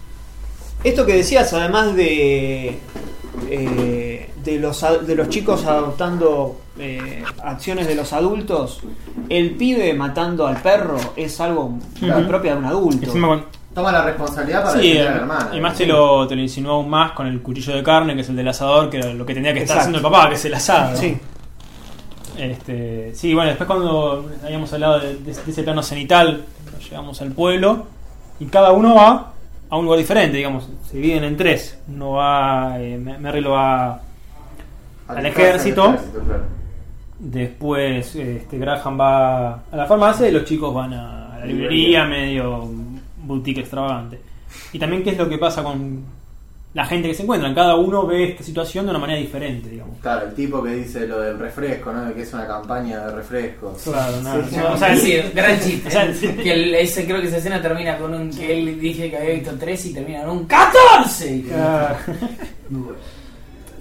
Esto 0.83 1.05
que 1.05 1.13
decías, 1.15 1.51
además 1.53 1.95
de. 1.95 2.77
eh, 3.49 4.29
de, 4.43 4.59
los, 4.59 4.85
de 5.07 5.15
los 5.15 5.29
chicos 5.29 5.65
adoptando 5.65 6.57
eh, 6.77 7.23
acciones 7.43 7.87
de 7.87 7.95
los 7.95 8.11
adultos, 8.13 8.81
el 9.29 9.51
pibe 9.51 9.93
matando 9.93 10.45
al 10.47 10.61
perro 10.61 10.97
es 11.15 11.39
algo 11.39 11.77
propio 12.27 12.51
de 12.51 12.57
un 12.57 12.65
adulto. 12.65 13.05
Encima 13.05 13.45
Toma 13.73 13.91
la 13.91 14.03
responsabilidad 14.03 14.63
para 14.65 14.79
Sí, 14.79 14.89
defender 14.89 15.07
a 15.07 15.11
la 15.15 15.17
hermana. 15.21 15.49
y 15.55 15.59
más 15.61 15.75
te 15.75 15.87
lo, 15.87 16.27
te 16.27 16.35
lo 16.35 16.41
insinuó 16.43 16.73
aún 16.73 16.89
más 16.91 17.13
con 17.13 17.25
el 17.25 17.41
cuchillo 17.41 17.73
de 17.75 17.81
carne, 17.81 18.13
que 18.13 18.21
es 18.21 18.29
el 18.29 18.35
del 18.35 18.47
asador, 18.49 18.87
que 18.89 18.97
era 18.97 19.11
lo 19.13 19.25
que 19.25 19.33
tenía 19.33 19.51
que 19.51 19.61
estar 19.63 19.77
Exacto. 19.77 19.97
haciendo 19.97 20.07
el 20.09 20.13
papá, 20.13 20.29
que 20.29 20.35
es 20.35 20.45
el 20.45 20.53
asado. 20.53 20.95
Sí. 20.95 21.17
Este, 22.37 23.13
sí, 23.15 23.33
bueno, 23.33 23.49
después 23.49 23.67
cuando 23.67 24.29
habíamos 24.43 24.71
hablado 24.73 24.99
de, 24.99 25.15
de- 25.15 25.33
de 25.33 25.51
ese 25.51 25.63
plano 25.63 25.83
cenital, 25.83 26.43
llegamos 26.89 27.21
al 27.21 27.31
pueblo, 27.31 27.85
y 28.39 28.45
cada 28.45 28.71
uno 28.71 28.95
va 28.95 29.33
a 29.69 29.77
un 29.77 29.85
lugar 29.85 29.99
diferente, 29.99 30.37
digamos, 30.37 30.67
se 30.89 30.97
dividen 30.97 31.23
en 31.23 31.37
tres. 31.37 31.77
Uno 31.87 32.11
va, 32.13 32.75
eh, 32.79 32.97
Merry 32.97 33.41
lo 33.41 33.51
va 33.51 34.01
al 35.07 35.25
ejército. 35.25 35.83
claro. 36.25 36.43
Después 37.19 38.15
este, 38.15 38.57
Graham 38.57 38.99
va 38.99 39.53
a 39.53 39.75
la 39.75 39.85
farmacia 39.85 40.27
y 40.27 40.31
los 40.31 40.43
chicos 40.45 40.73
van 40.73 40.93
a 40.93 41.37
la 41.39 41.45
librería, 41.45 42.03
medio 42.05 42.69
boutique 43.23 43.59
extravagante. 43.61 44.19
Y 44.73 44.79
también 44.79 45.03
qué 45.03 45.11
es 45.11 45.17
lo 45.17 45.29
que 45.29 45.37
pasa 45.37 45.63
con 45.63 46.03
la 46.73 46.85
gente 46.85 47.07
que 47.07 47.13
se 47.13 47.21
encuentran. 47.23 47.53
Cada 47.53 47.75
uno 47.75 48.07
ve 48.07 48.29
esta 48.31 48.43
situación 48.43 48.85
de 48.85 48.89
una 48.91 48.99
manera 48.99 49.19
diferente, 49.19 49.69
digamos. 49.69 49.99
Claro, 49.99 50.27
el 50.27 50.33
tipo 50.33 50.63
que 50.63 50.71
dice 50.71 51.05
lo 51.07 51.19
del 51.21 51.37
refresco, 51.37 51.91
¿no? 51.93 52.13
Que 52.15 52.23
es 52.23 52.33
una 52.33 52.47
campaña 52.47 53.05
de 53.05 53.15
refrescos. 53.15 53.81
Claro, 53.83 54.21
nada. 54.21 54.43
Sí, 54.49 54.55
O 54.59 54.77
sea, 54.77 54.95
Sí, 54.97 55.11
el- 55.13 55.31
gran 55.33 55.59
chiste. 55.63 55.87
o 55.87 55.91
sea, 55.91 56.03
el- 56.05 56.17
que 56.41 56.51
el- 56.53 56.75
ese, 56.75 57.05
creo 57.05 57.21
que 57.21 57.27
esa 57.27 57.37
escena 57.37 57.61
termina 57.61 57.97
con 57.97 58.13
un 58.13 58.29
que 58.31 58.57
él 58.59 58.79
dije 58.79 59.09
que 59.11 59.17
había 59.17 59.33
visto 59.35 59.51
3 59.59 59.85
y 59.85 59.93
termina 59.93 60.21
con 60.23 60.37
un 60.37 60.45
14. 60.45 61.43
Ah. 61.55 61.95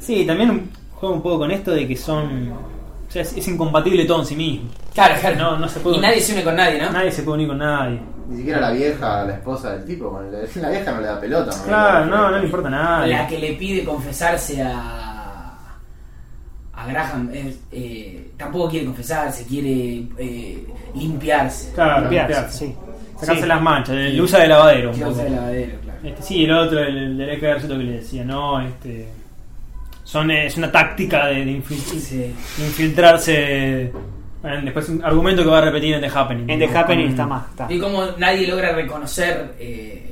Sí, 0.00 0.24
también 0.26 0.68
juega 0.94 1.14
un 1.14 1.22
poco 1.22 1.38
con 1.40 1.50
esto 1.50 1.70
de 1.72 1.87
que 1.87 1.96
son. 1.96 2.52
O 2.52 3.11
sea, 3.12 3.22
es, 3.22 3.37
es 3.37 3.48
incompatible 3.48 4.05
todo 4.05 4.20
en 4.20 4.26
sí 4.26 4.35
mismo. 4.37 4.70
Claro, 4.94 5.14
claro. 5.20 5.37
No, 5.37 5.59
no 5.59 5.68
se 5.68 5.81
puede. 5.81 5.98
Y 5.98 6.00
nadie 6.00 6.20
se 6.20 6.33
une 6.33 6.42
con 6.44 6.57
nadie, 6.57 6.81
¿no? 6.81 6.90
Nadie 6.90 7.12
se 7.12 7.22
puede 7.22 7.37
unir 7.37 7.48
con 7.48 7.59
nadie. 7.59 8.00
Ni 8.33 8.38
siquiera 8.38 8.61
la 8.61 8.71
vieja, 8.73 9.25
la 9.25 9.35
esposa 9.35 9.73
del 9.77 9.85
tipo. 9.85 10.11
con 10.11 10.27
el- 10.27 10.49
la 10.62 10.71
vieja 10.71 10.92
no 10.92 11.01
le 11.01 11.07
da 11.07 11.21
pelota. 11.21 11.57
¿no? 11.57 11.64
Claro, 11.64 12.07
no, 12.07 12.31
no 12.31 12.38
le 12.38 12.45
importa 12.45 12.71
nada. 12.71 13.07
La 13.07 13.27
que 13.29 13.38
le 13.38 13.53
pide 13.53 13.85
confesarse 13.85 14.62
a. 14.62 15.49
a 16.75 16.87
Graham 16.87 17.31
eh, 17.71 18.31
tampoco 18.37 18.68
quiere 18.71 18.87
confesarse, 18.87 19.45
quiere 19.47 20.07
eh, 20.18 20.66
limpiarse. 20.95 21.73
Claro, 21.75 22.01
Limpiarse, 22.01 22.33
limpiarse. 22.33 22.59
sí. 22.66 22.75
Sacarse 23.21 23.42
Sí. 23.42 23.47
las 23.49 23.62
manchas, 23.62 23.95
le 23.95 24.21
usa 24.21 24.40
de 24.40 24.49
lavadero 24.49 24.90
un 24.90 24.99
poco. 24.99 25.11
usa 25.12 25.27
el 25.27 25.35
lavadero, 25.37 25.79
claro. 25.83 25.99
Este, 26.03 26.23
sí, 26.23 26.45
el 26.45 26.53
otro, 26.53 26.81
el, 26.81 26.97
el 26.99 27.18
del 27.18 27.31
ejército 27.31 27.77
que 27.79 27.85
le 27.85 27.92
decía, 27.92 28.25
no, 28.25 28.61
este, 28.61 29.07
son 30.03 30.31
eh, 30.33 30.47
es 30.47 30.57
una 30.57 30.73
táctica 30.73 31.27
de, 31.27 31.45
de 31.45 31.53
infil- 31.53 32.01
Sí. 32.01 32.16
de 32.16 32.66
infiltrarse. 32.66 33.92
Bueno, 34.42 34.61
después 34.62 34.88
un 34.88 35.05
argumento 35.05 35.42
que 35.44 35.48
va 35.48 35.59
a 35.59 35.62
repetir 35.62 35.94
en 35.94 36.00
The 36.00 36.09
Happening. 36.18 36.50
En 36.50 36.59
The 36.59 36.66
¿no? 36.66 36.78
Happening 36.78 37.09
está 37.09 37.26
más. 37.26 37.48
está. 37.50 37.66
Y 37.72 37.78
como 37.78 38.05
nadie 38.18 38.46
logra 38.48 38.72
reconocer. 38.72 39.55
eh, 39.59 40.09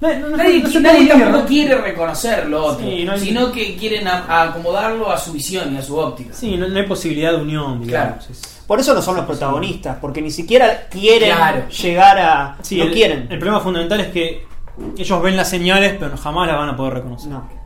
No, 0.00 0.08
no, 0.14 0.28
no, 0.30 0.36
nadie 0.38 0.62
no 0.62 0.80
nadie 0.80 1.06
tampoco 1.08 1.44
quiere 1.46 1.74
reconocer 1.76 2.46
lo 2.48 2.64
otro, 2.64 2.86
Sí, 2.86 3.04
no 3.04 3.12
hay- 3.12 3.20
sino 3.20 3.52
que 3.52 3.76
quieren 3.76 4.08
a- 4.08 4.24
a 4.28 4.42
acomodarlo 4.44 5.10
a 5.10 5.18
su 5.18 5.32
visión 5.32 5.74
y 5.74 5.76
a 5.78 5.82
su 5.82 5.96
óptica. 5.98 6.32
Sí, 6.32 6.56
no, 6.56 6.66
no 6.68 6.78
hay 6.78 6.86
posibilidad 6.86 7.32
de 7.32 7.36
unión, 7.42 7.84
digamos. 7.84 8.16
Claro. 8.26 8.30
Es- 8.30 8.62
Por 8.66 8.78
eso 8.80 8.94
no 8.94 9.02
son 9.02 9.16
los 9.16 9.24
protagonistas, 9.26 9.96
porque 10.00 10.22
ni 10.22 10.30
siquiera 10.30 10.86
quieren 10.90 11.34
Claro. 11.36 11.68
llegar 11.68 12.18
a. 12.18 12.56
sí, 12.62 12.78
no 12.78 12.84
el, 12.84 12.92
quieren. 12.92 13.26
el 13.30 13.38
problema 13.38 13.60
fundamental 13.60 14.00
es 14.00 14.08
que 14.08 14.44
ellos 14.96 15.22
ven 15.22 15.36
las 15.36 15.50
señales, 15.50 15.96
pero 15.98 16.16
jamás 16.16 16.46
las 16.46 16.56
van 16.56 16.68
a 16.70 16.76
poder 16.76 16.94
reconocer. 16.94 17.28
No. 17.30 17.59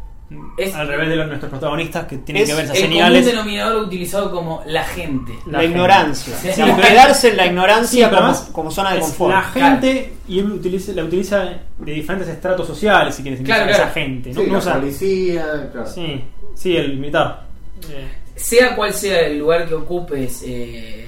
Es- 0.56 0.74
Al 0.74 0.86
revés 0.88 1.08
de 1.08 1.16
los, 1.16 1.26
nuestros 1.26 1.50
protagonistas 1.50 2.06
que 2.06 2.18
tienen 2.18 2.42
Es 2.44 2.48
que 2.48 2.54
ver 2.54 2.64
esas 2.66 2.76
El 2.76 2.82
común 2.84 2.94
señales. 2.96 3.26
denominador 3.26 3.82
utilizado 3.84 4.30
como 4.30 4.62
la 4.66 4.84
gente. 4.84 5.32
La, 5.46 5.52
La 5.52 5.58
gente. 5.60 5.72
ignorancia. 5.74 6.36
Sí, 6.36 6.48
Sí, 6.52 6.62
pero- 6.64 6.76
quedarse 6.76 7.28
en 7.30 7.36
la 7.36 7.46
ignorancia 7.46 8.06
Sí, 8.08 8.14
pero 8.14 8.32
como, 8.32 8.52
como 8.52 8.70
zona 8.70 8.92
de 8.92 8.98
es 8.98 9.04
confort. 9.04 9.34
La 9.34 9.42
gente, 9.42 10.12
y 10.28 10.38
él 10.38 10.52
utiliza, 10.52 10.92
la 10.92 11.04
utiliza 11.04 11.44
de 11.78 11.92
diferentes 11.92 12.28
estratos 12.28 12.66
sociales, 12.66 13.14
si 13.14 13.22
quieres, 13.22 13.40
Claro, 13.42 13.66
claro. 13.66 13.82
esa 13.84 13.92
gente. 13.92 14.30
¿no? 14.32 14.40
Sí, 14.40 14.46
No 14.46 14.52
la 14.54 14.58
usa- 14.58 14.74
policía, 14.74 15.68
claro. 15.72 15.86
sí, 15.90 16.24
sí, 16.54 16.76
el 16.76 16.98
militar. 16.98 17.46
Eh, 17.90 18.08
Sea 18.36 18.74
cual 18.76 18.92
sea 18.92 19.20
el 19.22 19.38
lugar 19.38 19.66
que 19.68 19.74
ocupes 19.74 20.42
eh, 20.46 21.06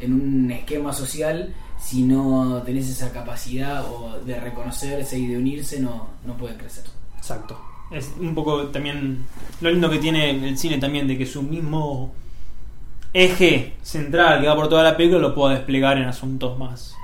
en 0.00 0.12
un 0.12 0.50
esquema 0.50 0.92
social, 0.92 1.52
si 1.80 2.02
no 2.02 2.62
tenés 2.64 2.88
esa 2.88 3.12
capacidad 3.12 3.84
o 3.84 4.18
de 4.24 4.40
reconocerse 4.40 5.18
y 5.18 5.26
de 5.26 5.36
unirse, 5.36 5.78
no, 5.80 6.08
no 6.24 6.36
pueden 6.36 6.56
crecer. 6.58 6.84
exacto. 7.16 7.60
Es 7.90 8.12
un 8.18 8.34
poco 8.34 8.64
también 8.68 9.24
lo 9.60 9.70
lindo 9.70 9.90
que 9.90 9.98
tiene 9.98 10.30
el 10.30 10.58
cine 10.58 10.78
también, 10.78 11.06
de 11.06 11.16
que 11.18 11.26
su 11.26 11.42
mismo 11.42 12.12
eje 13.12 13.74
central 13.82 14.40
que 14.40 14.48
va 14.48 14.56
por 14.56 14.68
toda 14.68 14.82
la 14.82 14.96
película 14.96 15.20
lo 15.20 15.34
pueda 15.34 15.54
desplegar 15.54 15.96
en 15.98 16.04
asuntos 16.04 16.58
más 16.58 16.96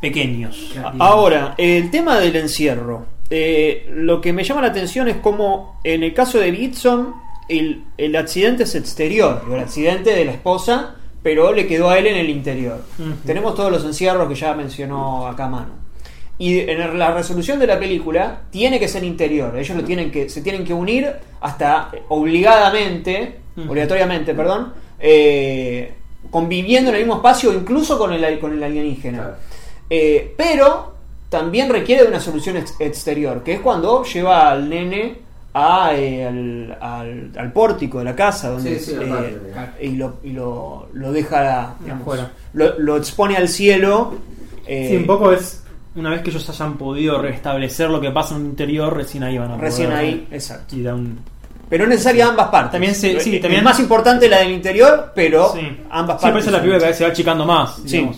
pequeños. 0.00 0.72
Ahora, 0.98 1.54
el 1.58 1.90
tema 1.90 2.18
del 2.18 2.36
encierro. 2.36 3.06
Eh, 3.32 3.88
lo 3.94 4.20
que 4.20 4.32
me 4.32 4.42
llama 4.42 4.62
la 4.62 4.68
atención 4.68 5.06
es 5.06 5.16
como 5.18 5.78
en 5.84 6.02
el 6.02 6.12
caso 6.14 6.38
de 6.38 6.52
Gibson, 6.52 7.14
el, 7.48 7.84
el 7.96 8.16
accidente 8.16 8.64
es 8.64 8.74
exterior, 8.74 9.44
el 9.52 9.60
accidente 9.60 10.14
de 10.14 10.24
la 10.24 10.32
esposa, 10.32 10.96
pero 11.22 11.52
le 11.52 11.66
quedó 11.66 11.90
a 11.90 11.98
él 11.98 12.06
en 12.06 12.16
el 12.16 12.30
interior. 12.30 12.84
Tenemos 13.24 13.54
todos 13.54 13.70
los 13.70 13.84
encierros 13.84 14.28
que 14.28 14.34
ya 14.34 14.54
mencionó 14.54 15.26
acá 15.26 15.48
Manu. 15.48 15.72
Y 16.40 16.58
en 16.60 16.98
la 16.98 17.12
resolución 17.12 17.58
de 17.58 17.66
la 17.66 17.78
película 17.78 18.40
tiene 18.50 18.80
que 18.80 18.88
ser 18.88 19.04
interior. 19.04 19.56
Ellos 19.58 19.76
lo 19.76 19.84
tienen 19.84 20.10
que, 20.10 20.28
se 20.30 20.40
tienen 20.40 20.64
que 20.64 20.72
unir 20.74 21.06
hasta 21.42 21.90
eh, 21.92 22.02
obligadamente, 22.08 23.36
obligatoriamente, 23.68 24.34
perdón, 24.34 24.72
eh, 24.98 25.92
conviviendo 26.30 26.88
en 26.90 26.96
el 26.96 27.02
mismo 27.02 27.16
espacio, 27.16 27.52
incluso 27.52 27.98
con 27.98 28.12
el, 28.14 28.38
con 28.38 28.52
el 28.54 28.62
alienígena. 28.62 29.18
Claro. 29.18 29.34
Eh, 29.90 30.34
pero 30.36 30.94
también 31.28 31.68
requiere 31.68 32.02
de 32.04 32.08
una 32.08 32.20
solución 32.20 32.56
ex- 32.56 32.74
exterior, 32.80 33.42
que 33.42 33.52
es 33.54 33.60
cuando 33.60 34.02
lleva 34.04 34.50
al 34.50 34.68
nene 34.68 35.18
a, 35.52 35.90
eh, 35.94 36.24
al, 36.26 36.78
al- 36.80 37.32
al 37.36 37.52
pórtico 37.52 37.98
de 37.98 38.04
la 38.04 38.14
casa, 38.16 38.48
donde 38.50 38.78
Sí, 38.78 38.92
sí, 38.92 38.96
eh, 38.98 39.38
y, 39.82 39.88
lo, 39.96 40.14
y 40.22 40.30
lo, 40.30 40.88
lo 40.94 41.12
deja 41.12 41.74
digamos, 41.80 42.02
Afuera. 42.02 42.30
Lo, 42.54 42.78
lo 42.78 42.96
expone 42.96 43.36
al 43.36 43.48
cielo. 43.48 44.14
eh, 44.66 44.88
Sí, 44.90 44.96
un 44.96 45.06
poco 45.06 45.32
es 45.32 45.64
una 45.96 46.10
vez 46.10 46.22
que 46.22 46.30
ellos 46.30 46.48
hayan 46.48 46.76
podido 46.78 47.20
restablecer 47.20 47.90
lo 47.90 48.00
que 48.00 48.10
pasa 48.10 48.34
en 48.36 48.42
el 48.42 48.46
interior, 48.48 48.94
recién 48.96 49.22
ahí 49.24 49.38
van 49.38 49.52
a 49.52 49.56
Recién 49.56 49.88
poder 49.90 50.04
ahí, 50.04 50.28
exacto. 50.30 50.76
Pero 51.68 51.84
no 51.86 51.92
es 51.92 51.98
necesaria 51.98 52.26
ambas 52.28 52.48
partes. 52.48 52.72
También 52.72 52.94
se- 52.94 53.20
sí, 53.20 53.38
también- 53.38 53.58
Es 53.60 53.64
más 53.64 53.78
importante 53.80 54.28
la 54.28 54.38
del 54.38 54.50
interior, 54.52 55.12
pero 55.14 55.52
Sí. 55.52 55.60
ambas 55.90 56.20
Sí, 56.20 56.22
partes. 56.26 56.42
eso 56.42 56.50
la 56.50 56.60
película 56.62 56.92
se 56.92 57.04
va 57.04 57.10
achicando 57.10 57.44
más. 57.46 57.76
Sí. 57.86 58.08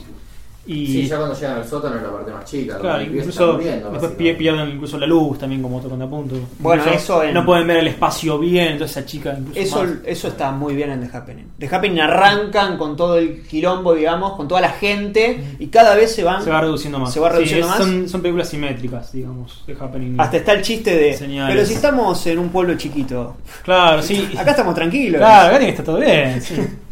Y 0.64 0.86
Sí, 0.86 1.06
ya 1.08 1.16
cuando 1.16 1.34
llegan 1.34 1.56
al 1.58 1.66
sótano 1.66 1.96
es 1.96 2.02
la 2.02 2.12
parte 2.12 2.30
más 2.30 2.44
chica. 2.44 2.78
claro, 2.78 3.02
incluso 3.02 3.54
muriendo, 3.54 3.90
después 3.90 4.12
pierden 4.12 4.68
incluso 4.70 4.96
la 4.96 5.08
luz 5.08 5.36
también 5.38 5.60
como 5.60 5.78
otro 5.78 5.90
contrapunto. 5.90 6.36
Bueno, 6.60 6.84
Incluso 6.84 6.98
eso 7.04 7.22
en- 7.24 7.34
no 7.34 7.44
pueden 7.44 7.66
ver 7.66 7.78
el 7.78 7.88
espacio 7.88 8.38
bien, 8.38 8.68
entonces 8.74 8.96
esa 8.96 9.04
chica 9.06 9.34
incluso 9.36 9.58
Eso, 9.58 9.82
más. 9.82 9.92
eso 10.04 10.28
está 10.28 10.52
muy 10.52 10.76
bien 10.76 10.90
en 10.92 11.00
The 11.08 11.16
Happening. 11.16 11.46
The 11.58 11.66
Happening 11.66 12.00
arrancan 12.00 12.78
con 12.78 12.96
todo 12.96 13.18
el 13.18 13.42
quilombo, 13.42 13.92
digamos, 13.94 14.34
con 14.34 14.46
toda 14.46 14.60
la 14.60 14.70
gente 14.70 15.42
y 15.58 15.66
cada 15.66 15.96
vez 15.96 16.14
se 16.14 16.22
van. 16.22 16.44
se 16.44 16.50
va 16.50 16.60
reduciendo 16.60 17.00
más. 17.00 17.12
Se 17.12 17.18
va 17.18 17.28
reduciendo 17.30 17.66
Sí, 17.66 17.70
más. 17.70 17.78
Son, 17.78 18.08
son 18.08 18.22
películas 18.22 18.48
simétricas, 18.48 19.10
digamos, 19.12 19.64
de 19.66 19.72
Happening. 19.80 20.20
Hasta 20.20 20.36
está 20.36 20.52
el 20.52 20.62
chiste 20.62 20.94
de. 20.96 21.12
Señales. 21.14 21.56
Pero 21.56 21.66
si 21.66 21.74
estamos 21.74 22.24
en 22.28 22.38
un 22.38 22.50
pueblo 22.50 22.76
chiquito, 22.76 23.34
Claro, 23.64 24.00
sí. 24.00 24.28
acá 24.38 24.52
estamos 24.52 24.76
tranquilos. 24.76 25.18
Claro, 25.18 25.48
acá 25.48 25.58
tiene 25.58 25.64
que 25.74 25.80
estar 25.80 25.86
todo 25.86 25.98
bien. 25.98 26.40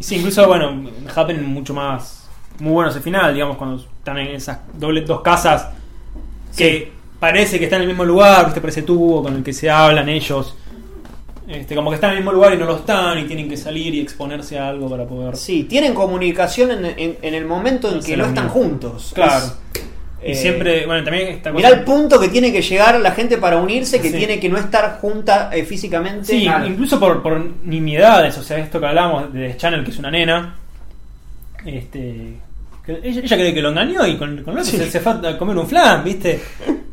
Sí, 0.00 0.16
incluso, 0.16 0.44
bueno, 0.48 0.90
Happening 1.14 1.44
mucho 1.44 1.72
más. 1.72 2.16
Muy 2.60 2.72
bueno 2.72 2.90
ese 2.90 3.00
final, 3.00 3.32
digamos, 3.34 3.56
cuando 3.56 3.76
están 3.76 4.18
en 4.18 4.28
esas 4.28 4.58
doble, 4.74 5.00
dos 5.02 5.20
casas 5.22 5.68
que 6.56 6.92
parece 7.18 7.58
que 7.58 7.64
están 7.64 7.78
en 7.78 7.82
el 7.82 7.88
mismo 7.88 8.04
lugar, 8.04 8.44
¿viste? 8.46 8.60
Parece 8.60 8.82
tubo 8.82 9.22
con 9.22 9.34
el 9.36 9.42
que 9.42 9.52
se 9.52 9.70
hablan 9.70 10.08
ellos. 10.08 10.56
Este, 11.48 11.74
como 11.74 11.90
que 11.90 11.96
están 11.96 12.10
en 12.10 12.18
el 12.18 12.22
mismo 12.22 12.32
lugar 12.32 12.54
y 12.54 12.58
no 12.58 12.64
lo 12.66 12.76
están 12.76 13.18
y 13.18 13.24
tienen 13.24 13.48
que 13.48 13.56
salir 13.56 13.92
y 13.94 14.00
exponerse 14.00 14.56
a 14.58 14.68
algo 14.68 14.88
para 14.88 15.04
poder. 15.04 15.36
Sí, 15.36 15.64
tienen 15.64 15.94
comunicación 15.94 16.70
en, 16.70 16.84
en- 16.84 17.18
en 17.22 17.34
el 17.34 17.44
momento 17.44 17.92
en 17.92 18.00
que 18.00 18.16
no 18.16 18.26
están 18.26 18.48
juntos. 18.48 19.10
Claro. 19.14 19.46
Es, 20.22 20.28
Y 20.28 20.32
eh, 20.32 20.36
siempre, 20.36 20.86
bueno, 20.86 21.02
también 21.02 21.28
esta 21.28 21.50
Mirá 21.50 21.70
el 21.70 21.82
punto 21.82 22.20
que 22.20 22.28
tiene 22.28 22.52
que 22.52 22.60
llegar 22.62 23.00
la 23.00 23.10
gente 23.12 23.38
para 23.38 23.56
unirse, 23.56 24.00
que 24.00 24.10
Sí. 24.10 24.18
tiene 24.18 24.38
que 24.38 24.48
no 24.48 24.58
estar 24.58 24.98
junta 25.00 25.50
eh, 25.52 25.64
físicamente. 25.64 26.26
Sí, 26.26 26.46
incluso 26.66 27.00
por, 27.00 27.22
por 27.22 27.42
nimiedades, 27.64 28.36
o 28.38 28.42
sea, 28.44 28.58
esto 28.58 28.78
que 28.78 28.86
hablamos 28.86 29.32
de 29.32 29.56
Channel, 29.56 29.82
que 29.82 29.90
es 29.90 29.98
una 29.98 30.10
nena. 30.10 30.54
Este. 31.64 32.34
Ella, 33.02 33.20
ella 33.24 33.36
cree 33.36 33.54
que 33.54 33.62
lo 33.62 33.70
engañó 33.70 34.06
y 34.06 34.16
con, 34.16 34.42
con 34.42 34.54
lo 34.54 34.60
otro 34.60 34.70
se, 34.72 34.90
se 34.90 35.00
fue 35.00 35.12
a 35.12 35.38
comer 35.38 35.56
un 35.58 35.66
flan, 35.66 36.02
¿viste? 36.04 36.40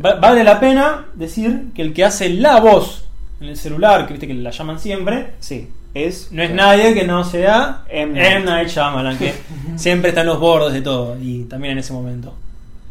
Va- 0.03 0.15
vale 0.15 0.43
la 0.43 0.59
pena 0.59 1.05
decir 1.13 1.67
que 1.75 1.81
el 1.81 1.93
que 1.93 2.03
hace 2.05 2.29
la 2.29 2.59
voz 2.59 3.05
en 3.41 3.49
el 3.49 3.57
celular, 3.57 4.05
que 4.07 4.13
viste 4.13 4.27
que 4.27 4.33
la 4.33 4.51
llaman 4.51 4.79
siempre, 4.79 5.31
Sí, 5.39 5.67
es. 5.93 6.29
no 6.31 6.41
es 6.43 6.51
nadie 6.53 6.93
que 6.93 7.03
no 7.05 7.23
sea 7.23 7.83
M. 7.89 8.19
M. 8.19 8.45
Night 8.45 8.69
Shyamalan, 8.69 9.17
que 9.17 9.33
siempre 9.75 10.09
está 10.09 10.21
en 10.21 10.27
los 10.27 10.39
bordes 10.39 10.73
de 10.73 10.81
todo, 10.81 11.17
y 11.21 11.43
también 11.43 11.73
en 11.73 11.79
ese 11.79 11.93
momento. 11.93 12.33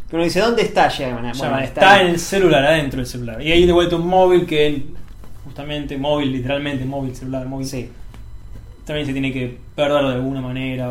Que 0.09 0.15
uno 0.15 0.25
dice, 0.25 0.39
¿dónde 0.41 0.63
está 0.63 0.89
Shyamalan? 0.89 1.21
Bueno, 1.23 1.35
Shyamalan 1.35 1.65
está 1.65 2.01
en 2.01 2.07
el 2.09 2.19
celular, 2.21 2.65
adentro 2.65 2.99
del 2.99 3.07
celular. 3.07 3.43
Y 3.43 3.51
ahí 3.51 3.67
de 3.67 3.73
vuelta 3.73 3.97
un 3.97 4.07
móvil 4.07 4.47
que 4.47 4.85
justamente 5.45 5.97
móvil, 5.99 6.33
literalmente 6.33 6.85
móvil, 6.85 7.15
celular, 7.17 7.47
móvil. 7.47 7.67
Sí. 7.67 7.89
también 8.85 9.05
se 9.07 9.13
tiene 9.13 9.33
que 9.33 9.59
perder 9.75 10.05
de 10.05 10.13
alguna 10.15 10.41
manera, 10.41 10.89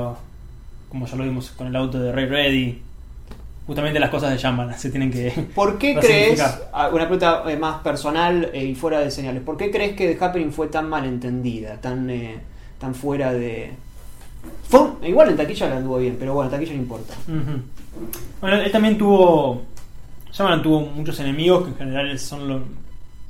como 0.96 1.08
ya 1.08 1.18
lo 1.18 1.26
vimos 1.26 1.50
con 1.52 1.68
el 1.68 1.76
auto 1.76 2.00
de 2.00 2.10
Ray 2.14 2.26
Ready. 2.26 2.82
Justamente 3.68 4.00
las 4.00 4.10
cosas 4.10 4.32
de 4.32 4.38
Shyamalan 4.38 4.80
se 4.80 4.90
tienen 4.92 5.12
que... 5.12 5.30
¿Por 5.54 5.78
qué 5.78 5.94
crees, 6.00 6.42
una 6.72 6.90
pregunta 7.02 7.44
eh, 7.48 7.58
más 7.58 7.82
personal 7.82 8.50
eh, 8.54 8.64
y 8.64 8.76
fuera 8.76 9.02
de 9.02 9.12
señales, 9.12 9.44
¿por 9.44 9.58
qué 9.58 9.70
crees 9.72 9.94
que 9.98 10.16
The 10.16 10.24
Happening 10.24 10.54
fue 10.54 10.68
tan 10.68 10.88
mal 10.88 11.04
entendida, 11.04 11.76
tan, 11.82 12.10
eh, 12.10 12.38
tan 12.80 12.96
fuera 12.96 13.34
de... 13.34 13.72
Fue 14.70 14.80
igual 15.04 15.32
en 15.32 15.36
taquilla 15.36 15.68
la 15.68 15.78
anduvo 15.78 15.98
bien, 15.98 16.16
pero 16.18 16.34
bueno, 16.34 16.50
en 16.50 16.56
taquilla 16.56 16.74
no 16.76 16.82
importa. 16.82 17.14
Bueno, 18.40 18.56
él 18.62 18.72
también 18.72 18.98
tuvo... 18.98 19.64
Shyamalan 20.32 20.62
tuvo 20.64 20.80
muchos 20.80 21.20
enemigos 21.20 21.66
que 21.66 21.72
en 21.72 21.78
general 21.78 22.18
son 22.20 22.48
lo- 22.48 22.64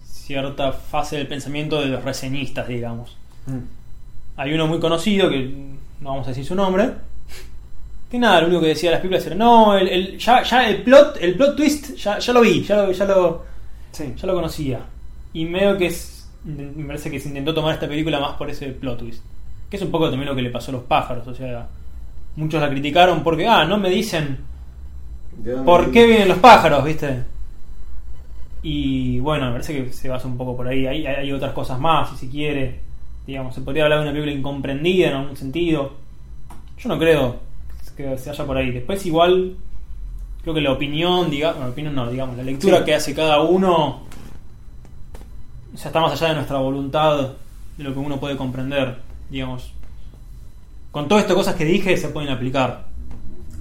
cierta 0.05 0.71
fase 0.71 1.17
del 1.17 1.25
pensamiento 1.27 1.81
de 1.81 1.87
los 1.87 2.03
reseñistas, 2.03 2.67
digamos. 2.67 3.17
Hay 4.37 4.53
uno 4.53 4.67
muy 4.67 4.79
conocido 4.79 5.31
que 5.31 5.51
no 6.01 6.09
vamos 6.09 6.27
a 6.27 6.29
decir 6.29 6.45
su 6.45 6.53
nombre. 6.53 6.91
Que 8.15 8.19
nada, 8.19 8.39
lo 8.39 8.47
único 8.47 8.61
que 8.61 8.67
decía 8.69 8.91
de 8.91 8.95
las 8.95 9.01
películas 9.01 9.25
era, 9.25 9.35
no, 9.35 9.77
el, 9.77 9.89
el- 9.89 10.17
ya, 10.17 10.41
ya 10.41 10.69
el 10.69 10.83
plot, 10.83 11.17
el 11.19 11.35
plot 11.35 11.57
twist, 11.57 11.95
ya, 11.97 12.17
ya 12.17 12.31
lo 12.31 12.39
vi, 12.39 12.63
ya 12.63 12.77
lo, 12.77 12.91
ya 12.93 13.03
lo, 13.03 13.43
Sí. 13.91 14.13
ya 14.15 14.25
lo 14.27 14.33
conocía. 14.35 14.79
Y 15.33 15.43
medio 15.43 15.77
que 15.77 15.87
es, 15.87 16.29
me 16.45 16.85
parece 16.85 17.11
que 17.11 17.19
se 17.19 17.27
intentó 17.27 17.53
tomar 17.53 17.73
esta 17.73 17.89
película 17.89 18.17
más 18.21 18.37
por 18.37 18.49
ese 18.49 18.67
plot 18.67 18.99
twist. 18.99 19.21
Que 19.69 19.75
es 19.75 19.81
un 19.83 19.91
poco 19.91 20.09
también 20.09 20.29
lo 20.29 20.35
que 20.35 20.41
le 20.43 20.49
pasó 20.49 20.71
a 20.71 20.75
los 20.75 20.83
pájaros. 20.83 21.27
O 21.27 21.35
sea, 21.35 21.67
muchos 22.37 22.61
la 22.61 22.69
criticaron 22.69 23.21
porque, 23.21 23.45
ah, 23.47 23.65
no 23.65 23.77
me 23.77 23.89
dicen 23.89 24.37
¿De 25.37 25.51
dónde 25.51 25.65
por 25.65 25.91
qué 25.91 26.05
vienen 26.07 26.29
los 26.29 26.37
pájaros, 26.37 26.85
¿viste? 26.85 27.21
Y 28.63 29.19
bueno, 29.19 29.47
me 29.47 29.51
parece 29.51 29.75
que 29.83 29.91
se 29.91 30.07
basa 30.07 30.25
un 30.25 30.37
poco 30.37 30.55
por 30.55 30.69
ahí. 30.69 30.87
Hay, 30.87 31.05
hay 31.05 31.31
otras 31.33 31.51
cosas 31.51 31.77
más, 31.81 32.11
si 32.11 32.25
se 32.27 32.31
quiere. 32.31 32.79
Digamos, 33.27 33.53
se 33.53 33.59
podría 33.59 33.83
hablar 33.83 33.99
de 33.99 34.03
una 34.05 34.13
película 34.13 34.31
incomprendida 34.39 35.09
en 35.09 35.13
algún 35.15 35.35
sentido. 35.35 35.91
Yo 36.77 36.89
no 36.89 36.97
creo 36.97 37.43
que 37.95 38.17
se 38.17 38.29
vaya 38.29 38.45
por 38.45 38.57
ahí. 38.57 38.71
Después 38.71 39.05
igual, 39.05 39.55
creo 40.41 40.53
que 40.53 40.61
la 40.61 40.71
opinión, 40.71 41.29
digamos, 41.29 41.61
no, 41.61 41.67
opinión 41.67 41.95
no, 41.95 42.09
digamos, 42.09 42.37
la 42.37 42.43
lectura 42.43 42.79
Sí. 42.79 42.83
que 42.85 42.95
hace 42.95 43.13
cada 43.13 43.41
uno 43.41 44.01
ya 45.75 45.87
está 45.87 45.99
más 45.99 46.13
allá 46.13 46.29
de 46.29 46.35
nuestra 46.35 46.57
voluntad, 46.57 47.29
de 47.77 47.83
lo 47.83 47.93
que 47.93 47.99
uno 47.99 48.19
puede 48.19 48.37
comprender, 48.37 48.97
digamos. 49.29 49.71
Con 50.91 51.07
todas 51.07 51.23
estas 51.23 51.35
cosas 51.35 51.55
que 51.55 51.65
dije 51.65 51.97
se 51.97 52.09
pueden 52.09 52.29
aplicar. 52.29 52.85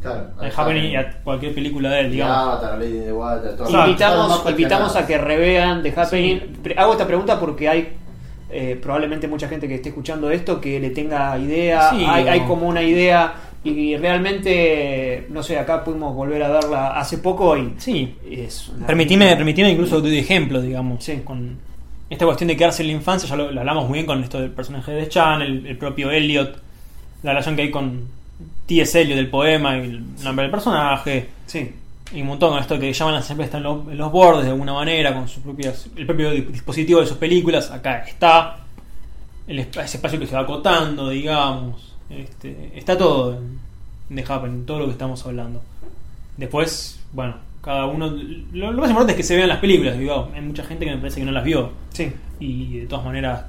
Claro. 0.00 0.28
A 0.38 0.46
Happening 0.46 0.92
y 0.92 0.96
a 0.96 1.18
cualquier 1.22 1.54
película 1.54 1.90
de 1.90 2.00
él, 2.00 2.10
digamos. 2.12 2.36
Avatar, 2.36 2.78
Lady 2.78 2.98
in 2.98 3.04
the 3.04 3.12
Water, 3.12 3.56
todo. 3.56 3.66
Claro, 3.68 3.88
invitamos 3.88 4.50
invitamos 4.50 4.96
a 4.96 5.06
que 5.06 5.16
revean 5.18 5.82
The 5.82 5.94
Happening. 5.96 6.40
Sí. 6.62 6.72
Hago 6.76 6.92
esta 6.92 7.06
pregunta 7.06 7.40
porque 7.40 7.68
hay 7.68 7.96
eh, 8.50 8.78
probablemente 8.80 9.26
mucha 9.26 9.48
gente 9.48 9.66
que 9.66 9.76
esté 9.76 9.88
escuchando 9.88 10.30
esto 10.30 10.60
que 10.60 10.78
le 10.78 10.90
tenga 10.90 11.36
idea, 11.38 11.90
Sí, 11.90 12.04
hay 12.04 12.40
como 12.42 12.68
una 12.68 12.82
idea 12.82 13.34
y 13.64 13.96
realmente, 13.96 15.26
no 15.30 15.42
sé, 15.42 15.58
acá 15.58 15.82
pudimos 15.82 16.14
volver 16.14 16.42
a 16.42 16.48
verla 16.50 16.98
hace 16.98 17.18
poco 17.18 17.56
y 17.56 17.74
Sí, 17.78 18.14
es 18.30 18.70
Permitime, 18.86 19.34
permitime 19.36 19.70
incluso 19.70 20.00
de 20.00 20.18
ejemplo, 20.18 20.60
digamos. 20.60 21.02
Sí. 21.02 21.20
Con 21.24 21.58
esta 22.10 22.26
cuestión 22.26 22.48
de 22.48 22.56
quedarse 22.56 22.82
en 22.82 22.88
la 22.88 22.94
infancia, 22.94 23.28
ya 23.28 23.36
lo, 23.36 23.50
lo 23.50 23.60
hablamos 23.60 23.88
muy 23.88 23.94
bien 23.94 24.06
con 24.06 24.22
esto 24.22 24.38
del 24.40 24.50
personaje 24.50 24.92
de 24.92 25.08
Chan, 25.08 25.40
el, 25.42 25.66
el 25.66 25.78
propio 25.78 26.10
Elliot, 26.10 26.56
la 27.22 27.30
relación 27.32 27.56
que 27.56 27.62
hay 27.62 27.70
con 27.70 28.02
T.S. 28.66 29.00
Eliot 29.00 29.16
del 29.16 29.30
poema 29.30 29.76
y 29.78 29.80
el 29.80 30.22
nombre 30.22 30.42
del 30.44 30.50
personaje, 30.50 31.28
Sí, 31.46 31.70
y 32.12 32.20
un 32.20 32.28
montón 32.28 32.50
con 32.50 32.60
esto 32.60 32.78
que 32.78 32.92
llaman 32.92 33.22
siempre 33.22 33.46
está 33.46 33.56
en, 33.56 33.62
lo- 33.64 33.86
en 33.90 33.96
los 33.96 34.12
bordes 34.12 34.44
de 34.44 34.50
alguna 34.50 34.74
manera, 34.74 35.14
con 35.14 35.26
sus 35.26 35.42
propias, 35.42 35.88
el 35.96 36.04
propio 36.06 36.30
di- 36.30 36.42
dispositivo 36.42 37.00
de 37.00 37.06
sus 37.06 37.16
películas, 37.16 37.70
acá 37.70 37.98
está, 38.06 38.58
el, 39.46 39.58
ese 39.58 39.80
espacio 39.96 40.18
que 40.20 40.26
se 40.26 40.34
va 40.34 40.42
acotando, 40.42 41.08
digamos, 41.08 41.93
este, 42.10 42.72
está 42.74 42.96
todo 42.98 43.38
en 44.08 44.16
The 44.16 44.24
Happen, 44.32 44.66
todo 44.66 44.80
lo 44.80 44.84
que 44.86 44.92
estamos 44.92 45.24
hablando. 45.26 45.62
Después, 46.36 46.98
bueno, 47.12 47.36
cada 47.62 47.86
uno. 47.86 48.08
Lo, 48.52 48.72
lo 48.72 48.80
más 48.80 48.90
importante 48.90 49.12
es 49.12 49.16
que 49.16 49.22
se 49.22 49.36
vean 49.36 49.48
las 49.48 49.58
películas, 49.58 49.98
digo. 49.98 50.30
Hay 50.34 50.40
mucha 50.40 50.64
gente 50.64 50.84
que 50.84 50.90
me 50.92 50.98
parece 50.98 51.20
que 51.20 51.26
no 51.26 51.32
las 51.32 51.44
vio. 51.44 51.70
sí. 51.92 52.12
Y 52.40 52.78
de 52.80 52.86
todas 52.86 53.04
maneras. 53.04 53.44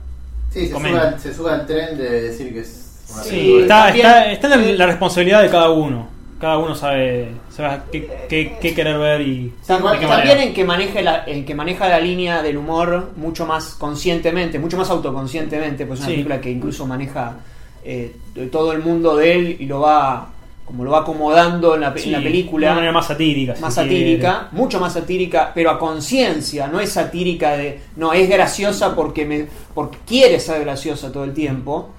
Sí, 0.51 0.67
se 0.67 0.75
al, 0.75 1.19
se 1.19 1.49
al 1.49 1.65
tren 1.65 1.97
de 1.97 2.21
decir 2.21 2.53
que 2.53 2.59
es 2.59 3.03
una 3.11 3.23
Sí, 3.23 3.29
película. 3.31 3.61
está, 3.63 3.85
también- 3.87 4.05
está, 4.07 4.31
está 4.31 4.53
en 4.55 4.61
la, 4.67 4.71
la 4.73 4.85
responsabilidad 4.85 5.41
de 5.41 5.49
cada 5.49 5.69
uno. 5.71 6.07
Cada 6.39 6.59
uno 6.59 6.75
sabe, 6.75 7.29
sabe 7.49 7.81
qué, 7.91 8.07
qué- 8.29 8.57
qué 8.61 8.75
querer 8.75 8.97
ver 8.99 9.21
y 9.21 9.53
qué 9.61 9.67
también 9.67 10.07
manera. 10.07 10.43
en 10.43 10.53
que 10.53 10.63
maneja 10.63 11.01
la, 11.01 11.23
en 11.25 11.45
que 11.45 11.55
maneja 11.55 11.89
la 11.89 11.99
línea 11.99 12.43
del 12.43 12.57
humor 12.57 13.11
mucho 13.17 13.45
más 13.47 13.73
conscientemente, 13.73 14.59
mucho 14.59 14.77
más 14.77 14.89
autoconscientemente, 14.91 15.85
pues 15.87 15.99
es 15.99 16.05
una 16.05 16.09
Sí. 16.09 16.13
película 16.17 16.39
que 16.41 16.51
incluso 16.51 16.85
maneja 16.85 17.37
eh, 17.85 18.15
de 18.33 18.47
todo 18.47 18.71
el 18.71 18.79
mundo 18.81 19.15
de 19.15 19.33
él 19.35 19.57
y 19.59 19.65
lo 19.65 19.79
va 19.79 20.29
como 20.65 20.83
lo 20.83 20.89
va 20.89 21.01
acomodando 21.01 21.75
en 21.75 21.81
la, 21.81 21.93
en 21.95 22.23
película 22.23 22.65
De 22.67 22.71
una 22.71 22.75
manera 22.75 22.91
más 22.91 23.05
satírica. 23.05 23.55
si 23.55 23.61
más 23.61 23.75
quiere. 23.75 23.89
satírica, 23.89 24.47
mucho 24.51 24.79
más 24.79 24.93
satírica, 24.93 25.51
pero 25.53 25.69
a 25.69 25.77
conciencia, 25.77 26.67
no 26.67 26.79
es 26.79 26.89
satírica 26.91 27.55
de, 27.55 27.81
no, 27.95 28.13
es 28.13 28.27
graciosa 28.27 28.95
porque 28.95 29.25
me 29.25 29.45
porque 29.75 29.99
quiere 30.07 30.39
ser 30.39 30.61
graciosa 30.61 31.11
todo 31.11 31.23
el 31.23 31.33
tiempo. 31.35 31.89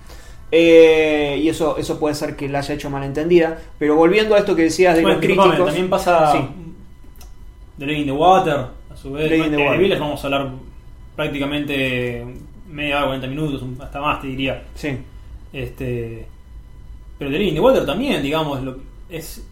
Eh, 0.51 1.41
y 1.43 1.49
eso 1.49 1.77
eso 1.77 1.99
puede 2.01 2.15
ser 2.17 2.35
que 2.37 2.49
la 2.49 2.59
haya 2.59 2.75
hecho 2.75 2.91
malentendida, 2.91 3.59
pero 3.79 3.95
volviendo 3.95 4.35
a 4.35 4.39
esto 4.39 4.57
que 4.57 4.63
decías 4.63 4.97
de 4.97 5.03
Bueno, 5.03 5.17
los 5.19 5.25
críticos, 5.25 5.57
también 5.65 5.89
pasa 5.91 6.33
Sí. 6.33 6.39
de 7.77 7.87
Lady 7.87 8.01
in 8.01 8.07
the 8.07 8.13
Water, 8.13 8.67
a 8.93 8.97
su 8.97 9.13
vez. 9.13 9.31
Lady 9.31 9.43
in 9.43 9.89
the 9.89 9.99
vamos 9.99 10.23
a 10.23 10.27
hablar 10.27 10.51
prácticamente 11.15 12.25
media 12.69 12.99
hora, 12.99 13.07
40 13.07 13.27
minutos, 13.29 13.63
hasta 13.81 14.01
más 14.01 14.21
te 14.21 14.27
diría. 14.29 14.63
sí, 14.75 14.99
Este, 15.53 16.27
pero 17.19 17.31
The 17.31 17.37
Lady 17.39 17.49
in 17.49 17.55
the 17.55 17.61
Water 17.61 17.87
también, 17.87 18.23
digamos, 18.23 18.63
lo, 18.63 18.77
es 19.09 19.47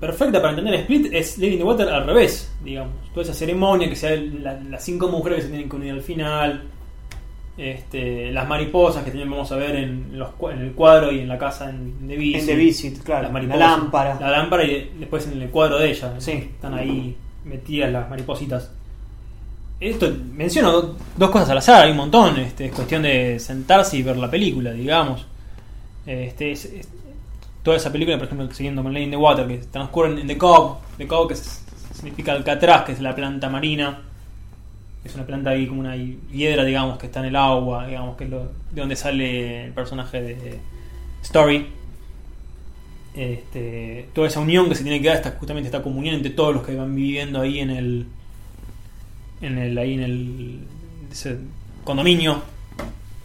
perfecta 0.00 0.40
para 0.40 0.50
entender 0.56 0.74
Split. 0.80 1.12
Es 1.12 1.38
Lady 1.38 1.52
in 1.54 1.58
the 1.58 1.64
Water 1.64 1.88
al 1.88 2.06
revés, 2.06 2.54
digamos. 2.64 2.94
Toda 3.12 3.24
esa 3.24 3.34
ceremonia 3.34 3.88
que 3.88 3.96
sea 3.96 4.16
la- 4.16 4.60
las 4.60 4.84
cinco 4.84 5.08
mujeres 5.08 5.38
que 5.38 5.42
se 5.44 5.48
tienen 5.50 5.68
que 5.68 5.76
unir 5.76 5.92
al 5.92 6.02
final. 6.02 6.62
Este, 7.56 8.30
las 8.30 8.46
mariposas 8.48 9.02
que 9.02 9.10
también 9.10 9.28
vamos 9.28 9.50
a 9.50 9.56
ver 9.56 9.74
en, 9.74 10.16
los, 10.16 10.28
en 10.52 10.58
el 10.60 10.72
cuadro 10.74 11.10
y 11.10 11.18
en 11.18 11.28
la 11.28 11.36
casa 11.38 11.68
en 11.68 12.06
The 12.06 12.16
Visit. 12.16 12.40
en 12.42 12.46
The 12.46 12.54
Visit, 12.54 13.02
claro, 13.02 13.32
la 13.32 13.56
lámpara. 13.56 14.16
La 14.20 14.30
lámpara 14.30 14.62
y 14.64 14.92
después 14.96 15.26
en 15.26 15.42
el 15.42 15.50
cuadro 15.50 15.78
de 15.80 15.90
ella. 15.90 16.14
Sí. 16.20 16.30
Están 16.32 16.74
ahí 16.74 17.16
metidas 17.44 17.90
las 17.90 18.08
maripositas. 18.08 18.72
Esto 19.80 20.12
menciono 20.34 20.72
do- 20.72 20.96
dos 21.16 21.30
cosas 21.30 21.50
al 21.50 21.58
azar, 21.58 21.84
hay 21.84 21.90
un 21.92 21.96
montón. 21.98 22.38
Este, 22.38 22.66
es 22.66 22.72
cuestión 22.72 23.02
de 23.02 23.38
sentarse 23.38 23.96
y 23.96 24.02
ver 24.02 24.16
la 24.16 24.30
película, 24.30 24.72
digamos. 24.72 25.24
Este, 26.06 26.52
es- 26.52 26.64
es- 26.64 26.88
toda 27.62 27.76
esa 27.76 27.92
película, 27.92 28.16
por 28.18 28.26
ejemplo, 28.26 28.52
siguiendo 28.52 28.82
con 28.82 28.92
Lady 28.92 29.04
in 29.04 29.10
the 29.12 29.16
Water, 29.16 29.46
que 29.46 29.58
transcurre 29.58 30.20
en 30.20 30.26
The 30.26 30.36
Cove. 30.38 30.78
The 30.96 31.06
Cove, 31.06 31.28
que 31.28 31.34
es- 31.34 31.64
significa 31.94 32.32
alcatraz, 32.32 32.84
que 32.84 32.92
es 32.92 33.00
la 33.00 33.14
planta 33.14 33.48
marina. 33.48 34.02
Es 35.04 35.14
una 35.14 35.24
planta 35.26 35.50
ahí 35.50 35.66
como 35.68 35.80
una 35.80 35.94
hiedra, 35.96 36.64
digamos, 36.64 36.98
que 36.98 37.06
está 37.06 37.20
en 37.20 37.26
el 37.26 37.36
agua, 37.36 37.86
digamos, 37.86 38.16
que 38.16 38.24
es 38.24 38.30
lo- 38.30 38.44
de 38.72 38.80
donde 38.80 38.96
sale 38.96 39.66
el 39.66 39.72
personaje 39.72 40.20
de 40.22 40.58
Story. 41.22 41.66
Este, 43.14 44.08
toda 44.14 44.26
esa 44.28 44.40
unión 44.40 44.68
que 44.68 44.74
se 44.74 44.82
tiene 44.82 45.00
que 45.00 45.08
dar, 45.08 45.16
esta, 45.16 45.32
justamente 45.32 45.66
esta 45.68 45.82
comunión 45.82 46.14
entre 46.16 46.30
todos 46.30 46.54
los 46.54 46.64
que 46.64 46.74
van 46.76 46.94
viviendo 46.94 47.40
ahí 47.40 47.58
en 47.60 47.70
el. 47.70 48.06
En 49.40 49.58
el, 49.58 49.78
ahí 49.78 49.94
en 49.94 50.02
el 50.02 50.58
ese 51.12 51.38
condominio. 51.84 52.42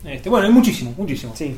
Este, 0.06 0.30
bueno, 0.30 0.48
hay 0.48 0.54
muchísimo, 0.54 0.94
muchísimo. 0.98 1.34
Sí, 1.36 1.56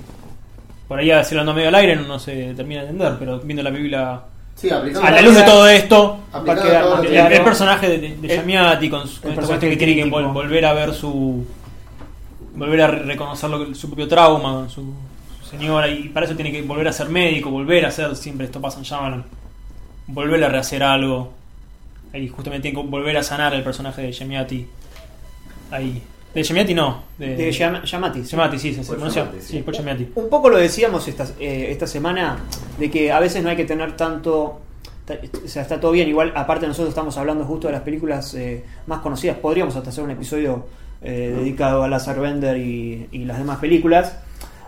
Por 0.87 0.99
ahí 0.99 1.09
hablando 1.11 1.53
medio 1.53 1.69
al 1.69 1.75
aire 1.75 1.95
no, 1.95 2.03
no 2.03 2.19
se 2.19 2.53
termina 2.53 2.81
de 2.83 2.89
entender, 2.89 3.15
pero 3.19 3.39
viendo 3.39 3.63
la 3.63 3.69
Biblia 3.71 4.21
Sí, 4.55 4.69
a 4.69 4.79
la 5.11 5.21
luz 5.21 5.35
de 5.35 5.43
todo 5.43 5.67
esto, 5.67 6.19
va 6.33 6.39
a 6.39 6.43
quedar 6.55 6.81
todo 6.83 6.95
más 6.95 7.03
lo 7.03 7.09
el, 7.09 7.43
personaje 7.43 7.89
de, 7.89 8.15
de, 8.15 8.27
Yamiati 8.37 8.89
con, 8.89 9.05
su- 9.07 9.19
con 9.21 9.31
el 9.31 9.37
esta 9.39 9.47
cuestión 9.47 9.71
que 9.71 9.77
tiene 9.77 9.95
que 9.95 10.05
vol- 10.09 10.31
volver 10.31 10.65
a 10.65 10.73
ver 10.73 10.93
su. 10.93 11.45
volver 12.55 12.81
a 12.81 12.87
re- 12.87 12.99
reconocer 13.03 13.49
lo 13.49 13.65
que- 13.67 13.75
su 13.75 13.87
propio 13.87 14.07
trauma 14.07 14.53
con 14.53 14.69
su, 14.69 14.93
su 15.43 15.49
señora, 15.49 15.89
y 15.89 16.07
para 16.09 16.25
eso 16.25 16.35
tiene 16.35 16.53
que 16.53 16.61
volver 16.61 16.87
a 16.87 16.93
ser 16.93 17.09
médico, 17.09 17.49
volver 17.49 17.83
a 17.83 17.89
hacer 17.89 18.15
siempre 18.15 18.45
esto 18.45 18.61
pasa 18.61 18.77
en 18.77 18.85
Shyamalan, 18.85 19.25
volver 20.07 20.41
a 20.45 20.47
rehacer 20.49 20.83
algo. 20.83 21.33
Ahí 22.13 22.27
justamente 22.29 22.69
tiene 22.69 22.81
que 22.81 22.87
volver 22.89 23.17
a 23.17 23.23
sanar 23.23 23.53
el 23.53 23.63
personaje 23.63 24.01
de 24.01 24.11
Yamiati. 24.11 24.65
Ahí. 25.71 26.01
De 26.33 26.43
Yamiati 26.43 26.73
no, 26.73 27.03
de, 27.17 27.35
de 27.35 27.49
Yam- 27.51 27.83
Yamati. 27.83 28.23
sí. 28.23 28.31
Yamati, 28.31 28.59
sí, 28.59 28.73
se 28.73 28.83
pronuncia. 28.83 29.31
Sí. 29.39 29.59
Paul 29.61 29.75
Giamatti. 29.75 30.07
Un 30.15 30.29
poco 30.29 30.49
lo 30.49 30.57
decíamos 30.57 31.07
esta, 31.07 31.25
eh, 31.39 31.67
esta 31.71 31.87
semana, 31.87 32.37
de 32.77 32.91
que 32.91 33.11
a 33.11 33.19
veces 33.19 33.41
no 33.41 33.49
hay 33.49 33.55
que 33.55 33.63
tener 33.65 33.95
tanto... 33.95 34.59
ta- 35.05 35.17
O 35.43 35.47
sea, 35.47 35.61
está 35.61 35.79
todo 35.79 35.91
bien. 35.91 36.09
Igual, 36.09 36.33
aparte 36.35 36.67
nosotros 36.67 36.89
estamos 36.89 37.17
hablando 37.17 37.45
justo 37.45 37.67
de 37.67 37.73
las 37.73 37.83
películas 37.83 38.33
eh, 38.33 38.63
más 38.87 38.99
conocidas. 38.99 39.37
Podríamos 39.37 39.75
hasta 39.77 39.89
hacer 39.91 40.03
un 40.03 40.11
episodio 40.11 40.67
eh, 41.01 41.33
dedicado 41.37 41.83
a 41.83 41.87
Lazar 41.87 42.19
Bender 42.19 42.57
y, 42.57 43.07
y 43.13 43.19
las 43.25 43.37
demás 43.37 43.59
películas. 43.59 44.17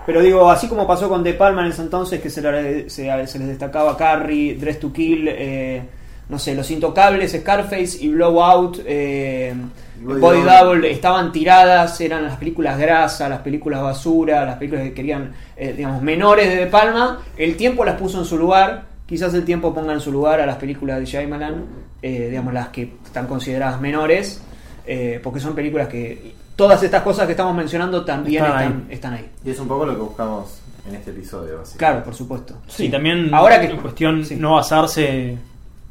Pero 0.05 0.21
digo, 0.21 0.49
así 0.49 0.69
como 0.69 0.88
pasó 0.88 1.09
con 1.09 1.21
De 1.21 1.33
Palma 1.33 1.65
en 1.65 1.71
ese 1.73 1.81
entonces, 1.81 2.21
que 2.21 2.29
se, 2.29 2.41
le- 2.41 2.89
se- 2.89 3.27
se 3.27 3.39
les 3.39 3.47
destacaba 3.49 3.97
Carrie, 3.97 4.55
Dress 4.55 4.79
to 4.79 4.93
Kill, 4.93 5.27
eh, 5.27 5.81
no 6.30 6.39
sé, 6.39 6.55
Los 6.55 6.69
Intocables, 6.71 7.32
Scarface 7.32 7.97
y 8.01 8.09
Blowout, 8.09 8.80
eh, 8.86 9.53
Body 10.01 10.19
Body, 10.19 10.39
Double. 10.41 10.57
Double, 10.59 10.91
estaban 10.91 11.32
tiradas, 11.32 11.99
eran 12.01 12.23
las 12.25 12.38
películas 12.38 12.78
grasa, 12.78 13.28
las 13.30 13.39
películas 13.39 13.82
basura, 13.82 14.45
las 14.45 14.57
películas 14.57 14.84
que 14.86 14.93
querían, 14.93 15.34
eh, 15.55 15.73
digamos, 15.75 16.01
menores 16.01 16.49
de 16.49 16.55
De 16.57 16.67
Palma. 16.67 17.19
El 17.38 17.55
tiempo 17.55 17.84
las 17.86 17.95
puso 17.95 18.19
en 18.19 18.25
su 18.25 18.38
lugar. 18.38 18.86
Quizás 19.07 19.34
el 19.34 19.45
tiempo 19.45 19.73
ponga 19.73 19.93
en 19.93 20.01
su 20.01 20.11
lugar 20.11 20.41
a 20.41 20.45
las 20.45 20.57
películas 20.57 20.99
de 20.99 21.05
Shyamalan, 21.05 21.63
eh, 22.01 22.28
digamos, 22.30 22.53
las 22.53 22.67
que 22.69 22.93
están 23.05 23.25
consideradas 23.25 23.80
menores, 23.80 24.41
eh, 24.86 25.19
porque 25.23 25.39
son 25.39 25.55
películas 25.55 25.88
que 25.88 26.34
todas 26.57 26.84
estas 26.84 27.03
cosas 27.03 27.25
que 27.25 27.32
estamos 27.32 27.55
mencionando 27.55 28.03
también 28.03 28.43
Están 28.43 28.59
están, 28.61 28.73
ahí. 28.89 28.93
están 28.93 29.13
ahí. 29.13 29.30
Y 29.45 29.49
es 29.51 29.59
un 29.59 29.67
poco 29.67 29.86
lo 29.86 29.95
que 29.95 30.01
buscamos 30.01 30.59
en 30.89 30.95
este 30.95 31.11
episodio. 31.11 31.63
Claro, 31.78 32.03
por 32.03 32.13
supuesto. 32.13 32.55
Sí, 32.67 32.89
también 32.89 33.34
Ahora 33.34 33.61
que- 33.61 33.67
en 33.67 33.78
cuestión 33.78 34.25
sí. 34.25 34.36
no 34.36 34.55
basarse 34.55 35.38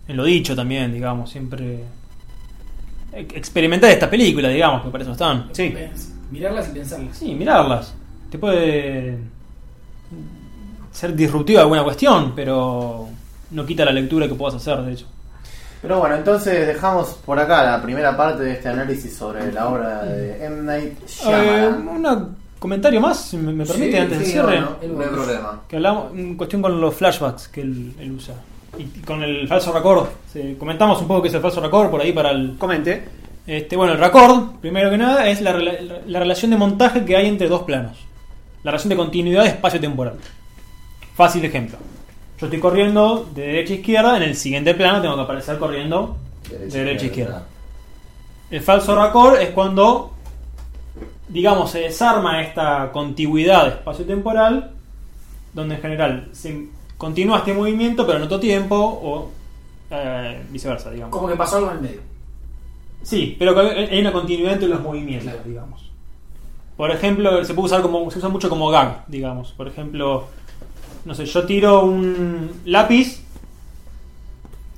en 0.08 0.16
lo 0.16 0.24
dicho 0.24 0.54
también, 0.56 0.92
digamos, 0.92 1.30
siempre 1.30 1.80
experimentar 3.12 3.90
esta 3.90 4.10
película, 4.10 4.48
digamos, 4.48 4.82
que 4.82 4.90
para 4.90 5.02
eso 5.02 5.12
están. 5.12 5.48
Sí. 5.52 5.74
Mirarlas 6.30 6.68
y 6.68 6.72
pensarlas. 6.72 7.16
Sí, 7.16 7.34
mirarlas. 7.34 7.94
Te 8.30 8.38
puede 8.38 9.18
ser 10.92 11.14
disruptiva 11.14 11.60
alguna 11.62 11.84
cuestión, 11.84 12.32
pero 12.34 13.08
no 13.50 13.66
quita 13.66 13.84
la 13.84 13.92
lectura 13.92 14.28
que 14.28 14.34
puedas 14.34 14.56
hacer, 14.56 14.80
de 14.82 14.92
hecho. 14.92 15.06
Pero 15.82 16.00
bueno, 16.00 16.16
entonces 16.16 16.66
dejamos 16.66 17.10
por 17.24 17.38
acá 17.38 17.62
la 17.62 17.82
primera 17.82 18.16
parte 18.16 18.42
de 18.42 18.52
este 18.52 18.68
análisis 18.68 19.14
sobre 19.14 19.52
la 19.52 19.68
obra 19.68 20.02
de 20.04 20.44
M. 20.44 20.62
Night 20.62 20.94
Eh, 21.02 21.06
Shyamalan. 21.06 22.18
un 22.22 22.36
comentario 22.58 23.00
más, 23.00 23.20
si 23.20 23.36
me, 23.36 23.52
me 23.52 23.64
permite, 23.64 23.92
Sí, 23.92 23.96
antes 23.98 24.18
del 24.18 24.26
sí, 24.26 24.32
cierre. 24.32 24.60
no, 24.60 24.70
no, 24.82 24.88
no 24.94 25.00
hay 25.02 25.08
problema. 25.08 25.60
Que 25.68 25.76
hablamos 25.76 26.12
en 26.14 26.34
cuestión 26.36 26.62
con 26.62 26.80
los 26.80 26.94
flashbacks 26.94 27.48
que 27.48 27.60
él, 27.60 27.94
él 28.00 28.12
usa. 28.12 28.34
Y 28.78 28.84
con 29.00 29.22
el 29.22 29.48
falso 29.48 29.72
record. 29.72 30.08
Sí, 30.32 30.56
comentamos 30.58 31.00
un 31.00 31.08
poco 31.08 31.22
qué 31.22 31.28
es 31.28 31.34
el 31.34 31.40
falso 31.40 31.60
record 31.60 31.90
por 31.90 32.00
ahí 32.00 32.12
para 32.12 32.30
el, 32.30 32.56
Comente. 32.58 33.04
Este, 33.46 33.76
bueno, 33.76 33.92
el 33.92 33.98
record, 33.98 34.56
primero 34.60 34.90
que 34.90 34.98
nada, 34.98 35.28
es 35.28 35.40
la, 35.40 35.52
rela- 35.56 36.00
la 36.06 36.18
relación 36.18 36.50
de 36.50 36.56
montaje 36.56 37.04
que 37.04 37.16
hay 37.16 37.26
entre 37.28 37.48
dos 37.48 37.62
planos. 37.62 37.96
La 38.64 38.72
relación 38.72 38.90
de 38.90 38.96
continuidad 38.96 39.46
espacio-temporal. 39.46 40.14
Fácil 41.14 41.44
ejemplo. 41.44 41.78
Yo 42.38 42.46
estoy 42.46 42.58
corriendo 42.60 43.26
de 43.34 43.42
derecha 43.46 43.72
a 43.72 43.76
izquierda, 43.76 44.16
en 44.16 44.24
el 44.24 44.36
siguiente 44.36 44.74
plano 44.74 45.00
tengo 45.00 45.14
que 45.16 45.22
aparecer 45.22 45.58
corriendo 45.58 46.16
de 46.50 46.66
derecha 46.66 47.04
a 47.04 47.06
izquierda. 47.06 47.46
El 48.50 48.60
falso 48.60 49.00
record 49.02 49.40
es 49.40 49.50
cuando, 49.50 50.12
digamos, 51.28 51.70
se 51.70 51.80
desarma 51.80 52.42
esta 52.42 52.90
contigüidad 52.92 53.68
espacio-temporal, 53.68 54.72
donde 55.54 55.76
en 55.76 55.80
general 55.80 56.28
se 56.32 56.66
continúa 56.96 57.38
este 57.38 57.52
movimiento, 57.54 58.06
pero 58.06 58.18
en 58.18 58.24
otro 58.24 58.40
tiempo, 58.40 58.76
o 58.76 59.30
eh, 59.90 60.42
viceversa, 60.50 60.90
digamos. 60.90 61.12
Como 61.12 61.28
que 61.28 61.36
pasó 61.36 61.56
algo 61.56 61.70
en 61.70 61.76
el 61.76 61.82
medio. 61.82 62.00
Sí, 63.02 63.36
pero 63.38 63.58
hay 63.60 64.00
una 64.00 64.12
continuidad 64.12 64.54
entre 64.54 64.68
los 64.68 64.80
movimientos, 64.80 65.30
Claro. 65.32 65.48
digamos. 65.48 65.90
Por 66.76 66.90
ejemplo, 66.90 67.44
se 67.44 67.54
puede 67.54 67.66
usar 67.66 67.82
como 67.82 68.10
se 68.10 68.18
usa 68.18 68.28
mucho 68.28 68.48
como 68.48 68.68
gag, 68.68 69.04
digamos. 69.06 69.52
Por 69.52 69.68
ejemplo, 69.68 70.26
no 71.04 71.14
sé, 71.14 71.24
yo 71.24 71.44
tiro 71.46 71.84
un 71.84 72.50
lápiz 72.64 73.22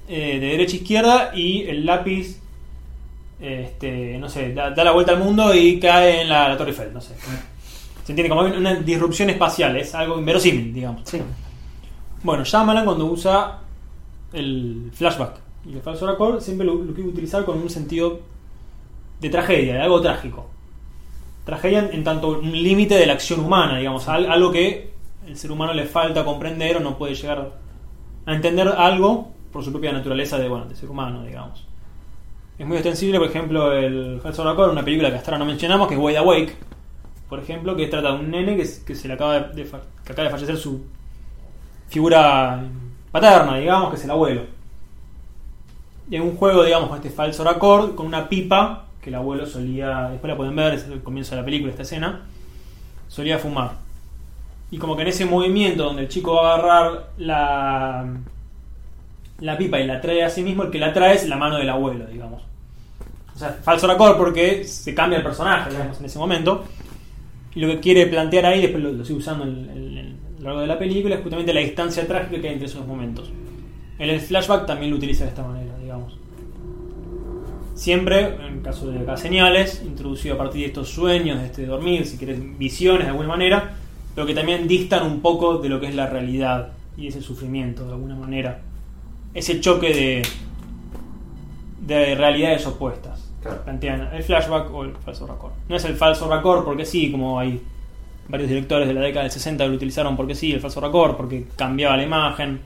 eh, 0.09 0.39
de 0.41 0.47
derecha 0.47 0.75
a 0.75 0.77
izquierda 0.77 1.31
y 1.35 1.63
el 1.63 1.85
lápiz 1.87 2.39
este, 3.41 4.19
no 4.19 4.29
sé, 4.29 4.53
da, 4.53 4.71
da 4.71 4.85
la 4.85 4.93
vuelta 4.93 5.13
al 5.13 5.19
mundo 5.21 5.55
y 5.55 5.79
cae 5.79 6.23
en 6.23 6.29
la, 6.29 6.49
la 6.49 6.57
Torre 6.57 6.71
Eiffel, 6.71 6.93
no 6.93 7.01
sé. 7.01 7.15
Se 8.05 8.13
entiende 8.13 8.29
como 8.29 8.43
una 8.43 8.75
disrupción 8.77 9.31
espacial, 9.31 9.77
es 9.77 9.95
algo 9.95 10.19
inverosímil, 10.19 10.73
digamos. 10.73 11.03
Sí. 11.05 11.21
Bueno, 12.23 12.45
Shyamalan 12.45 12.85
cuando 12.85 13.07
usa 13.07 13.59
el 14.33 14.91
flashback 14.93 15.37
y 15.67 15.75
el 15.75 15.83
falso 15.83 16.07
record 16.07 16.41
siempre 16.41 16.67
lo, 16.67 16.75
lo 16.75 16.93
quiere 16.95 17.09
utilizar 17.11 17.45
con 17.45 17.59
un 17.59 17.71
sentido 17.71 18.21
de 19.21 19.29
tragedia, 19.31 19.75
de 19.75 19.81
algo 19.83 20.01
trágico. 20.01 20.47
Tragedia 21.45 21.89
en, 21.93 22.05
tanto 22.05 22.29
un 22.41 22.53
límite 22.53 22.95
de 22.97 23.07
la 23.07 23.15
acción 23.15 23.41
humana, 23.41 23.79
digamos, 23.79 24.09
al- 24.09 24.31
algo 24.31 24.51
que 24.53 24.93
el 25.27 25.37
ser 25.37 25.51
humano 25.53 25.73
le 25.75 25.85
falta 25.87 26.25
comprender 26.25 26.77
o 26.77 26.81
no 26.81 26.97
puede 26.99 27.15
llegar 27.15 27.53
a 28.27 28.35
entender 28.35 28.69
algo 28.69 29.31
por 29.53 29.65
su 29.65 29.71
propia 29.73 29.93
naturaleza 29.93 30.39
de, 30.39 30.49
bueno, 30.49 30.67
de 30.67 30.75
ser 30.77 30.91
humano, 30.91 31.23
digamos. 31.25 31.65
Es 32.59 32.67
muy 32.67 32.77
extensible, 32.77 33.19
por 33.19 33.29
ejemplo, 33.29 33.73
el 33.73 34.21
falso 34.21 34.45
record, 34.49 34.71
una 34.73 34.85
película 34.85 35.11
que 35.11 35.17
hasta 35.17 35.31
ahora 35.31 35.39
no 35.39 35.45
mencionamos, 35.47 35.89
que 35.89 35.95
es 35.95 36.01
Wide 36.01 36.19
Awake, 36.19 36.57
por 37.29 37.39
ejemplo, 37.39 37.77
que 37.77 37.87
trata 37.87 38.13
de 38.13 38.19
un 38.21 38.31
nene 38.31 38.57
que, 38.57 38.65
se 38.67 39.07
le 39.09 39.15
acaba 39.15 39.39
de, 39.41 39.65
fa- 39.65 39.83
que 40.05 40.13
acaba 40.13 40.29
de 40.29 40.35
fallecer 40.35 40.57
su 40.57 40.83
figura 41.89 42.63
paterna, 43.11 43.57
digamos, 43.57 43.91
que 43.91 43.97
es 43.97 44.05
el 44.05 44.11
abuelo. 44.11 44.43
Y 46.11 46.15
hay 46.17 46.21
un 46.21 46.37
juego, 46.37 46.65
digamos, 46.65 46.89
con 46.89 46.97
este 46.97 47.11
falso 47.11 47.45
record, 47.45 47.95
con 47.95 48.07
una 48.07 48.29
pipa 48.29 48.87
que 49.03 49.11
el 49.11 49.17
abuelo 49.17 49.47
solía, 49.47 50.09
después 50.11 50.31
la 50.31 50.37
pueden 50.37 50.57
ver, 50.57 50.75
es 50.75 50.85
el 50.85 51.03
comienzo 51.03 51.35
de 51.35 51.41
la 51.43 51.45
película, 51.45 51.71
esta 51.71 51.83
escena, 51.83 52.23
solía 53.09 53.39
fumar. 53.39 53.73
Y 54.71 54.79
como 54.79 54.97
que 54.97 55.03
en 55.03 55.09
ese 55.09 55.25
movimiento 55.25 55.85
donde 55.85 56.03
el 56.03 56.09
chico 56.09 56.35
va 56.35 56.51
a 56.51 56.55
agarrar 56.55 57.09
la, 57.19 58.07
la 59.41 59.57
pipa 59.59 59.79
y 59.81 59.87
la 59.87 60.01
trae 60.01 60.23
a 60.25 60.31
sí 60.31 60.43
mismo, 60.43 60.65
el 60.65 60.71
que 60.71 60.79
la 60.79 60.93
trae 60.93 61.15
es 61.15 61.29
la 61.29 61.37
mano 61.37 61.57
del 61.57 61.71
abuelo, 61.71 62.07
digamos. 62.07 62.43
O 63.35 63.39
sea, 63.39 63.51
falso 63.63 63.87
record 63.87 64.17
porque 64.17 64.65
se 64.65 64.95
cambia 64.95 65.19
el 65.19 65.25
personaje, 65.25 65.71
digamos, 65.71 65.99
en 66.01 66.07
ese 66.07 66.19
momento. 66.19 66.65
Y 67.55 67.61
lo 67.61 67.69
que 67.69 67.81
quiere 67.81 68.07
plantear 68.07 68.47
ahí, 68.47 68.61
después 68.63 68.83
lo, 68.83 69.05
sigue 69.05 69.19
usando 69.19 69.45
en- 69.45 69.71
en- 69.71 70.18
a 70.39 70.41
lo 70.41 70.45
largo 70.47 70.61
de 70.61 70.67
la 70.69 70.79
película, 70.79 71.17
es 71.17 71.23
justamente 71.23 71.53
la 71.53 71.61
distancia 71.61 72.07
trágica 72.07 72.41
que 72.41 72.49
hay 72.49 72.55
entre 72.55 72.69
esos 72.69 72.87
momentos. 72.87 73.31
En 73.99 74.09
el 74.09 74.21
flashback 74.21 74.67
también 74.67 74.93
lo 74.93 74.97
utiliza 74.97 75.25
de 75.25 75.31
esta 75.31 75.43
manera, 75.43 75.77
digamos. 75.79 76.17
Siempre, 77.75 78.37
en 78.47 78.61
caso 78.61 78.91
de 78.91 79.01
acá 79.01 79.17
señales, 79.17 79.83
introducido 79.85 80.35
a 80.35 80.39
partir 80.39 80.63
de 80.63 80.67
estos 80.69 80.89
sueños, 80.89 81.41
de 81.41 81.47
este 81.47 81.67
dormir, 81.67 82.07
si 82.07 82.17
quieres, 82.17 82.39
visiones 82.59 83.05
de 83.05 83.11
alguna 83.11 83.29
manera, 83.29 83.75
pero 84.15 84.27
que 84.27 84.35
también 84.35 84.69
distan 84.69 85.07
un 85.07 85.21
poco 85.21 85.59
de 85.59 85.69
lo 85.69 85.81
que 85.81 85.87
es 85.87 85.95
la 85.95 86.07
realidad 86.07 86.73
y 86.97 87.09
ese 87.09 87.21
sufrimiento 87.21 87.87
de 87.87 87.93
alguna 87.93 88.17
manera. 88.17 88.61
Ese 89.35 89.61
choque 89.61 89.95
de, 89.95 90.23
de 91.87 92.15
realidades 92.15 92.67
opuestas. 92.67 93.31
Claro. 93.43 93.63
Plantean 93.63 94.09
el 94.13 94.23
flashback 94.23 94.73
o 94.73 94.85
el 94.85 94.93
falso 94.97 95.27
record. 95.27 95.53
No 95.69 95.77
es 95.77 95.85
el 95.85 95.95
falso 95.95 96.29
record 96.29 96.65
porque 96.65 96.85
sí, 96.85 97.11
como 97.11 97.39
hay 97.39 97.61
varios 98.29 98.49
directores 98.49 98.87
de 98.87 98.95
la 98.95 99.01
década 99.01 99.23
del 99.25 99.33
60 99.33 99.65
que 99.65 99.71
lo 99.71 99.77
utilizaron 99.77 100.17
porque 100.17 100.35
sí, 100.35 100.53
el 100.53 100.61
falso 100.61 100.81
record, 100.81 101.17
porque 101.17 101.47
cambiaba 101.57 101.97
la 101.97 102.03
imagen. 102.03 102.61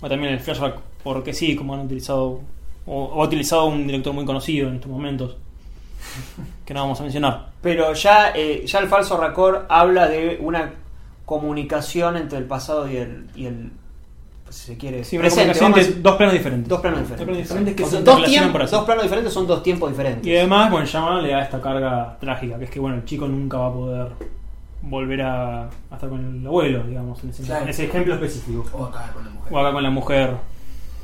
O 0.00 0.08
también 0.08 0.32
el 0.34 0.40
flashback 0.40 0.78
porque 1.02 1.32
sí, 1.32 1.56
como 1.56 1.74
han 1.74 1.80
utilizado 1.80 2.40
o, 2.86 3.04
o 3.04 3.22
ha 3.22 3.26
utilizado 3.26 3.66
un 3.66 3.86
director 3.86 4.12
muy 4.12 4.24
conocido 4.24 4.68
en 4.68 4.76
estos 4.76 4.90
momentos 4.90 5.36
que 6.64 6.74
no 6.74 6.80
vamos 6.80 7.00
a 7.00 7.02
mencionar. 7.02 7.46
Pero 7.62 7.92
ya, 7.94 8.32
eh, 8.34 8.64
ya 8.66 8.78
el 8.78 8.88
falso 8.88 9.16
record 9.16 9.62
habla 9.68 10.08
de 10.08 10.38
una 10.40 10.72
comunicación 11.24 12.16
entre 12.16 12.38
el 12.38 12.44
pasado 12.44 12.90
y 12.90 12.96
el, 12.96 13.26
y 13.34 13.46
el 13.46 13.70
pues, 14.44 14.56
si 14.56 14.66
se 14.66 14.76
quiere, 14.76 15.04
Sí, 15.04 15.16
una 15.16 15.28
presente, 15.28 15.58
vamos 15.60 15.78
de 15.78 15.92
dos 16.02 16.16
planos 16.16 16.34
diferentes. 16.34 16.68
dos 16.68 16.80
planos 16.80 17.00
diferentes. 17.00 17.18
Dos 17.18 17.26
planos 17.26 17.42
diferentes 17.42 17.74
que 17.74 17.82
O 17.82 17.86
sea, 17.86 17.98
se 17.98 18.04
dos, 18.04 18.84
planos 18.84 19.02
diferentes 19.04 19.32
son 19.32 19.46
dos 19.46 19.62
tiempos 19.62 19.90
diferentes. 19.90 20.26
Y 20.26 20.36
además, 20.36 20.70
bueno, 20.70 20.86
Shyamalan 20.86 21.22
le 21.22 21.30
da 21.30 21.42
esta 21.42 21.60
carga 21.60 22.16
trágica, 22.20 22.58
que 22.58 22.64
es 22.64 22.70
que 22.70 22.80
bueno, 22.80 22.96
el 22.96 23.04
chico 23.04 23.26
nunca 23.26 23.58
va 23.58 23.68
a 23.68 23.72
poder 23.72 24.08
volver 24.86 25.22
a, 25.22 25.62
a 25.64 25.68
estar 25.94 26.08
con 26.08 26.38
el 26.40 26.46
abuelo, 26.46 26.82
digamos, 26.84 27.22
en 27.24 27.30
ese, 27.30 27.42
Claro. 27.42 27.64
en 27.64 27.68
ese 27.70 27.84
ejemplo 27.84 28.14
específico. 28.14 28.64
O 28.72 28.84
acá 28.84 29.10
con 29.12 29.24
la 29.24 29.30
mujer. 29.30 29.52
O 29.52 29.58
acá 29.58 29.72
con 29.72 29.82
la 29.82 29.90
mujer. 29.90 30.30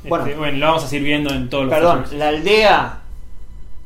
Bueno. 0.07 0.25
Este, 0.25 0.37
bueno, 0.37 0.57
lo 0.57 0.65
vamos 0.67 0.83
a 0.83 0.87
seguir 0.87 1.05
viendo 1.05 1.33
en 1.33 1.49
todos 1.49 1.65
los 1.65 1.73
Perdón, 1.73 2.03
la 2.13 2.29
aldea, 2.29 2.97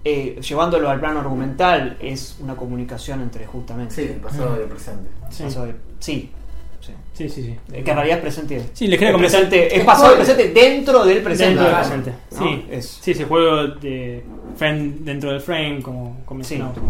eh, 0.03 0.39
llevándolo 0.47 0.89
al 0.89 0.99
plano 0.99 1.19
argumental, 1.19 1.97
es 1.99 2.37
una 2.39 2.55
comunicación 2.55 3.21
entre 3.21 3.45
justamente. 3.45 3.95
Sí, 3.95 4.01
el 4.03 4.19
pasado 4.21 4.55
y 4.57 4.61
el 4.63 4.67
presente. 4.69 5.09
Sí. 5.29 5.43
Pasado 5.43 5.67
sí, 5.99 6.31
sí. 6.79 6.89
sí, 7.13 7.29
sí, 7.29 7.41
sí. 7.43 7.55
Eh, 7.73 7.83
Que 7.83 7.91
en 7.91 7.97
realidad 7.97 8.17
es 8.17 8.21
presente. 8.21 8.65
Sí, 8.73 8.87
les 8.87 8.99
comentar- 8.99 9.17
presente, 9.19 9.75
es 9.77 9.83
pasado 9.83 10.13
y 10.13 10.15
presente 10.17 10.49
dentro 10.51 11.03
del 11.03 11.21
presente. 11.23 11.55
Dentro 11.55 11.63
del 11.65 11.73
Claro. 11.73 11.87
presente. 12.03 12.13
¿no? 12.31 12.37
Sí, 12.43 12.65
Es- 12.69 12.99
sí, 13.01 13.11
ese 13.11 13.25
juego 13.25 13.67
de 13.67 14.23
frame 14.55 14.93
dentro 14.99 15.31
del 15.31 15.41
frame, 15.41 15.81
como, 15.81 16.21
como 16.25 16.43
Sí. 16.43 16.53
mencionamos. 16.55 16.75